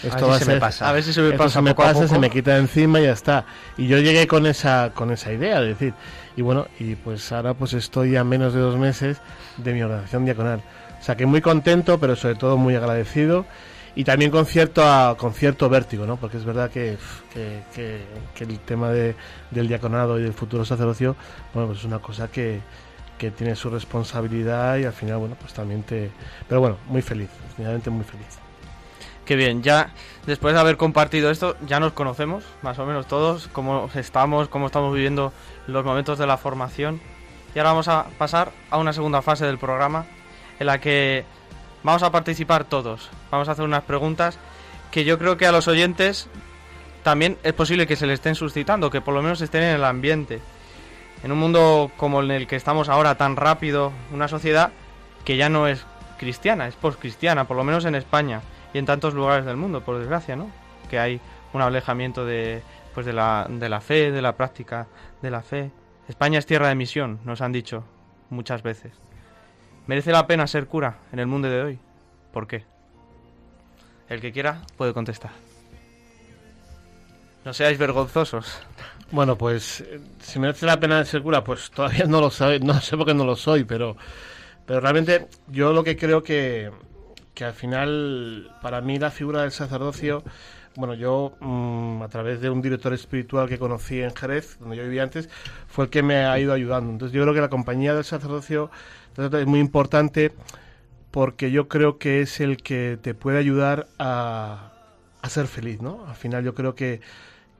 esto 0.00 0.28
va 0.28 0.36
a 0.36 0.38
se 0.38 0.44
ser, 0.44 0.60
pasa. 0.60 0.88
A 0.88 0.92
ver 0.92 1.02
si 1.02 1.12
se 1.12 1.22
me 1.22 1.30
esto 1.30 1.38
pasa 1.38 1.54
se 1.54 1.62
me 1.62 1.74
pasa, 1.74 2.06
se 2.06 2.18
me 2.20 2.30
quita 2.30 2.52
de 2.52 2.60
encima 2.60 3.00
y 3.00 3.04
ya 3.04 3.12
está. 3.12 3.46
Y 3.76 3.88
yo 3.88 3.98
llegué 3.98 4.28
con 4.28 4.46
esa 4.46 4.92
con 4.94 5.10
esa 5.10 5.32
idea, 5.32 5.60
de 5.60 5.68
decir, 5.68 5.92
y 6.36 6.42
bueno, 6.42 6.68
y 6.78 6.94
pues 6.94 7.32
ahora 7.32 7.54
pues 7.54 7.72
estoy 7.72 8.14
a 8.14 8.22
menos 8.22 8.54
de 8.54 8.60
dos 8.60 8.76
meses 8.76 9.18
de 9.56 9.72
mi 9.72 9.82
organización 9.82 10.24
diaconal. 10.24 10.62
O 11.00 11.02
sea 11.02 11.16
que 11.16 11.26
muy 11.26 11.40
contento, 11.40 11.98
pero 11.98 12.14
sobre 12.14 12.36
todo 12.36 12.56
muy 12.56 12.76
agradecido 12.76 13.44
y 13.96 14.04
también 14.04 14.30
con 14.30 14.46
cierto 14.46 14.82
a- 14.84 15.16
con 15.16 15.32
cierto 15.34 15.68
vértigo, 15.68 16.06
¿no? 16.06 16.16
Porque 16.16 16.36
es 16.36 16.44
verdad 16.44 16.70
que, 16.70 16.96
que, 17.32 17.62
que- 17.74 18.04
que 18.34 18.44
el 18.44 18.58
tema 18.60 18.90
de, 18.90 19.14
del 19.50 19.68
diaconado 19.68 20.18
y 20.18 20.22
del 20.22 20.32
futuro 20.34 20.64
sacerdocio, 20.64 21.16
bueno, 21.52 21.68
pues 21.68 21.80
es 21.80 21.84
una 21.84 21.98
cosa 22.00 22.28
que, 22.28 22.60
que 23.18 23.30
tiene 23.30 23.54
su 23.56 23.70
responsabilidad 23.70 24.76
y 24.78 24.84
al 24.84 24.92
final, 24.92 25.18
bueno, 25.18 25.36
pues 25.40 25.52
también 25.54 25.82
te... 25.82 26.10
Pero 26.48 26.60
bueno, 26.60 26.76
muy 26.88 27.02
feliz, 27.02 27.28
finalmente 27.56 27.90
muy 27.90 28.04
feliz. 28.04 28.26
Qué 29.24 29.36
bien, 29.36 29.62
ya 29.62 29.90
después 30.26 30.52
de 30.54 30.60
haber 30.60 30.76
compartido 30.76 31.30
esto, 31.30 31.56
ya 31.66 31.80
nos 31.80 31.92
conocemos, 31.94 32.44
más 32.60 32.78
o 32.78 32.84
menos 32.84 33.06
todos, 33.06 33.48
cómo 33.52 33.88
estamos, 33.94 34.48
cómo 34.48 34.66
estamos 34.66 34.92
viviendo 34.92 35.32
los 35.66 35.82
momentos 35.84 36.18
de 36.18 36.26
la 36.26 36.36
formación. 36.36 37.00
Y 37.54 37.58
ahora 37.58 37.70
vamos 37.70 37.88
a 37.88 38.06
pasar 38.18 38.50
a 38.70 38.76
una 38.76 38.92
segunda 38.92 39.22
fase 39.22 39.46
del 39.46 39.56
programa, 39.58 40.04
en 40.58 40.66
la 40.66 40.78
que 40.78 41.24
vamos 41.84 42.02
a 42.02 42.10
participar 42.10 42.64
todos. 42.64 43.08
Vamos 43.30 43.48
a 43.48 43.52
hacer 43.52 43.64
unas 43.64 43.84
preguntas 43.84 44.38
que 44.90 45.04
yo 45.04 45.18
creo 45.18 45.36
que 45.36 45.46
a 45.46 45.52
los 45.52 45.68
oyentes 45.68 46.28
también 47.04 47.38
es 47.44 47.52
posible 47.52 47.86
que 47.86 47.94
se 47.94 48.06
le 48.06 48.14
estén 48.14 48.34
suscitando, 48.34 48.90
que 48.90 49.00
por 49.00 49.14
lo 49.14 49.22
menos 49.22 49.40
estén 49.40 49.62
en 49.62 49.76
el 49.76 49.84
ambiente. 49.84 50.40
En 51.22 51.30
un 51.30 51.38
mundo 51.38 51.92
como 51.96 52.22
en 52.22 52.30
el 52.30 52.46
que 52.46 52.56
estamos 52.56 52.88
ahora, 52.88 53.16
tan 53.16 53.36
rápido, 53.36 53.92
una 54.12 54.26
sociedad 54.26 54.72
que 55.24 55.36
ya 55.36 55.48
no 55.48 55.68
es 55.68 55.86
cristiana, 56.18 56.66
es 56.66 56.74
postcristiana, 56.74 57.44
por 57.44 57.56
lo 57.56 57.64
menos 57.64 57.84
en 57.84 57.94
España 57.94 58.42
y 58.72 58.78
en 58.78 58.86
tantos 58.86 59.14
lugares 59.14 59.44
del 59.44 59.56
mundo, 59.56 59.82
por 59.82 59.98
desgracia, 59.98 60.36
¿no? 60.36 60.50
Que 60.90 60.98
hay 60.98 61.20
un 61.52 61.62
alejamiento 61.62 62.24
de, 62.24 62.62
pues 62.94 63.06
de, 63.06 63.12
la, 63.12 63.46
de 63.48 63.68
la 63.68 63.80
fe, 63.80 64.10
de 64.10 64.22
la 64.22 64.36
práctica 64.36 64.86
de 65.22 65.30
la 65.30 65.42
fe. 65.42 65.70
España 66.08 66.38
es 66.38 66.46
tierra 66.46 66.68
de 66.68 66.74
misión, 66.74 67.20
nos 67.24 67.40
han 67.40 67.52
dicho 67.52 67.84
muchas 68.30 68.62
veces. 68.62 68.92
¿Merece 69.86 70.12
la 70.12 70.26
pena 70.26 70.46
ser 70.46 70.66
cura 70.66 70.98
en 71.12 71.18
el 71.18 71.26
mundo 71.26 71.48
de 71.48 71.62
hoy? 71.62 71.78
¿Por 72.32 72.46
qué? 72.46 72.64
El 74.08 74.20
que 74.20 74.32
quiera 74.32 74.62
puede 74.76 74.94
contestar. 74.94 75.30
No 77.44 77.52
seáis 77.52 77.76
vergonzosos. 77.78 78.62
Bueno, 79.10 79.36
pues 79.36 79.82
eh, 79.82 80.00
si 80.20 80.38
merece 80.38 80.64
la 80.64 80.80
pena 80.80 81.04
ser 81.04 81.22
cura, 81.22 81.44
pues 81.44 81.70
todavía 81.70 82.06
no 82.06 82.20
lo 82.20 82.30
sé, 82.30 82.58
no 82.60 82.80
sé 82.80 82.96
por 82.96 83.06
qué 83.06 83.14
no 83.14 83.24
lo 83.24 83.36
soy, 83.36 83.64
pero, 83.64 83.96
pero 84.66 84.80
realmente 84.80 85.28
yo 85.48 85.72
lo 85.72 85.84
que 85.84 85.96
creo 85.96 86.22
que, 86.22 86.70
que 87.34 87.44
al 87.44 87.52
final, 87.52 88.50
para 88.62 88.80
mí 88.80 88.98
la 88.98 89.10
figura 89.10 89.42
del 89.42 89.52
sacerdocio, 89.52 90.24
bueno, 90.76 90.94
yo 90.94 91.36
mm, 91.40 92.02
a 92.02 92.08
través 92.08 92.40
de 92.40 92.50
un 92.50 92.60
director 92.60 92.92
espiritual 92.92 93.48
que 93.48 93.58
conocí 93.58 94.00
en 94.00 94.14
Jerez, 94.14 94.58
donde 94.58 94.76
yo 94.76 94.82
vivía 94.84 95.02
antes, 95.02 95.28
fue 95.68 95.84
el 95.84 95.90
que 95.90 96.02
me 96.02 96.24
ha 96.24 96.38
ido 96.38 96.52
ayudando. 96.52 96.90
Entonces 96.90 97.14
yo 97.14 97.22
creo 97.22 97.34
que 97.34 97.40
la 97.40 97.48
compañía 97.48 97.94
del 97.94 98.04
sacerdocio 98.04 98.70
es 99.16 99.46
muy 99.46 99.60
importante 99.60 100.32
porque 101.10 101.52
yo 101.52 101.68
creo 101.68 101.98
que 101.98 102.22
es 102.22 102.40
el 102.40 102.56
que 102.56 102.98
te 103.00 103.14
puede 103.14 103.38
ayudar 103.38 103.86
a, 103.98 104.72
a 105.22 105.28
ser 105.28 105.46
feliz, 105.46 105.80
¿no? 105.80 106.04
Al 106.08 106.16
final 106.16 106.44
yo 106.44 106.54
creo 106.54 106.74
que, 106.74 107.00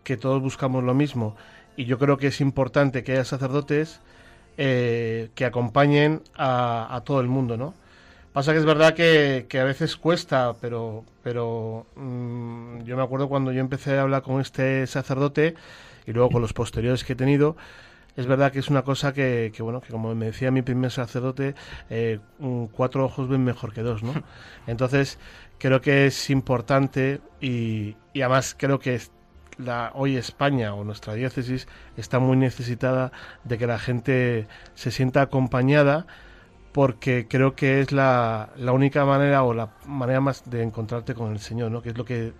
que 0.02 0.16
todos 0.16 0.42
buscamos 0.42 0.82
lo 0.82 0.94
mismo 0.94 1.36
y 1.76 1.84
yo 1.84 1.98
creo 1.98 2.16
que 2.16 2.28
es 2.28 2.40
importante 2.40 3.04
que 3.04 3.12
haya 3.12 3.24
sacerdotes 3.24 4.00
eh, 4.56 5.30
que 5.36 5.44
acompañen 5.44 6.22
a 6.36 7.02
todo 7.04 7.20
el 7.20 7.28
mundo, 7.28 7.56
¿no? 7.56 7.74
Pasa 8.34 8.50
que 8.50 8.58
es 8.58 8.64
verdad 8.64 8.94
que, 8.94 9.46
que 9.48 9.60
a 9.60 9.64
veces 9.64 9.96
cuesta, 9.96 10.56
pero, 10.60 11.04
pero 11.22 11.86
mm, 11.94 12.82
yo 12.82 12.96
me 12.96 13.02
acuerdo 13.04 13.28
cuando 13.28 13.52
yo 13.52 13.60
empecé 13.60 13.96
a 13.96 14.02
hablar 14.02 14.22
con 14.22 14.40
este 14.40 14.88
sacerdote 14.88 15.54
y 16.04 16.12
luego 16.12 16.30
con 16.30 16.42
los 16.42 16.52
posteriores 16.52 17.04
que 17.04 17.12
he 17.12 17.16
tenido, 17.16 17.56
es 18.16 18.26
verdad 18.26 18.50
que 18.50 18.58
es 18.58 18.68
una 18.70 18.82
cosa 18.82 19.12
que, 19.12 19.52
que, 19.54 19.62
bueno, 19.62 19.80
que 19.80 19.92
como 19.92 20.12
me 20.16 20.26
decía 20.26 20.50
mi 20.50 20.62
primer 20.62 20.90
sacerdote, 20.90 21.54
eh, 21.90 22.18
cuatro 22.72 23.04
ojos 23.04 23.28
ven 23.28 23.44
mejor 23.44 23.72
que 23.72 23.82
dos, 23.82 24.02
¿no? 24.02 24.12
Entonces, 24.66 25.20
creo 25.58 25.80
que 25.80 26.06
es 26.06 26.28
importante 26.28 27.20
y, 27.40 27.94
y 28.12 28.22
además 28.22 28.56
creo 28.58 28.80
que 28.80 29.00
la, 29.58 29.92
hoy 29.94 30.16
España 30.16 30.74
o 30.74 30.82
nuestra 30.82 31.14
diócesis 31.14 31.68
está 31.96 32.18
muy 32.18 32.36
necesitada 32.36 33.12
de 33.44 33.58
que 33.58 33.68
la 33.68 33.78
gente 33.78 34.48
se 34.74 34.90
sienta 34.90 35.22
acompañada 35.22 36.08
porque 36.74 37.28
creo 37.28 37.54
que 37.54 37.80
es 37.80 37.92
la, 37.92 38.50
la 38.56 38.72
única 38.72 39.04
manera 39.04 39.44
o 39.44 39.54
la 39.54 39.68
manera 39.86 40.20
más 40.20 40.50
de 40.50 40.60
encontrarte 40.60 41.14
con 41.14 41.30
el 41.30 41.38
Señor, 41.38 41.70
¿no? 41.70 41.80
Que 41.80 41.90
es 41.90 41.96
lo 41.96 42.04
que 42.04 42.32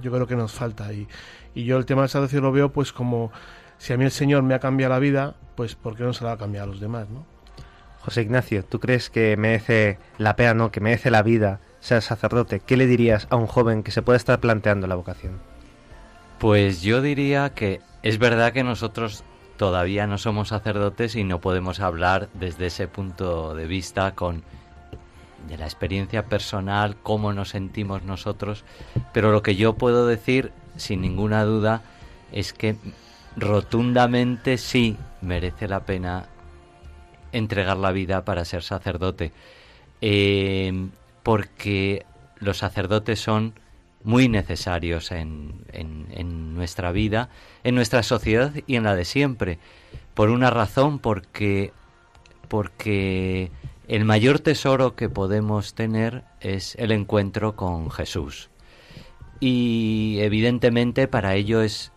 yo 0.00 0.12
creo 0.12 0.28
que 0.28 0.36
nos 0.36 0.52
falta. 0.52 0.92
Y, 0.92 1.08
y 1.56 1.64
yo 1.64 1.76
el 1.76 1.86
tema 1.86 2.02
del 2.02 2.08
sacerdocio 2.08 2.40
lo 2.40 2.52
veo 2.52 2.72
pues 2.72 2.92
como 2.92 3.32
si 3.78 3.92
a 3.92 3.96
mí 3.96 4.04
el 4.04 4.12
Señor 4.12 4.44
me 4.44 4.54
ha 4.54 4.60
cambiado 4.60 4.94
la 4.94 5.00
vida, 5.00 5.34
pues 5.56 5.74
¿por 5.74 5.96
qué 5.96 6.04
no 6.04 6.12
se 6.12 6.22
la 6.22 6.30
va 6.30 6.34
a 6.36 6.38
cambiar 6.38 6.62
a 6.62 6.66
los 6.68 6.78
demás, 6.78 7.10
no? 7.10 7.26
José 7.98 8.22
Ignacio, 8.22 8.64
¿tú 8.64 8.78
crees 8.78 9.10
que 9.10 9.36
merece 9.36 9.98
la 10.18 10.36
pena, 10.36 10.54
no, 10.54 10.70
que 10.70 10.80
merece 10.80 11.10
la 11.10 11.24
vida 11.24 11.58
ser 11.80 12.00
sacerdote? 12.00 12.60
¿Qué 12.60 12.76
le 12.76 12.86
dirías 12.86 13.26
a 13.28 13.34
un 13.34 13.48
joven 13.48 13.82
que 13.82 13.90
se 13.90 14.02
puede 14.02 14.18
estar 14.18 14.38
planteando 14.38 14.86
la 14.86 14.94
vocación? 14.94 15.40
Pues 16.38 16.80
yo 16.80 17.02
diría 17.02 17.54
que 17.54 17.80
es 18.04 18.18
verdad 18.20 18.52
que 18.52 18.62
nosotros 18.62 19.24
todavía 19.60 20.06
no 20.06 20.16
somos 20.16 20.48
sacerdotes 20.48 21.16
y 21.16 21.22
no 21.22 21.42
podemos 21.42 21.80
hablar 21.80 22.30
desde 22.32 22.64
ese 22.64 22.88
punto 22.88 23.54
de 23.54 23.66
vista 23.66 24.14
con 24.14 24.42
de 25.48 25.58
la 25.58 25.66
experiencia 25.66 26.24
personal, 26.24 26.96
cómo 27.02 27.34
nos 27.34 27.50
sentimos 27.50 28.02
nosotros, 28.02 28.64
pero 29.12 29.32
lo 29.32 29.42
que 29.42 29.56
yo 29.56 29.74
puedo 29.74 30.06
decir 30.06 30.50
sin 30.78 31.02
ninguna 31.02 31.44
duda 31.44 31.82
es 32.32 32.54
que 32.54 32.76
rotundamente 33.36 34.56
sí 34.56 34.96
merece 35.20 35.68
la 35.68 35.80
pena 35.80 36.24
entregar 37.30 37.76
la 37.76 37.92
vida 37.92 38.24
para 38.24 38.46
ser 38.46 38.62
sacerdote, 38.62 39.30
Eh, 40.00 40.88
porque 41.22 42.06
los 42.38 42.56
sacerdotes 42.56 43.20
son 43.20 43.52
muy 44.02 44.28
necesarios 44.28 45.12
en, 45.12 45.64
en- 45.72 46.06
en 46.10 46.54
nuestra 46.54 46.92
vida, 46.92 47.28
en 47.64 47.74
nuestra 47.74 48.02
sociedad 48.02 48.52
y 48.66 48.76
en 48.76 48.84
la 48.84 48.94
de 48.94 49.04
siempre. 49.04 49.58
Por 50.14 50.30
una 50.30 50.50
razón, 50.50 50.98
porque, 50.98 51.72
porque 52.48 53.50
el 53.88 54.04
mayor 54.04 54.38
tesoro 54.40 54.94
que 54.96 55.08
podemos 55.08 55.74
tener 55.74 56.24
es 56.40 56.74
el 56.76 56.92
encuentro 56.92 57.56
con 57.56 57.90
Jesús. 57.90 58.50
Y 59.40 60.18
evidentemente 60.20 61.08
para 61.08 61.34
ello 61.34 61.62
es 61.62 61.92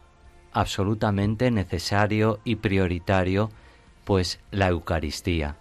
absolutamente 0.53 1.51
necesario 1.51 2.39
y 2.43 2.55
prioritario 2.57 3.49
pues 4.05 4.39
la 4.51 4.67
Eucaristía. 4.67 5.55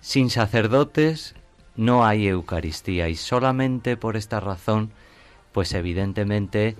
Sin 0.00 0.30
sacerdotes 0.30 1.34
no 1.76 2.04
hay 2.04 2.28
Eucaristía 2.28 3.08
y 3.08 3.16
solamente 3.16 3.96
por 3.96 4.16
esta 4.16 4.40
razón 4.40 4.90
pues 5.52 5.72
evidentemente 5.74 6.76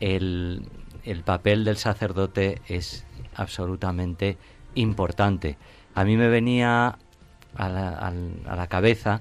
el, 0.00 0.68
el 1.04 1.22
papel 1.22 1.64
del 1.64 1.76
sacerdote 1.76 2.60
es 2.68 3.04
absolutamente 3.34 4.36
importante. 4.74 5.56
A 5.94 6.04
mí 6.04 6.16
me 6.16 6.28
venía 6.28 6.98
a 7.54 7.68
la, 7.68 8.66
cabeza 8.68 9.20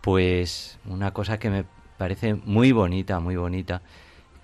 pues 0.00 0.78
una 0.86 1.12
cosa 1.12 1.38
que 1.38 1.50
me 1.50 1.64
parece 1.98 2.34
muy 2.34 2.72
bonita, 2.72 3.20
muy 3.20 3.36
bonita, 3.36 3.82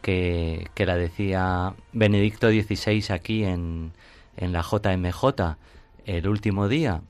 que, 0.01 0.69
que 0.75 0.87
la 0.87 0.97
decía 0.97 1.75
Benedicto 1.93 2.51
XVI 2.51 3.13
aquí 3.13 3.45
en, 3.45 3.93
en 4.37 4.53
la 4.53 4.63
JMJ 4.63 5.57
el 6.05 6.29
último 6.29 6.69
día, 6.69 7.03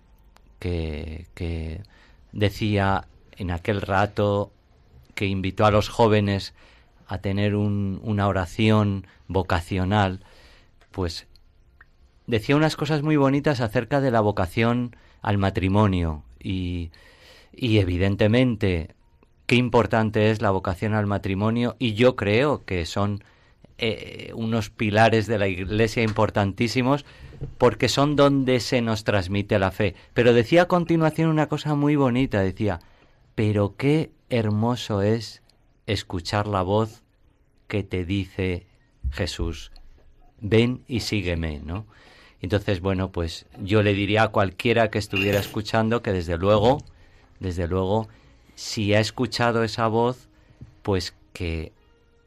que, 0.59 1.27
que 1.35 1.83
decía 2.33 3.07
en 3.37 3.51
aquel 3.51 3.81
rato 3.81 4.53
que 5.15 5.27
invitó 5.27 5.67
a 5.67 5.71
los 5.71 5.89
jóvenes 5.89 6.55
a 7.07 7.19
tener 7.19 7.55
un- 7.57 8.01
una 8.03 8.29
oración 8.29 9.07
vocacional, 9.29 10.21
pues 10.91 11.27
decía 12.27 12.57
unas 12.57 12.77
cosas 12.77 13.03
muy 13.03 13.17
bonitas 13.17 13.61
acerca 13.61 14.01
de 14.01 14.11
la 14.11 14.21
vocación 14.21 14.97
al 15.23 15.39
matrimonio 15.39 16.23
y, 16.41 16.91
y 17.53 17.79
evidentemente 17.79 18.95
qué 19.47 19.57
importante 19.57 20.31
es 20.31 20.41
la 20.41 20.51
vocación 20.51 20.95
al 20.95 21.07
matrimonio 21.07 21.77
y 21.79 21.95
yo 21.95 22.17
creo 22.17 22.65
que 22.65 22.87
son 22.87 23.23
eh, 23.79 24.31
unos 24.35 24.71
pilares 24.71 25.27
de 25.27 25.39
la 25.39 25.49
Iglesia 25.49 26.03
importantísimos 26.03 27.05
porque 27.59 27.89
son 27.89 28.15
donde 28.15 28.61
se 28.61 28.81
nos 28.83 29.03
transmite 29.03 29.59
la 29.59 29.73
fe. 29.73 29.95
Pero 30.15 30.33
decía 30.33 30.63
a 30.63 30.69
continuación 30.69 31.29
una 31.29 31.49
cosa 31.49 31.75
muy 31.75 31.97
bonita, 31.97 32.41
decía, 32.41 32.79
pero 33.35 33.75
qué 33.77 34.13
hermoso 34.31 35.03
es 35.03 35.42
escuchar 35.93 36.47
la 36.47 36.63
voz 36.63 37.03
que 37.69 37.83
te 37.83 38.05
dice 38.05 38.67
Jesús, 39.11 39.73
ven 40.41 40.85
y 40.89 41.01
sígueme, 41.01 41.61
¿no? 41.65 41.87
Entonces, 42.41 42.81
bueno, 42.81 43.13
pues 43.13 43.47
yo 43.63 43.83
le 43.83 43.95
diría 43.95 44.25
a 44.25 44.29
cualquiera 44.29 44.91
que 44.91 44.99
estuviera 44.99 45.39
escuchando 45.39 46.03
que 46.03 46.13
desde 46.13 46.37
luego, 46.37 46.79
desde 47.39 47.69
luego, 47.69 48.09
si 48.57 48.95
ha 48.95 49.01
escuchado 49.01 49.63
esa 49.63 49.87
voz, 49.87 50.29
pues 50.83 51.15
que 51.33 51.73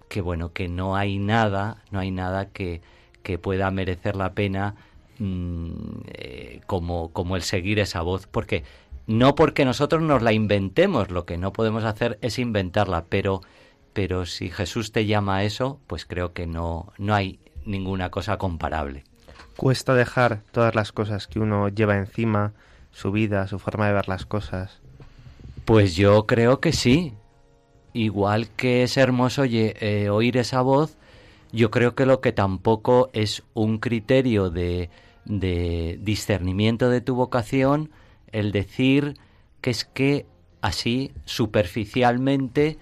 que 0.07 0.22
bueno, 0.22 0.53
que 0.53 0.68
no 0.68 0.95
hay 0.95 1.20
nada, 1.20 1.84
no 1.91 1.99
hay 1.99 2.11
nada 2.11 2.49
que, 2.49 2.82
que 3.24 3.38
pueda 3.38 3.72
merecer 3.72 4.16
la 4.16 4.34
pena 4.34 4.76
mm, 5.20 5.72
eh, 6.07 6.61
como, 6.68 7.11
como 7.11 7.36
el 7.36 7.41
seguir 7.41 7.80
esa 7.80 8.01
voz, 8.01 8.28
porque 8.28 8.63
no 9.08 9.36
porque 9.36 9.66
nosotros 9.66 10.01
nos 10.01 10.22
la 10.22 10.34
inventemos, 10.34 11.12
lo 11.12 11.26
que 11.26 11.38
no 11.38 11.53
podemos 11.53 11.84
hacer 11.84 12.18
es 12.22 12.39
inventarla, 12.39 13.06
pero, 13.06 13.41
pero 13.93 14.26
si 14.26 14.49
Jesús 14.49 14.91
te 14.91 15.06
llama 15.06 15.38
a 15.38 15.43
eso, 15.43 15.80
pues 15.88 16.06
creo 16.06 16.34
que 16.34 16.47
no, 16.47 16.91
no 16.97 17.14
hay 17.14 17.39
ninguna 17.66 18.10
cosa 18.10 18.38
comparable. 18.38 19.03
Cuesta 19.58 19.93
dejar 19.93 20.41
todas 20.51 20.76
las 20.76 20.91
cosas 20.91 21.28
que 21.28 21.39
uno 21.39 21.70
lleva 21.70 21.97
encima, 21.97 22.53
su 22.91 23.12
vida, 23.12 23.47
su 23.47 23.60
forma 23.60 23.88
de 23.88 23.93
ver 23.93 24.08
las 24.08 24.26
cosas. 24.26 24.82
Pues 25.66 25.95
yo 25.95 26.26
creo 26.26 26.60
que 26.60 26.74
sí, 26.74 27.14
igual 27.93 28.49
que 28.49 28.84
es 28.84 28.97
hermoso 28.97 29.43
eh, 29.45 30.10
oír 30.10 30.38
esa 30.38 30.62
voz, 30.62 30.97
yo 31.51 31.72
creo 31.72 31.95
que 31.95 32.06
lo 32.06 32.22
que 32.22 32.32
tampoco 32.32 33.10
es 33.14 33.43
un 33.53 33.78
criterio 33.78 34.49
de, 34.49 34.89
de 35.26 35.97
discernimiento 36.01 36.89
de 36.89 37.01
tu 37.01 37.16
vocación 37.16 37.91
el 38.36 38.52
decir 38.52 39.18
que 39.62 39.70
es 39.70 39.86
que 39.86 40.26
así 40.60 41.14
superficialmente 41.24 42.78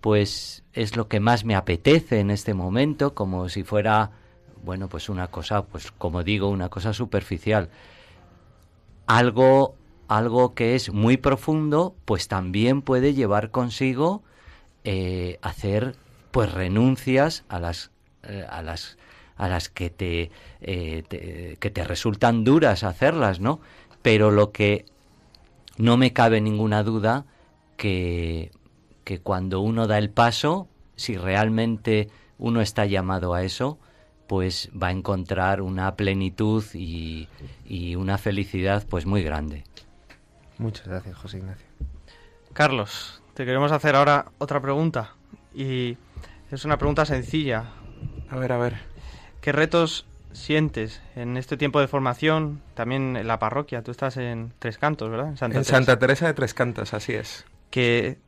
pues 0.00 0.62
es 0.72 0.96
lo 0.96 1.08
que 1.08 1.18
más 1.18 1.44
me 1.44 1.56
apetece 1.56 2.20
en 2.20 2.30
este 2.30 2.54
momento 2.54 3.12
como 3.12 3.48
si 3.48 3.64
fuera 3.64 4.12
bueno 4.62 4.88
pues 4.88 5.08
una 5.08 5.26
cosa 5.26 5.66
pues 5.66 5.90
como 5.90 6.22
digo 6.22 6.48
una 6.48 6.68
cosa 6.68 6.92
superficial 6.92 7.68
algo 9.08 9.74
algo 10.06 10.54
que 10.54 10.76
es 10.76 10.92
muy 10.92 11.16
profundo 11.16 11.96
pues 12.04 12.28
también 12.28 12.80
puede 12.80 13.12
llevar 13.12 13.50
consigo 13.50 14.22
eh, 14.84 15.40
hacer 15.42 15.96
pues 16.30 16.52
renuncias 16.52 17.42
a 17.48 17.58
las 17.58 17.90
eh, 18.22 18.46
a 18.48 18.62
las 18.62 18.96
a 19.36 19.48
las 19.48 19.68
que 19.68 19.90
te, 19.90 20.30
eh, 20.60 21.56
que 21.58 21.70
te 21.70 21.82
resultan 21.82 22.44
duras 22.44 22.84
hacerlas, 22.84 23.40
¿no? 23.40 23.60
Pero 24.02 24.30
lo 24.30 24.52
que 24.52 24.84
no 25.78 25.96
me 25.96 26.12
cabe 26.12 26.40
ninguna 26.40 26.82
duda 26.82 27.24
que, 27.76 28.50
que 29.04 29.20
cuando 29.20 29.60
uno 29.60 29.86
da 29.86 29.98
el 29.98 30.10
paso, 30.10 30.68
si 30.96 31.16
realmente 31.16 32.08
uno 32.38 32.60
está 32.60 32.86
llamado 32.86 33.34
a 33.34 33.42
eso, 33.42 33.78
pues 34.26 34.70
va 34.80 34.88
a 34.88 34.92
encontrar 34.92 35.60
una 35.60 35.94
plenitud 35.94 36.64
y, 36.74 37.28
y 37.64 37.96
una 37.96 38.18
felicidad 38.18 38.84
pues 38.88 39.06
muy 39.06 39.22
grande. 39.22 39.64
Muchas 40.58 40.86
gracias, 40.86 41.16
José 41.16 41.38
Ignacio. 41.38 41.66
Carlos, 42.52 43.22
te 43.34 43.44
queremos 43.44 43.72
hacer 43.72 43.96
ahora 43.96 44.26
otra 44.38 44.60
pregunta 44.60 45.14
y 45.54 45.96
es 46.50 46.64
una 46.64 46.76
pregunta 46.76 47.04
sencilla. 47.04 47.64
A 48.30 48.36
ver, 48.36 48.52
a 48.52 48.58
ver. 48.58 48.76
¿Qué 49.40 49.52
retos 49.52 50.06
sientes 50.32 51.00
en 51.16 51.36
este 51.36 51.56
tiempo 51.56 51.80
de 51.80 51.88
formación, 51.88 52.62
también 52.74 53.16
en 53.16 53.26
la 53.26 53.38
parroquia? 53.38 53.82
Tú 53.82 53.90
estás 53.90 54.16
en 54.16 54.52
Tres 54.58 54.78
Cantos, 54.78 55.10
¿verdad? 55.10 55.28
En 55.28 55.36
Santa, 55.36 55.54
Teresa. 55.54 55.70
Santa 55.70 55.98
Teresa 55.98 56.26
de 56.26 56.34
Tres 56.34 56.54
Cantos, 56.54 56.94
así 56.94 57.12
es. 57.12 57.44
¿Qué, 57.70 58.18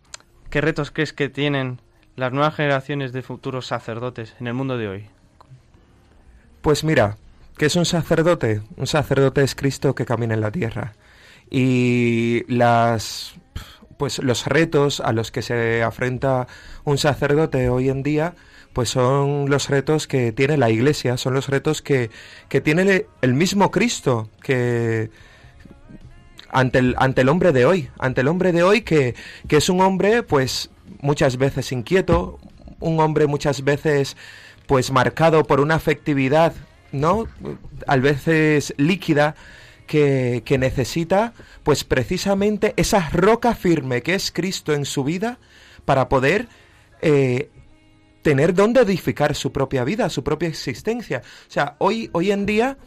¿Qué 0.50 0.60
retos 0.60 0.90
crees 0.90 1.12
que 1.12 1.28
tienen 1.28 1.80
las 2.16 2.32
nuevas 2.32 2.54
generaciones 2.54 3.12
de 3.12 3.22
futuros 3.22 3.66
sacerdotes 3.66 4.34
en 4.40 4.46
el 4.46 4.54
mundo 4.54 4.78
de 4.78 4.88
hoy? 4.88 5.06
Pues 6.62 6.84
mira, 6.84 7.16
¿qué 7.58 7.66
es 7.66 7.76
un 7.76 7.84
sacerdote? 7.84 8.62
Un 8.76 8.86
sacerdote 8.86 9.42
es 9.42 9.54
Cristo 9.54 9.94
que 9.94 10.06
camina 10.06 10.34
en 10.34 10.40
la 10.40 10.50
tierra. 10.50 10.94
Y 11.50 12.44
las 12.48 13.34
pues 13.98 14.18
los 14.18 14.46
retos 14.46 15.00
a 15.00 15.12
los 15.12 15.30
que 15.30 15.42
se 15.42 15.82
afrenta 15.82 16.46
un 16.84 16.98
sacerdote 16.98 17.68
hoy 17.68 17.88
en 17.88 18.02
día 18.02 18.34
pues 18.74 18.90
son 18.90 19.48
los 19.48 19.70
retos 19.70 20.06
que 20.06 20.32
tiene 20.32 20.58
la 20.58 20.68
iglesia, 20.68 21.16
son 21.16 21.32
los 21.32 21.48
retos 21.48 21.80
que, 21.80 22.10
que 22.50 22.60
tiene 22.60 23.06
el 23.22 23.32
mismo 23.32 23.70
Cristo 23.70 24.28
que 24.42 25.10
ante 26.50 26.80
el, 26.80 26.94
ante 26.98 27.22
el 27.22 27.30
hombre 27.30 27.52
de 27.52 27.64
hoy, 27.64 27.88
ante 27.98 28.20
el 28.20 28.28
hombre 28.28 28.52
de 28.52 28.62
hoy 28.62 28.82
que, 28.82 29.14
que 29.48 29.56
es 29.56 29.70
un 29.70 29.80
hombre 29.80 30.22
pues 30.22 30.70
muchas 31.00 31.38
veces 31.38 31.72
inquieto, 31.72 32.38
un 32.80 33.00
hombre 33.00 33.26
muchas 33.26 33.64
veces 33.64 34.16
pues 34.66 34.90
marcado 34.90 35.44
por 35.44 35.60
una 35.60 35.76
afectividad, 35.76 36.52
¿no? 36.92 37.26
A 37.86 37.96
veces 37.96 38.74
líquida, 38.76 39.34
que, 39.86 40.56
necesita 40.58 41.32
pues 41.62 41.84
precisamente 41.84 42.74
esa 42.76 43.08
roca 43.10 43.54
firme 43.54 44.02
que 44.02 44.14
es 44.14 44.30
Cristo 44.30 44.72
en 44.72 44.84
su 44.84 45.04
vida 45.04 45.38
para 45.84 46.08
poder 46.08 46.48
eh, 47.02 47.50
tener 48.24 48.54
donde 48.54 48.80
edificar 48.80 49.36
su 49.36 49.52
propia 49.52 49.84
vida, 49.84 50.08
su 50.08 50.24
propia 50.24 50.48
existencia. 50.48 51.22
O 51.46 51.50
sea, 51.50 51.76
hoy, 51.78 52.08
hoy 52.12 52.32
en 52.32 52.46
día, 52.46 52.78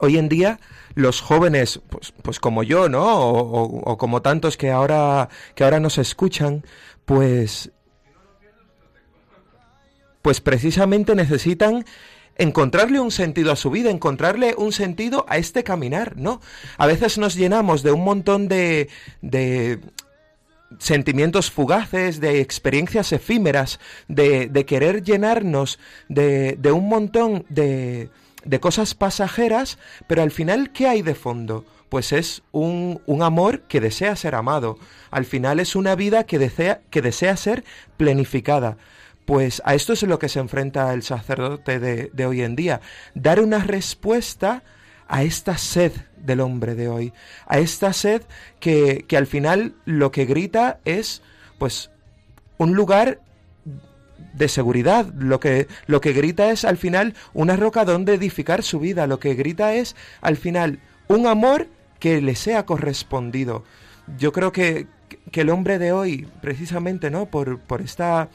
hoy 0.00 0.18
en 0.18 0.28
día, 0.28 0.58
los 0.94 1.20
jóvenes, 1.20 1.80
pues, 1.88 2.12
pues 2.20 2.40
como 2.40 2.64
yo, 2.64 2.88
¿no? 2.88 3.20
O, 3.20 3.90
o, 3.90 3.96
como 3.96 4.20
tantos 4.20 4.56
que 4.56 4.70
ahora, 4.70 5.28
que 5.54 5.62
ahora 5.62 5.78
nos 5.78 5.96
escuchan, 5.96 6.64
pues, 7.04 7.70
pues 10.22 10.40
precisamente 10.40 11.14
necesitan 11.14 11.84
encontrarle 12.36 12.98
un 12.98 13.12
sentido 13.12 13.52
a 13.52 13.56
su 13.56 13.70
vida, 13.70 13.90
encontrarle 13.90 14.56
un 14.58 14.72
sentido 14.72 15.24
a 15.28 15.36
este 15.36 15.62
caminar, 15.62 16.16
¿no? 16.16 16.40
A 16.78 16.86
veces 16.86 17.16
nos 17.16 17.36
llenamos 17.36 17.84
de 17.84 17.92
un 17.92 18.02
montón 18.02 18.48
de, 18.48 18.88
de 19.20 19.78
sentimientos 20.78 21.50
fugaces, 21.50 22.20
de 22.20 22.40
experiencias 22.40 23.12
efímeras, 23.12 23.80
de, 24.08 24.64
querer 24.66 25.02
llenarnos 25.02 25.78
de, 26.08 26.58
un 26.72 26.88
montón 26.88 27.44
de, 27.48 28.10
de 28.44 28.60
cosas 28.60 28.94
pasajeras, 28.94 29.78
pero 30.06 30.22
al 30.22 30.30
final, 30.30 30.72
¿qué 30.72 30.86
hay 30.88 31.02
de 31.02 31.14
fondo? 31.14 31.64
Pues 31.88 32.12
es 32.12 32.42
un, 32.52 33.00
un, 33.06 33.22
amor 33.22 33.62
que 33.62 33.80
desea 33.80 34.16
ser 34.16 34.34
amado. 34.34 34.78
Al 35.10 35.26
final 35.26 35.60
es 35.60 35.76
una 35.76 35.94
vida 35.94 36.24
que 36.24 36.38
desea, 36.38 36.80
que 36.90 37.02
desea 37.02 37.36
ser 37.36 37.64
planificada. 37.98 38.78
Pues 39.24 39.62
a 39.64 39.74
esto 39.74 39.92
es 39.92 40.02
lo 40.02 40.18
que 40.18 40.28
se 40.28 40.40
enfrenta 40.40 40.92
el 40.92 41.02
sacerdote 41.02 41.78
de, 41.78 42.26
hoy 42.26 42.42
en 42.42 42.56
día, 42.56 42.80
dar 43.14 43.40
una 43.40 43.58
respuesta 43.58 44.64
a 45.06 45.22
esta 45.22 45.58
sed 45.58 45.92
del 46.22 46.40
hombre 46.40 46.74
de 46.74 46.88
hoy, 46.88 47.12
a 47.46 47.58
esta 47.58 47.92
sed 47.92 48.22
que, 48.60 49.04
que 49.06 49.16
al 49.16 49.26
final 49.26 49.74
lo 49.84 50.10
que 50.10 50.24
grita 50.24 50.80
es 50.84 51.22
pues 51.58 51.90
un 52.58 52.74
lugar 52.74 53.20
de 54.34 54.48
seguridad. 54.48 55.06
Lo 55.14 55.40
que, 55.40 55.68
lo 55.86 56.00
que 56.00 56.12
grita 56.12 56.50
es 56.50 56.64
al 56.64 56.76
final 56.76 57.14
una 57.34 57.56
roca 57.56 57.84
donde 57.84 58.14
edificar 58.14 58.62
su 58.62 58.80
vida. 58.80 59.06
Lo 59.06 59.18
que 59.18 59.34
grita 59.34 59.74
es 59.74 59.96
al 60.20 60.36
final 60.36 60.80
un 61.08 61.26
amor 61.26 61.68
que 61.98 62.20
le 62.20 62.34
sea 62.34 62.66
correspondido. 62.66 63.64
Yo 64.18 64.32
creo 64.32 64.52
que, 64.52 64.86
que 65.30 65.42
el 65.42 65.50
hombre 65.50 65.78
de 65.78 65.92
hoy, 65.92 66.28
precisamente, 66.40 67.10
¿no? 67.10 67.26
Por, 67.26 67.60
por 67.60 67.80
esta 67.80 68.28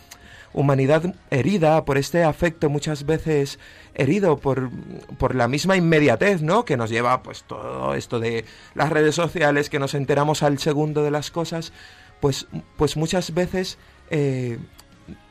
humanidad 0.58 1.14
herida, 1.30 1.86
por 1.86 2.00
este 2.00 2.24
afecto 2.24 2.68
muchas 2.68 3.06
veces 3.06 3.60
herido 3.94 4.38
por, 4.40 4.72
por 5.20 5.36
la 5.36 5.48
misma 5.48 5.78
inmediatez, 5.78 6.42
¿no? 6.42 6.66
Que 6.66 6.78
nos 6.78 6.90
lleva 6.90 7.22
pues 7.22 7.44
todo 7.44 7.94
esto 7.94 8.20
de 8.20 8.44
las 8.74 8.90
redes 8.90 9.14
sociales, 9.14 9.70
que 9.70 9.78
nos 9.78 9.94
enteramos 9.94 10.42
al 10.42 10.58
segundo 10.58 11.04
de 11.04 11.12
las 11.12 11.30
cosas, 11.30 11.74
pues, 12.20 12.48
pues 12.76 12.98
muchas 12.98 13.36
veces 13.36 13.78
eh, 14.10 14.58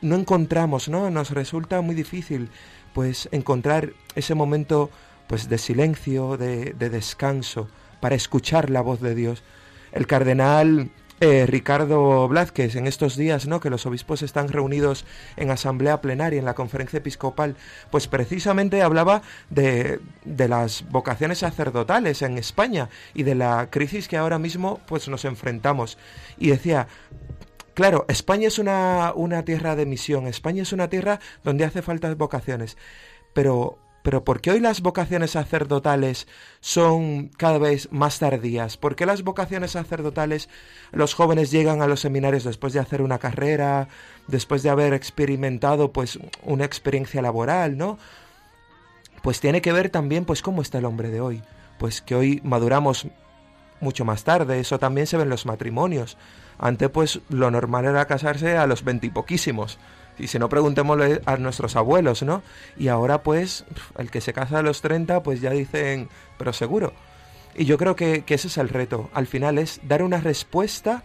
no 0.01 0.15
encontramos, 0.15 0.87
¿no? 0.87 1.09
Nos 1.09 1.31
resulta 1.31 1.81
muy 1.81 1.93
difícil 1.93 2.49
pues 2.93 3.27
encontrar 3.33 3.91
ese 4.15 4.33
momento 4.33 4.89
pues 5.27 5.49
de 5.49 5.57
silencio, 5.57 6.37
de, 6.37 6.73
de 6.73 6.89
descanso, 6.89 7.67
para 7.99 8.15
escuchar 8.15 8.69
la 8.69 8.79
voz 8.79 9.01
de 9.01 9.13
Dios. 9.13 9.43
El 9.91 10.07
cardenal 10.07 10.89
eh, 11.19 11.45
Ricardo 11.47 12.27
Blázquez 12.27 12.75
en 12.75 12.85
estos 12.85 13.17
días, 13.17 13.47
¿no? 13.47 13.59
Que 13.59 13.69
los 13.69 13.85
obispos 13.85 14.21
están 14.21 14.49
reunidos 14.49 15.05
en 15.35 15.49
asamblea 15.49 16.01
plenaria, 16.01 16.39
en 16.39 16.45
la 16.45 16.53
conferencia 16.53 16.97
episcopal, 16.97 17.55
pues 17.89 18.07
precisamente 18.07 18.81
hablaba 18.81 19.21
de, 19.49 19.99
de 20.25 20.47
las 20.47 20.87
vocaciones 20.89 21.39
sacerdotales 21.39 22.21
en 22.21 22.37
España 22.37 22.89
y 23.13 23.23
de 23.23 23.35
la 23.35 23.69
crisis 23.69 24.07
que 24.07 24.17
ahora 24.17 24.37
mismo 24.37 24.79
pues 24.87 25.07
nos 25.07 25.25
enfrentamos. 25.25 25.97
Y 26.37 26.49
decía, 26.49 26.87
Claro, 27.77 28.05
España 28.07 28.47
es 28.47 28.57
una, 28.57 29.13
una, 29.13 29.45
tierra 29.45 29.75
de 29.75 29.85
misión, 29.85 30.25
España 30.25 30.63
es 30.63 30.73
una 30.73 30.89
tierra 30.89 31.19
donde 31.43 31.63
hace 31.63 31.83
falta 31.83 32.11
vocaciones, 32.15 32.75
pero 33.33 33.77
pero 34.07 34.23
¿por 34.23 34.39
qué 34.39 34.51
hoy 34.51 34.61
las 34.61 34.79
vocaciones 34.79 35.31
sacerdotales 35.31 36.29
son 36.61 37.27
cada 37.27 37.57
vez 37.57 37.89
más 37.91 38.19
tardías? 38.19 38.77
¿Por 38.77 38.95
qué 38.95 39.05
las 39.05 39.21
vocaciones 39.21 39.71
sacerdotales 39.71 40.47
los 40.93 41.13
jóvenes 41.13 41.51
llegan 41.51 41.81
a 41.81 41.87
los 41.87 41.99
seminarios 41.99 42.45
después 42.45 42.71
de 42.71 42.79
hacer 42.79 43.01
una 43.01 43.17
carrera, 43.17 43.89
después 44.27 44.63
de 44.63 44.69
haber 44.69 44.93
experimentado 44.93 45.91
pues 45.91 46.19
una 46.43 46.63
experiencia 46.63 47.21
laboral, 47.21 47.75
¿no? 47.77 47.99
Pues 49.23 49.41
tiene 49.41 49.61
que 49.61 49.73
ver 49.73 49.89
también 49.89 50.23
pues 50.23 50.41
cómo 50.41 50.61
está 50.61 50.77
el 50.77 50.85
hombre 50.85 51.09
de 51.09 51.19
hoy, 51.19 51.43
pues 51.77 52.01
que 52.01 52.15
hoy 52.15 52.39
maduramos 52.45 53.07
mucho 53.81 54.05
más 54.05 54.23
tarde, 54.23 54.61
eso 54.61 54.79
también 54.79 55.07
se 55.07 55.17
ve 55.17 55.23
en 55.23 55.29
los 55.29 55.45
matrimonios. 55.45 56.17
Antes 56.59 56.89
pues 56.91 57.19
lo 57.27 57.51
normal 57.51 57.83
era 57.83 58.05
casarse 58.05 58.55
a 58.55 58.67
los 58.67 58.85
veintipoquísimos 58.85 59.77
y 60.19 60.27
si 60.27 60.39
no, 60.39 60.49
preguntémosle 60.49 61.21
a 61.25 61.37
nuestros 61.37 61.75
abuelos, 61.75 62.23
¿no? 62.23 62.41
Y 62.77 62.87
ahora, 62.87 63.23
pues, 63.23 63.65
el 63.97 64.09
que 64.09 64.21
se 64.21 64.33
casa 64.33 64.59
a 64.59 64.61
los 64.61 64.81
30, 64.81 65.23
pues 65.23 65.41
ya 65.41 65.51
dicen, 65.51 66.09
pero 66.37 66.53
seguro. 66.53 66.93
Y 67.55 67.65
yo 67.65 67.77
creo 67.77 67.95
que, 67.95 68.23
ese 68.27 68.47
es 68.47 68.57
el 68.57 68.69
reto. 68.69 69.09
Al 69.13 69.27
final 69.27 69.57
es 69.57 69.79
dar 69.83 70.03
una 70.03 70.19
respuesta 70.19 71.03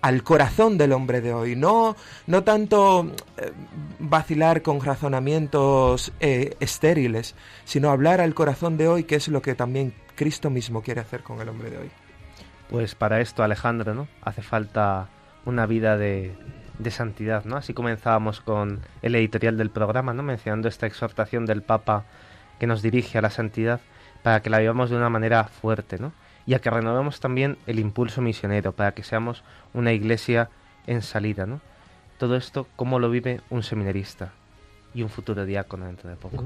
al 0.00 0.22
corazón 0.24 0.78
del 0.78 0.92
hombre 0.92 1.20
de 1.20 1.32
hoy. 1.32 1.54
No, 1.54 1.96
no 2.26 2.42
tanto 2.42 3.12
eh, 3.36 3.52
vacilar 3.98 4.62
con 4.62 4.80
razonamientos 4.80 6.12
eh, 6.18 6.56
estériles, 6.60 7.34
sino 7.64 7.90
hablar 7.90 8.20
al 8.20 8.34
corazón 8.34 8.76
de 8.76 8.88
hoy, 8.88 9.04
que 9.04 9.16
es 9.16 9.28
lo 9.28 9.42
que 9.42 9.54
también 9.54 9.94
Cristo 10.16 10.50
mismo 10.50 10.82
quiere 10.82 11.00
hacer 11.00 11.22
con 11.22 11.40
el 11.40 11.48
hombre 11.48 11.70
de 11.70 11.78
hoy. 11.78 11.90
Pues 12.68 12.94
para 12.94 13.20
esto, 13.20 13.42
Alejandro, 13.42 13.94
¿no? 13.94 14.08
Hace 14.22 14.42
falta 14.42 15.08
una 15.44 15.66
vida 15.66 15.96
de, 15.96 16.34
de 16.82 16.90
santidad, 16.90 17.44
¿no? 17.44 17.56
Así 17.56 17.74
comenzábamos 17.74 18.40
con 18.40 18.80
el 19.02 19.14
editorial 19.14 19.56
del 19.56 19.70
programa, 19.70 20.12
¿no? 20.14 20.22
Mencionando 20.22 20.68
esta 20.68 20.86
exhortación 20.86 21.46
del 21.46 21.62
Papa 21.62 22.04
que 22.58 22.66
nos 22.66 22.82
dirige 22.82 23.18
a 23.18 23.22
la 23.22 23.30
santidad 23.30 23.80
para 24.22 24.40
que 24.40 24.50
la 24.50 24.58
vivamos 24.58 24.90
de 24.90 24.96
una 24.96 25.08
manera 25.08 25.44
fuerte, 25.44 25.98
¿no? 25.98 26.12
Y 26.46 26.54
a 26.54 26.60
que 26.60 26.70
renovemos 26.70 27.20
también 27.20 27.56
el 27.66 27.78
impulso 27.78 28.20
misionero, 28.20 28.72
para 28.72 28.92
que 28.92 29.02
seamos 29.02 29.42
una 29.74 29.92
iglesia 29.92 30.48
en 30.86 31.02
salida, 31.02 31.46
¿no? 31.46 31.60
Todo 32.18 32.36
esto, 32.36 32.66
¿cómo 32.76 32.98
lo 32.98 33.10
vive 33.10 33.40
un 33.50 33.62
seminarista 33.62 34.32
y 34.94 35.02
un 35.02 35.08
futuro 35.08 35.44
diácono 35.44 35.86
dentro 35.86 36.10
de 36.10 36.16
poco? 36.16 36.44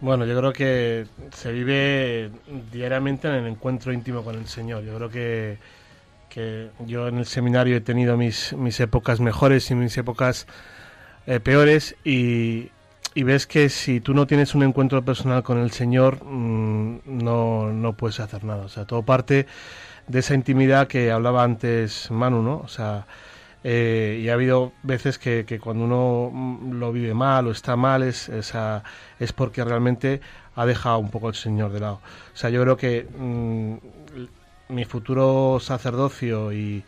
Bueno, 0.00 0.24
yo 0.24 0.38
creo 0.38 0.52
que 0.52 1.06
se 1.32 1.52
vive 1.52 2.30
diariamente 2.70 3.28
en 3.28 3.34
el 3.34 3.46
encuentro 3.46 3.92
íntimo 3.92 4.22
con 4.22 4.36
el 4.36 4.46
Señor. 4.46 4.84
Yo 4.84 4.94
creo 4.96 5.10
que 5.10 5.58
que 6.32 6.70
yo 6.86 7.08
en 7.08 7.18
el 7.18 7.26
seminario 7.26 7.76
he 7.76 7.80
tenido 7.80 8.16
mis, 8.16 8.54
mis 8.54 8.80
épocas 8.80 9.20
mejores 9.20 9.70
y 9.70 9.74
mis 9.74 9.96
épocas 9.98 10.46
eh, 11.26 11.40
peores 11.40 11.94
y, 12.04 12.70
ves 13.14 13.46
que 13.46 13.68
si 13.68 14.00
tú 14.00 14.14
no 14.14 14.26
tienes 14.26 14.54
un 14.54 14.62
encuentro 14.62 15.04
personal 15.04 15.42
con 15.42 15.58
el 15.58 15.70
Señor 15.72 16.24
mm, 16.24 17.00
no, 17.04 17.70
no 17.72 17.92
puedes 17.92 18.20
hacer 18.20 18.44
nada. 18.44 18.64
O 18.64 18.68
sea, 18.68 18.86
todo 18.86 19.02
parte 19.02 19.46
de 20.08 20.18
esa 20.18 20.34
intimidad 20.34 20.88
que 20.88 21.10
hablaba 21.10 21.44
antes 21.44 22.10
Manu, 22.10 22.42
¿no? 22.42 22.58
O 22.58 22.68
sea, 22.68 23.06
eh, 23.64 24.20
y 24.22 24.28
ha 24.30 24.32
habido 24.32 24.72
veces 24.82 25.18
que, 25.18 25.44
que, 25.44 25.60
cuando 25.60 25.84
uno 25.84 26.30
mm, 26.32 26.72
lo 26.78 26.92
vive 26.92 27.12
mal 27.14 27.46
o 27.46 27.50
está 27.50 27.76
mal 27.76 28.02
es, 28.02 28.30
esa, 28.30 28.82
es 29.20 29.32
porque 29.32 29.62
realmente 29.64 30.20
ha 30.56 30.66
dejado 30.66 30.98
un 30.98 31.10
poco 31.10 31.28
el 31.28 31.34
Señor 31.34 31.72
de 31.72 31.80
lado. 31.80 32.00
O 32.34 32.36
sea, 32.36 32.50
yo 32.50 32.62
creo 32.62 32.76
que 32.76 33.06
mm, 33.18 33.74
mi 34.72 34.84
futuro 34.84 35.58
sacerdocio 35.60 36.52
y, 36.52 36.82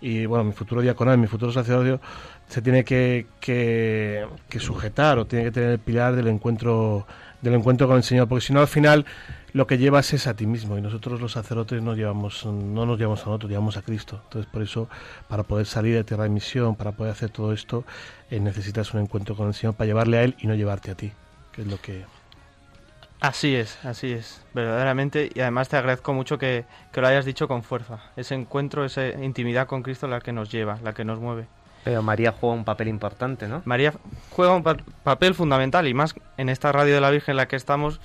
y, 0.00 0.26
bueno, 0.26 0.44
mi 0.44 0.52
futuro 0.52 0.82
diaconal, 0.82 1.18
mi 1.18 1.26
futuro 1.26 1.52
sacerdocio 1.52 2.00
se 2.48 2.60
tiene 2.60 2.84
que, 2.84 3.26
que, 3.40 4.26
sujetar 4.58 5.18
o 5.18 5.26
tiene 5.26 5.46
que 5.46 5.52
tener 5.52 5.70
el 5.70 5.78
pilar 5.78 6.14
del 6.14 6.28
encuentro 6.28 7.06
del 7.40 7.54
encuentro 7.54 7.88
con 7.88 7.96
el 7.96 8.04
Señor, 8.04 8.28
porque 8.28 8.46
si 8.46 8.52
no 8.52 8.60
al 8.60 8.68
final 8.68 9.04
lo 9.52 9.66
que 9.66 9.76
llevas 9.76 10.12
es 10.12 10.28
a 10.28 10.34
ti 10.34 10.46
mismo 10.46 10.78
y 10.78 10.80
nosotros 10.80 11.20
los 11.20 11.32
sacerdotes 11.32 11.82
no 11.82 11.94
llevamos 11.94 12.46
no 12.46 12.86
nos 12.86 12.98
llevamos 12.98 13.22
a 13.22 13.26
nosotros, 13.26 13.50
llevamos 13.50 13.76
a 13.76 13.82
Cristo. 13.82 14.20
Entonces 14.24 14.50
por 14.50 14.62
eso 14.62 14.88
para 15.28 15.42
poder 15.42 15.66
salir 15.66 15.94
de 15.94 16.04
tierra 16.04 16.24
de 16.24 16.30
misión, 16.30 16.76
para 16.76 16.92
poder 16.92 17.12
hacer 17.12 17.30
todo 17.30 17.52
esto, 17.52 17.84
eh, 18.30 18.38
necesitas 18.38 18.94
un 18.94 19.00
encuentro 19.00 19.34
con 19.34 19.48
el 19.48 19.54
Señor 19.54 19.74
para 19.74 19.86
llevarle 19.86 20.18
a 20.18 20.22
él 20.22 20.36
y 20.38 20.46
no 20.46 20.54
llevarte 20.54 20.92
a 20.92 20.94
ti, 20.94 21.12
que 21.52 21.62
es 21.62 21.66
lo 21.66 21.80
que 21.80 22.04
Así 23.22 23.54
es, 23.54 23.78
así 23.84 24.10
es, 24.10 24.44
verdaderamente. 24.52 25.30
Y 25.32 25.38
además 25.42 25.68
te 25.68 25.76
agradezco 25.76 26.12
mucho 26.12 26.38
que, 26.38 26.64
lo 26.92 27.06
hayas 27.06 27.24
dicho 27.24 27.46
con 27.46 27.62
fuerza. 27.62 28.00
Ese 28.16 28.34
encuentro, 28.34 28.84
esa 28.84 29.06
intimidad 29.10 29.68
con 29.68 29.84
Cristo 29.84 30.08
la 30.08 30.20
que 30.20 30.32
nos 30.32 30.50
lleva, 30.50 30.80
la 30.82 30.92
que 30.92 31.04
nos 31.04 31.20
mueve. 31.20 31.46
Pero 31.84 32.02
María 32.02 32.32
juega 32.32 32.56
un 32.56 32.64
papel 32.64 32.88
importante, 32.88 33.46
¿no? 33.46 33.62
María 33.64 33.94
juega 34.30 34.56
un 34.56 34.64
papel 34.64 35.34
fundamental 35.34 35.86
y 35.86 35.94
más 35.94 36.16
en 36.36 36.48
esta 36.48 36.72
radio 36.72 36.94
de 36.94 37.00
la 37.00 37.10
Virgen 37.10 37.34
en 37.34 37.36
la 37.36 37.46
que 37.46 37.54
estamos. 37.54 38.00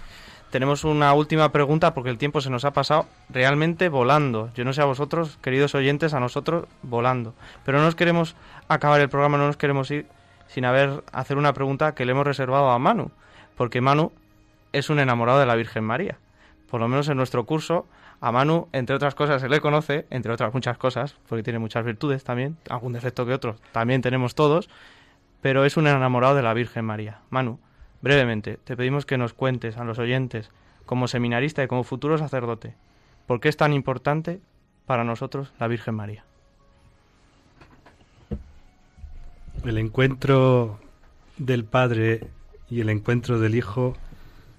Tenemos 0.51 0.83
una 0.83 1.11
última 1.15 1.51
pregunta 1.51 1.95
porque 1.95 2.11
el 2.11 2.19
tiempo 2.19 2.39
se 2.39 2.51
nos 2.51 2.63
ha 2.63 2.73
pasado 2.73 3.07
realmente 3.29 3.89
volando. 3.89 4.51
Yo 4.53 4.65
no 4.65 4.73
sé 4.73 4.83
a 4.83 4.85
vosotros, 4.85 5.39
queridos 5.41 5.73
oyentes, 5.73 6.13
a 6.13 6.19
nosotros 6.19 6.65
volando. 6.83 7.33
Pero 7.65 7.79
no 7.79 7.85
nos 7.85 7.95
queremos 7.95 8.35
acabar 8.67 9.01
el 9.01 9.09
programa, 9.09 9.39
no 9.39 9.47
nos 9.47 9.57
queremos 9.57 9.89
ir 9.89 10.05
sin 10.45 10.63
haber 10.63 11.03
hacer 11.11 11.37
una 11.37 11.53
pregunta 11.53 11.95
que 11.95 12.05
le 12.05 12.11
hemos 12.11 12.27
reservado 12.27 12.69
a 12.69 12.77
Manu. 12.77 13.09
Porque 13.55 13.81
Manu 13.81 14.11
es 14.73 14.89
un 14.89 14.99
enamorado 14.99 15.39
de 15.39 15.45
la 15.45 15.55
Virgen 15.55 15.83
María. 15.83 16.17
Por 16.69 16.81
lo 16.81 16.87
menos 16.87 17.07
en 17.09 17.17
nuestro 17.17 17.45
curso, 17.45 17.87
a 18.19 18.31
Manu, 18.31 18.67
entre 18.73 18.95
otras 18.95 19.15
cosas, 19.15 19.41
se 19.41 19.49
le 19.49 19.61
conoce, 19.61 20.05
entre 20.09 20.31
otras 20.31 20.53
muchas 20.53 20.77
cosas, 20.77 21.15
porque 21.29 21.43
tiene 21.43 21.59
muchas 21.59 21.85
virtudes 21.85 22.23
también, 22.23 22.57
algún 22.69 22.93
defecto 22.93 23.25
que 23.25 23.33
otros 23.33 23.61
también 23.71 24.01
tenemos 24.01 24.35
todos, 24.35 24.69
pero 25.41 25.65
es 25.65 25.77
un 25.77 25.87
enamorado 25.87 26.35
de 26.35 26.41
la 26.41 26.53
Virgen 26.53 26.85
María. 26.85 27.19
Manu, 27.29 27.59
brevemente, 28.01 28.57
te 28.63 28.75
pedimos 28.75 29.05
que 29.05 29.17
nos 29.17 29.33
cuentes 29.33 29.77
a 29.77 29.83
los 29.83 29.99
oyentes, 29.99 30.51
como 30.85 31.07
seminarista 31.07 31.63
y 31.63 31.67
como 31.67 31.83
futuro 31.83 32.17
sacerdote, 32.17 32.73
¿por 33.27 33.39
qué 33.39 33.49
es 33.49 33.57
tan 33.57 33.73
importante 33.73 34.39
para 34.85 35.03
nosotros 35.03 35.53
la 35.59 35.67
Virgen 35.67 35.95
María? 35.95 36.23
El 39.63 39.77
encuentro 39.77 40.79
del 41.37 41.65
Padre 41.65 42.27
y 42.69 42.79
el 42.81 42.89
encuentro 42.89 43.39
del 43.39 43.55
Hijo 43.55 43.95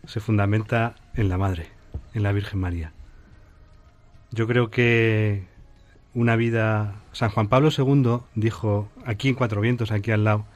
se 0.09 0.21
fundamenta 0.21 0.95
en 1.15 1.29
la 1.29 1.37
Madre, 1.37 1.69
en 2.15 2.23
la 2.23 2.33
Virgen 2.33 2.61
María. 2.61 2.93
Yo 4.31 4.47
creo 4.47 4.71
que 4.71 5.45
una 6.15 6.35
vida... 6.35 6.95
San 7.13 7.29
Juan 7.29 7.49
Pablo 7.49 7.69
II 7.77 8.21
dijo, 8.35 8.89
aquí 9.05 9.29
en 9.29 9.35
Cuatro 9.35 9.61
Vientos, 9.61 9.91
aquí 9.91 10.11
al 10.11 10.25
lado, 10.25 10.47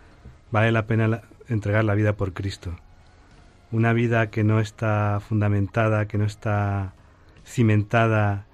vale 0.51 0.73
la 0.73 0.87
pena 0.87 1.21
entregar 1.49 1.85
la 1.85 1.95
vida 1.95 2.15
por 2.15 2.33
Cristo. 2.33 2.75
Una 3.71 3.93
vida 3.93 4.31
que 4.31 4.43
no 4.43 4.59
está 4.59 5.21
fundamentada, 5.21 6.09
que 6.09 6.17
no 6.17 6.25
está 6.25 6.95
cimentada 7.45 8.47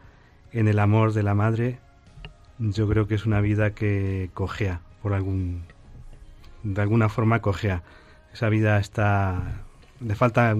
en 0.50 0.66
el 0.66 0.80
amor 0.80 1.12
de 1.12 1.22
la 1.22 1.34
Madre, 1.34 1.78
yo 2.58 2.88
creo 2.88 3.06
que 3.06 3.14
es 3.14 3.24
una 3.24 3.40
vida 3.40 3.70
que 3.70 4.30
cojea, 4.34 4.80
por 5.00 5.14
algún... 5.14 5.62
de 6.64 6.82
alguna 6.82 7.08
forma 7.08 7.40
cojea. 7.40 7.84
Esa 8.32 8.48
vida 8.48 8.80
está 8.80 9.64
le 10.00 10.14
falta 10.14 10.54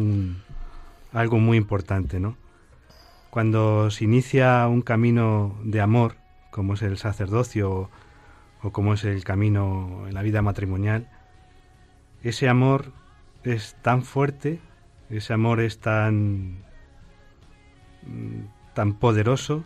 algo 1.13 1.39
muy 1.39 1.57
importante, 1.57 2.21
¿no? 2.21 2.37
Cuando 3.31 3.91
se 3.91 4.05
inicia 4.05 4.67
un 4.69 4.83
camino 4.83 5.57
de 5.63 5.81
amor, 5.81 6.17
como 6.51 6.75
es 6.75 6.83
el 6.83 6.99
sacerdocio 6.99 7.91
o, 8.63 8.71
como 8.73 8.95
es 8.95 9.05
el 9.05 9.23
camino 9.25 10.05
en 10.09 10.15
la 10.15 10.23
vida 10.23 10.43
matrimonial, 10.43 11.09
ese 12.23 12.49
amor 12.49 12.93
es 13.45 13.77
tan 13.83 14.03
fuerte, 14.03 14.61
ese 15.11 15.33
amor 15.33 15.61
es 15.61 15.79
tan 15.79 16.65
tan 18.75 18.95
poderoso, 18.95 19.65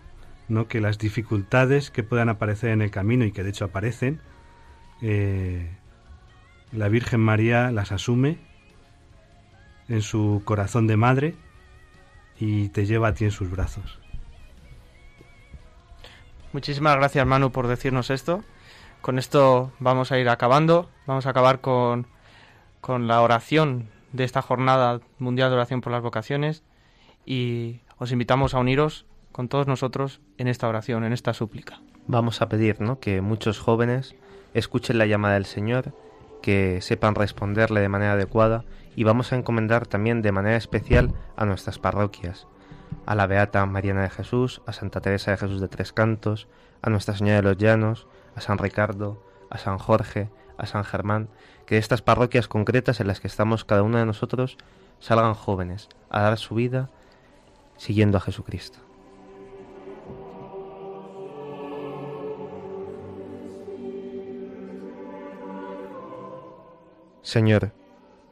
¿no? 0.48 0.66
que 0.68 0.80
las 0.80 0.98
dificultades 0.98 1.90
que 1.90 2.02
puedan 2.02 2.28
aparecer 2.28 2.70
en 2.70 2.82
el 2.82 2.90
camino 2.90 3.24
y 3.24 3.32
que 3.32 3.44
de 3.44 3.50
hecho 3.50 3.66
aparecen, 3.66 4.20
eh, 5.02 5.70
la 6.72 6.88
Virgen 6.88 7.20
María 7.20 7.70
las 7.70 7.92
asume 7.92 8.38
en 9.92 10.00
su 10.00 10.40
corazón 10.46 10.86
de 10.86 10.96
madre 10.96 11.34
y 12.40 12.70
te 12.70 12.86
lleva 12.86 13.08
a 13.08 13.14
ti 13.14 13.24
en 13.24 13.30
sus 13.30 13.50
brazos. 13.50 14.00
Muchísimas 16.54 16.96
gracias 16.96 17.26
Manu 17.26 17.52
por 17.52 17.66
decirnos 17.66 18.08
esto. 18.08 18.42
Con 19.02 19.18
esto 19.18 19.70
vamos 19.80 20.10
a 20.10 20.18
ir 20.18 20.30
acabando. 20.30 20.88
Vamos 21.06 21.26
a 21.26 21.30
acabar 21.30 21.60
con, 21.60 22.06
con 22.80 23.06
la 23.06 23.20
oración 23.20 23.90
de 24.12 24.24
esta 24.24 24.40
jornada 24.40 25.00
mundial 25.18 25.50
de 25.50 25.56
oración 25.56 25.82
por 25.82 25.92
las 25.92 26.02
vocaciones 26.02 26.62
y 27.26 27.80
os 27.98 28.12
invitamos 28.12 28.54
a 28.54 28.60
uniros 28.60 29.04
con 29.30 29.48
todos 29.48 29.66
nosotros 29.66 30.20
en 30.38 30.48
esta 30.48 30.68
oración, 30.68 31.04
en 31.04 31.12
esta 31.12 31.34
súplica. 31.34 31.80
Vamos 32.06 32.40
a 32.40 32.48
pedir 32.48 32.80
¿no? 32.80 32.98
que 32.98 33.20
muchos 33.20 33.58
jóvenes 33.58 34.14
escuchen 34.54 34.96
la 34.96 35.06
llamada 35.06 35.34
del 35.34 35.46
Señor, 35.46 35.94
que 36.40 36.80
sepan 36.80 37.14
responderle 37.14 37.80
de 37.80 37.88
manera 37.90 38.12
adecuada 38.12 38.64
y 38.96 39.04
vamos 39.04 39.32
a 39.32 39.36
encomendar 39.36 39.86
también 39.86 40.22
de 40.22 40.32
manera 40.32 40.56
especial 40.56 41.12
a 41.36 41.44
nuestras 41.44 41.78
parroquias, 41.78 42.46
a 43.06 43.14
la 43.14 43.26
Beata 43.26 43.64
Mariana 43.66 44.02
de 44.02 44.10
Jesús, 44.10 44.62
a 44.66 44.72
Santa 44.72 45.00
Teresa 45.00 45.30
de 45.30 45.36
Jesús 45.38 45.60
de 45.60 45.68
Tres 45.68 45.92
Cantos, 45.92 46.48
a 46.82 46.90
Nuestra 46.90 47.16
Señora 47.16 47.36
de 47.36 47.42
los 47.42 47.56
Llanos, 47.56 48.06
a 48.34 48.40
San 48.40 48.58
Ricardo, 48.58 49.22
a 49.50 49.58
San 49.58 49.78
Jorge, 49.78 50.30
a 50.58 50.66
San 50.66 50.84
Germán, 50.84 51.28
que 51.66 51.76
de 51.76 51.80
estas 51.80 52.02
parroquias 52.02 52.48
concretas 52.48 53.00
en 53.00 53.06
las 53.06 53.20
que 53.20 53.28
estamos 53.28 53.64
cada 53.64 53.82
uno 53.82 53.98
de 53.98 54.06
nosotros 54.06 54.58
salgan 55.00 55.34
jóvenes 55.34 55.88
a 56.10 56.20
dar 56.20 56.38
su 56.38 56.54
vida 56.54 56.90
siguiendo 57.76 58.18
a 58.18 58.20
Jesucristo. 58.20 58.78
Señor, 67.22 67.72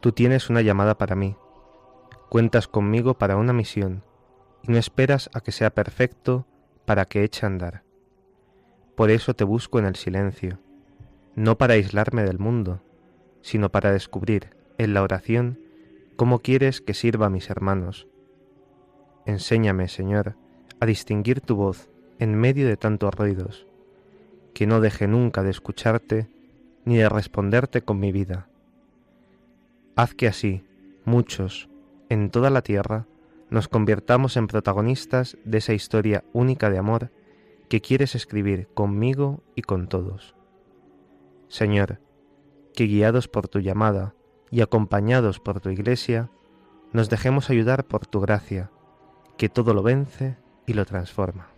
tú 0.01 0.13
tienes 0.13 0.51
una 0.51 0.63
llamada 0.63 0.97
para 0.97 1.15
mí. 1.15 1.37
Cuentas 2.29 2.69
conmigo 2.69 3.15
para 3.15 3.37
una 3.37 3.53
misión 3.53 4.03
y 4.63 4.73
no 4.73 4.79
esperas 4.79 5.31
a 5.35 5.41
que 5.41 5.53
sea 5.53 5.71
perfecto 5.71 6.47
para 6.85 7.05
que 7.05 7.23
eche 7.25 7.45
a 7.45 7.49
andar. 7.49 7.83
Por 8.97 9.11
eso 9.11 9.35
te 9.35 9.45
busco 9.45 9.79
en 9.79 9.87
el 9.87 9.97
silencio, 9.97 10.59
no 11.35 11.57
para 11.57 11.75
aislarme 11.75 12.23
del 12.23 12.39
mundo, 12.39 12.83
sino 13.43 13.71
para 13.71 13.93
descubrir 13.93 14.51
en 14.79 14.95
la 14.95 15.03
oración 15.03 15.59
cómo 16.17 16.41
quieres 16.41 16.81
que 16.81 16.95
sirva 16.95 17.27
a 17.27 17.31
mis 17.31 17.49
hermanos. 17.49 18.07
Enséñame, 19.27 19.89
Señor, 19.89 20.37
a 20.81 20.87
distinguir 20.87 21.41
tu 21.41 21.57
voz 21.57 21.89
en 22.19 22.35
medio 22.35 22.67
de 22.67 22.77
tantos 22.77 23.15
ruidos, 23.15 23.67
que 24.55 24.67
no 24.67 24.81
deje 24.81 25.09
nunca 25.09 25.43
de 25.43 25.51
escucharte 25.51 26.29
ni 26.85 26.97
de 26.97 27.09
responderte 27.09 27.83
con 27.83 27.99
mi 27.99 28.13
vida. 28.13 28.50
Haz 29.97 30.15
que 30.15 30.29
así, 30.29 30.65
muchos, 31.05 31.69
en 32.09 32.31
toda 32.31 32.51
la 32.51 32.63
tierra, 32.63 33.07
nos 33.51 33.69
convirtamos 33.69 34.37
en 34.37 34.47
protagonistas 34.47 35.37
de 35.45 35.59
esa 35.59 35.73
historia 35.73 36.25
única 36.33 36.71
de 36.71 36.79
amor 36.79 37.11
que 37.69 37.81
quieres 37.81 38.15
escribir 38.15 38.69
conmigo 38.75 39.43
y 39.55 39.63
con 39.63 39.89
todos. 39.89 40.35
Señor, 41.49 42.01
que 42.75 42.85
guiados 42.85 43.29
por 43.29 43.49
tu 43.49 43.59
llamada 43.59 44.15
y 44.51 44.61
acompañados 44.61 45.41
por 45.41 45.61
tu 45.61 45.71
iglesia, 45.71 46.31
nos 46.93 47.11
dejemos 47.11 47.51
ayudar 47.51 47.85
por 47.87 48.07
tu 48.07 48.21
gracia, 48.21 48.71
que 49.37 49.49
todo 49.49 49.75
lo 49.75 49.83
vence 49.83 50.37
y 50.67 50.75
lo 50.75 50.85
transforma. 50.85 51.50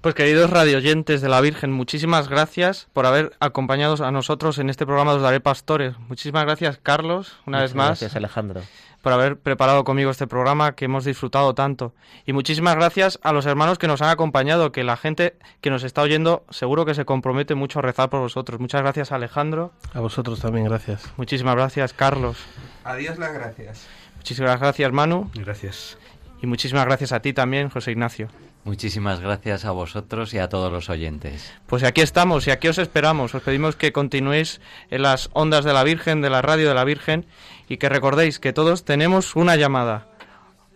Pues 0.00 0.14
queridos 0.14 0.50
radioyentes 0.50 1.20
de 1.20 1.28
la 1.28 1.40
Virgen, 1.40 1.72
muchísimas 1.72 2.28
gracias 2.28 2.86
por 2.92 3.06
haber 3.06 3.32
acompañado 3.40 4.04
a 4.04 4.10
nosotros 4.12 4.58
en 4.58 4.70
este 4.70 4.86
programa 4.86 5.12
de 5.12 5.16
Os 5.16 5.22
Daré 5.22 5.40
Pastores. 5.40 5.98
Muchísimas 6.08 6.44
gracias, 6.44 6.78
Carlos, 6.80 7.38
una 7.44 7.62
vez 7.62 7.74
más. 7.74 7.88
Gracias, 8.00 8.14
Alejandro. 8.14 8.62
Por 9.02 9.12
haber 9.12 9.36
preparado 9.38 9.84
conmigo 9.84 10.10
este 10.10 10.26
programa 10.26 10.72
que 10.72 10.84
hemos 10.84 11.04
disfrutado 11.04 11.54
tanto. 11.54 11.92
Y 12.24 12.32
muchísimas 12.32 12.76
gracias 12.76 13.18
a 13.22 13.32
los 13.32 13.46
hermanos 13.46 13.78
que 13.78 13.88
nos 13.88 14.02
han 14.02 14.10
acompañado, 14.10 14.70
que 14.70 14.84
la 14.84 14.96
gente 14.96 15.36
que 15.60 15.70
nos 15.70 15.82
está 15.82 16.02
oyendo 16.02 16.44
seguro 16.50 16.84
que 16.84 16.94
se 16.94 17.04
compromete 17.04 17.54
mucho 17.54 17.80
a 17.80 17.82
rezar 17.82 18.08
por 18.08 18.20
vosotros. 18.20 18.60
Muchas 18.60 18.82
gracias, 18.82 19.12
Alejandro. 19.12 19.72
A 19.92 20.00
vosotros 20.00 20.40
también, 20.40 20.66
gracias. 20.66 21.04
Muchísimas 21.16 21.56
gracias, 21.56 21.92
Carlos. 21.92 22.36
Adiós 22.84 23.18
las 23.18 23.32
gracias. 23.32 23.86
Muchísimas 24.16 24.60
gracias, 24.60 24.92
Manu. 24.92 25.30
Gracias. 25.34 25.98
Y 26.42 26.46
muchísimas 26.46 26.84
gracias 26.84 27.12
a 27.12 27.20
ti 27.20 27.32
también, 27.32 27.70
José 27.70 27.92
Ignacio. 27.92 28.28
Muchísimas 28.66 29.20
gracias 29.20 29.64
a 29.64 29.70
vosotros 29.70 30.34
y 30.34 30.38
a 30.38 30.48
todos 30.48 30.72
los 30.72 30.90
oyentes. 30.90 31.54
Pues 31.68 31.84
aquí 31.84 32.00
estamos 32.00 32.48
y 32.48 32.50
aquí 32.50 32.66
os 32.66 32.78
esperamos. 32.78 33.32
Os 33.32 33.42
pedimos 33.44 33.76
que 33.76 33.92
continuéis 33.92 34.60
en 34.90 35.02
las 35.02 35.30
ondas 35.34 35.64
de 35.64 35.72
la 35.72 35.84
Virgen, 35.84 36.20
de 36.20 36.30
la 36.30 36.42
radio 36.42 36.66
de 36.66 36.74
la 36.74 36.82
Virgen, 36.82 37.26
y 37.68 37.76
que 37.76 37.88
recordéis 37.88 38.40
que 38.40 38.52
todos 38.52 38.84
tenemos 38.84 39.36
una 39.36 39.54
llamada. 39.54 40.08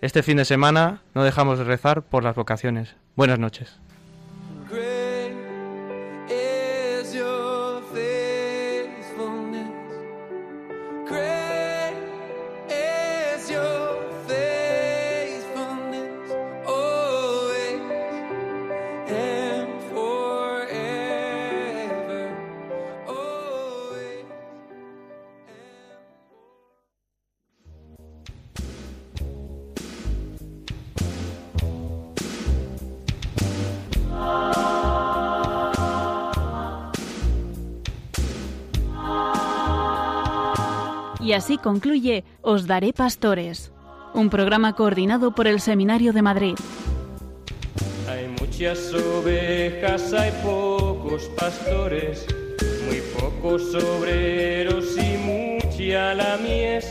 Este 0.03 0.23
fin 0.23 0.37
de 0.37 0.45
semana 0.45 1.03
no 1.15 1.25
dejamos 1.25 1.59
de 1.59 1.65
rezar 1.65 2.03
por 2.03 2.23
las 2.23 2.37
vocaciones. 2.37 2.95
Buenas 3.17 3.41
noches. 3.41 3.81
así 41.41 41.57
concluye 41.57 42.23
Os 42.43 42.67
Daré 42.67 42.93
Pastores, 42.93 43.73
un 44.13 44.29
programa 44.29 44.75
coordinado 44.75 45.35
por 45.35 45.47
el 45.47 45.59
Seminario 45.59 46.13
de 46.13 46.21
Madrid. 46.21 46.55
Hay 48.11 48.29
muchas 48.39 48.93
ovejas, 48.93 50.13
hay 50.13 50.33
pocos 50.43 51.23
pastores, 51.39 52.27
muy 52.85 53.01
pocos 53.19 53.75
obreros 53.75 54.85
y 54.99 55.17
mucha 55.17 56.13
la 56.13 56.37
mies, 56.37 56.87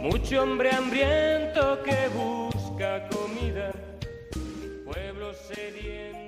mucho 0.00 0.44
hombre 0.44 0.70
hambriento 0.70 1.82
que 1.82 1.98
busca 2.14 3.08
comida, 3.08 3.72
pueblo 4.84 5.32
sediento. 5.34 6.19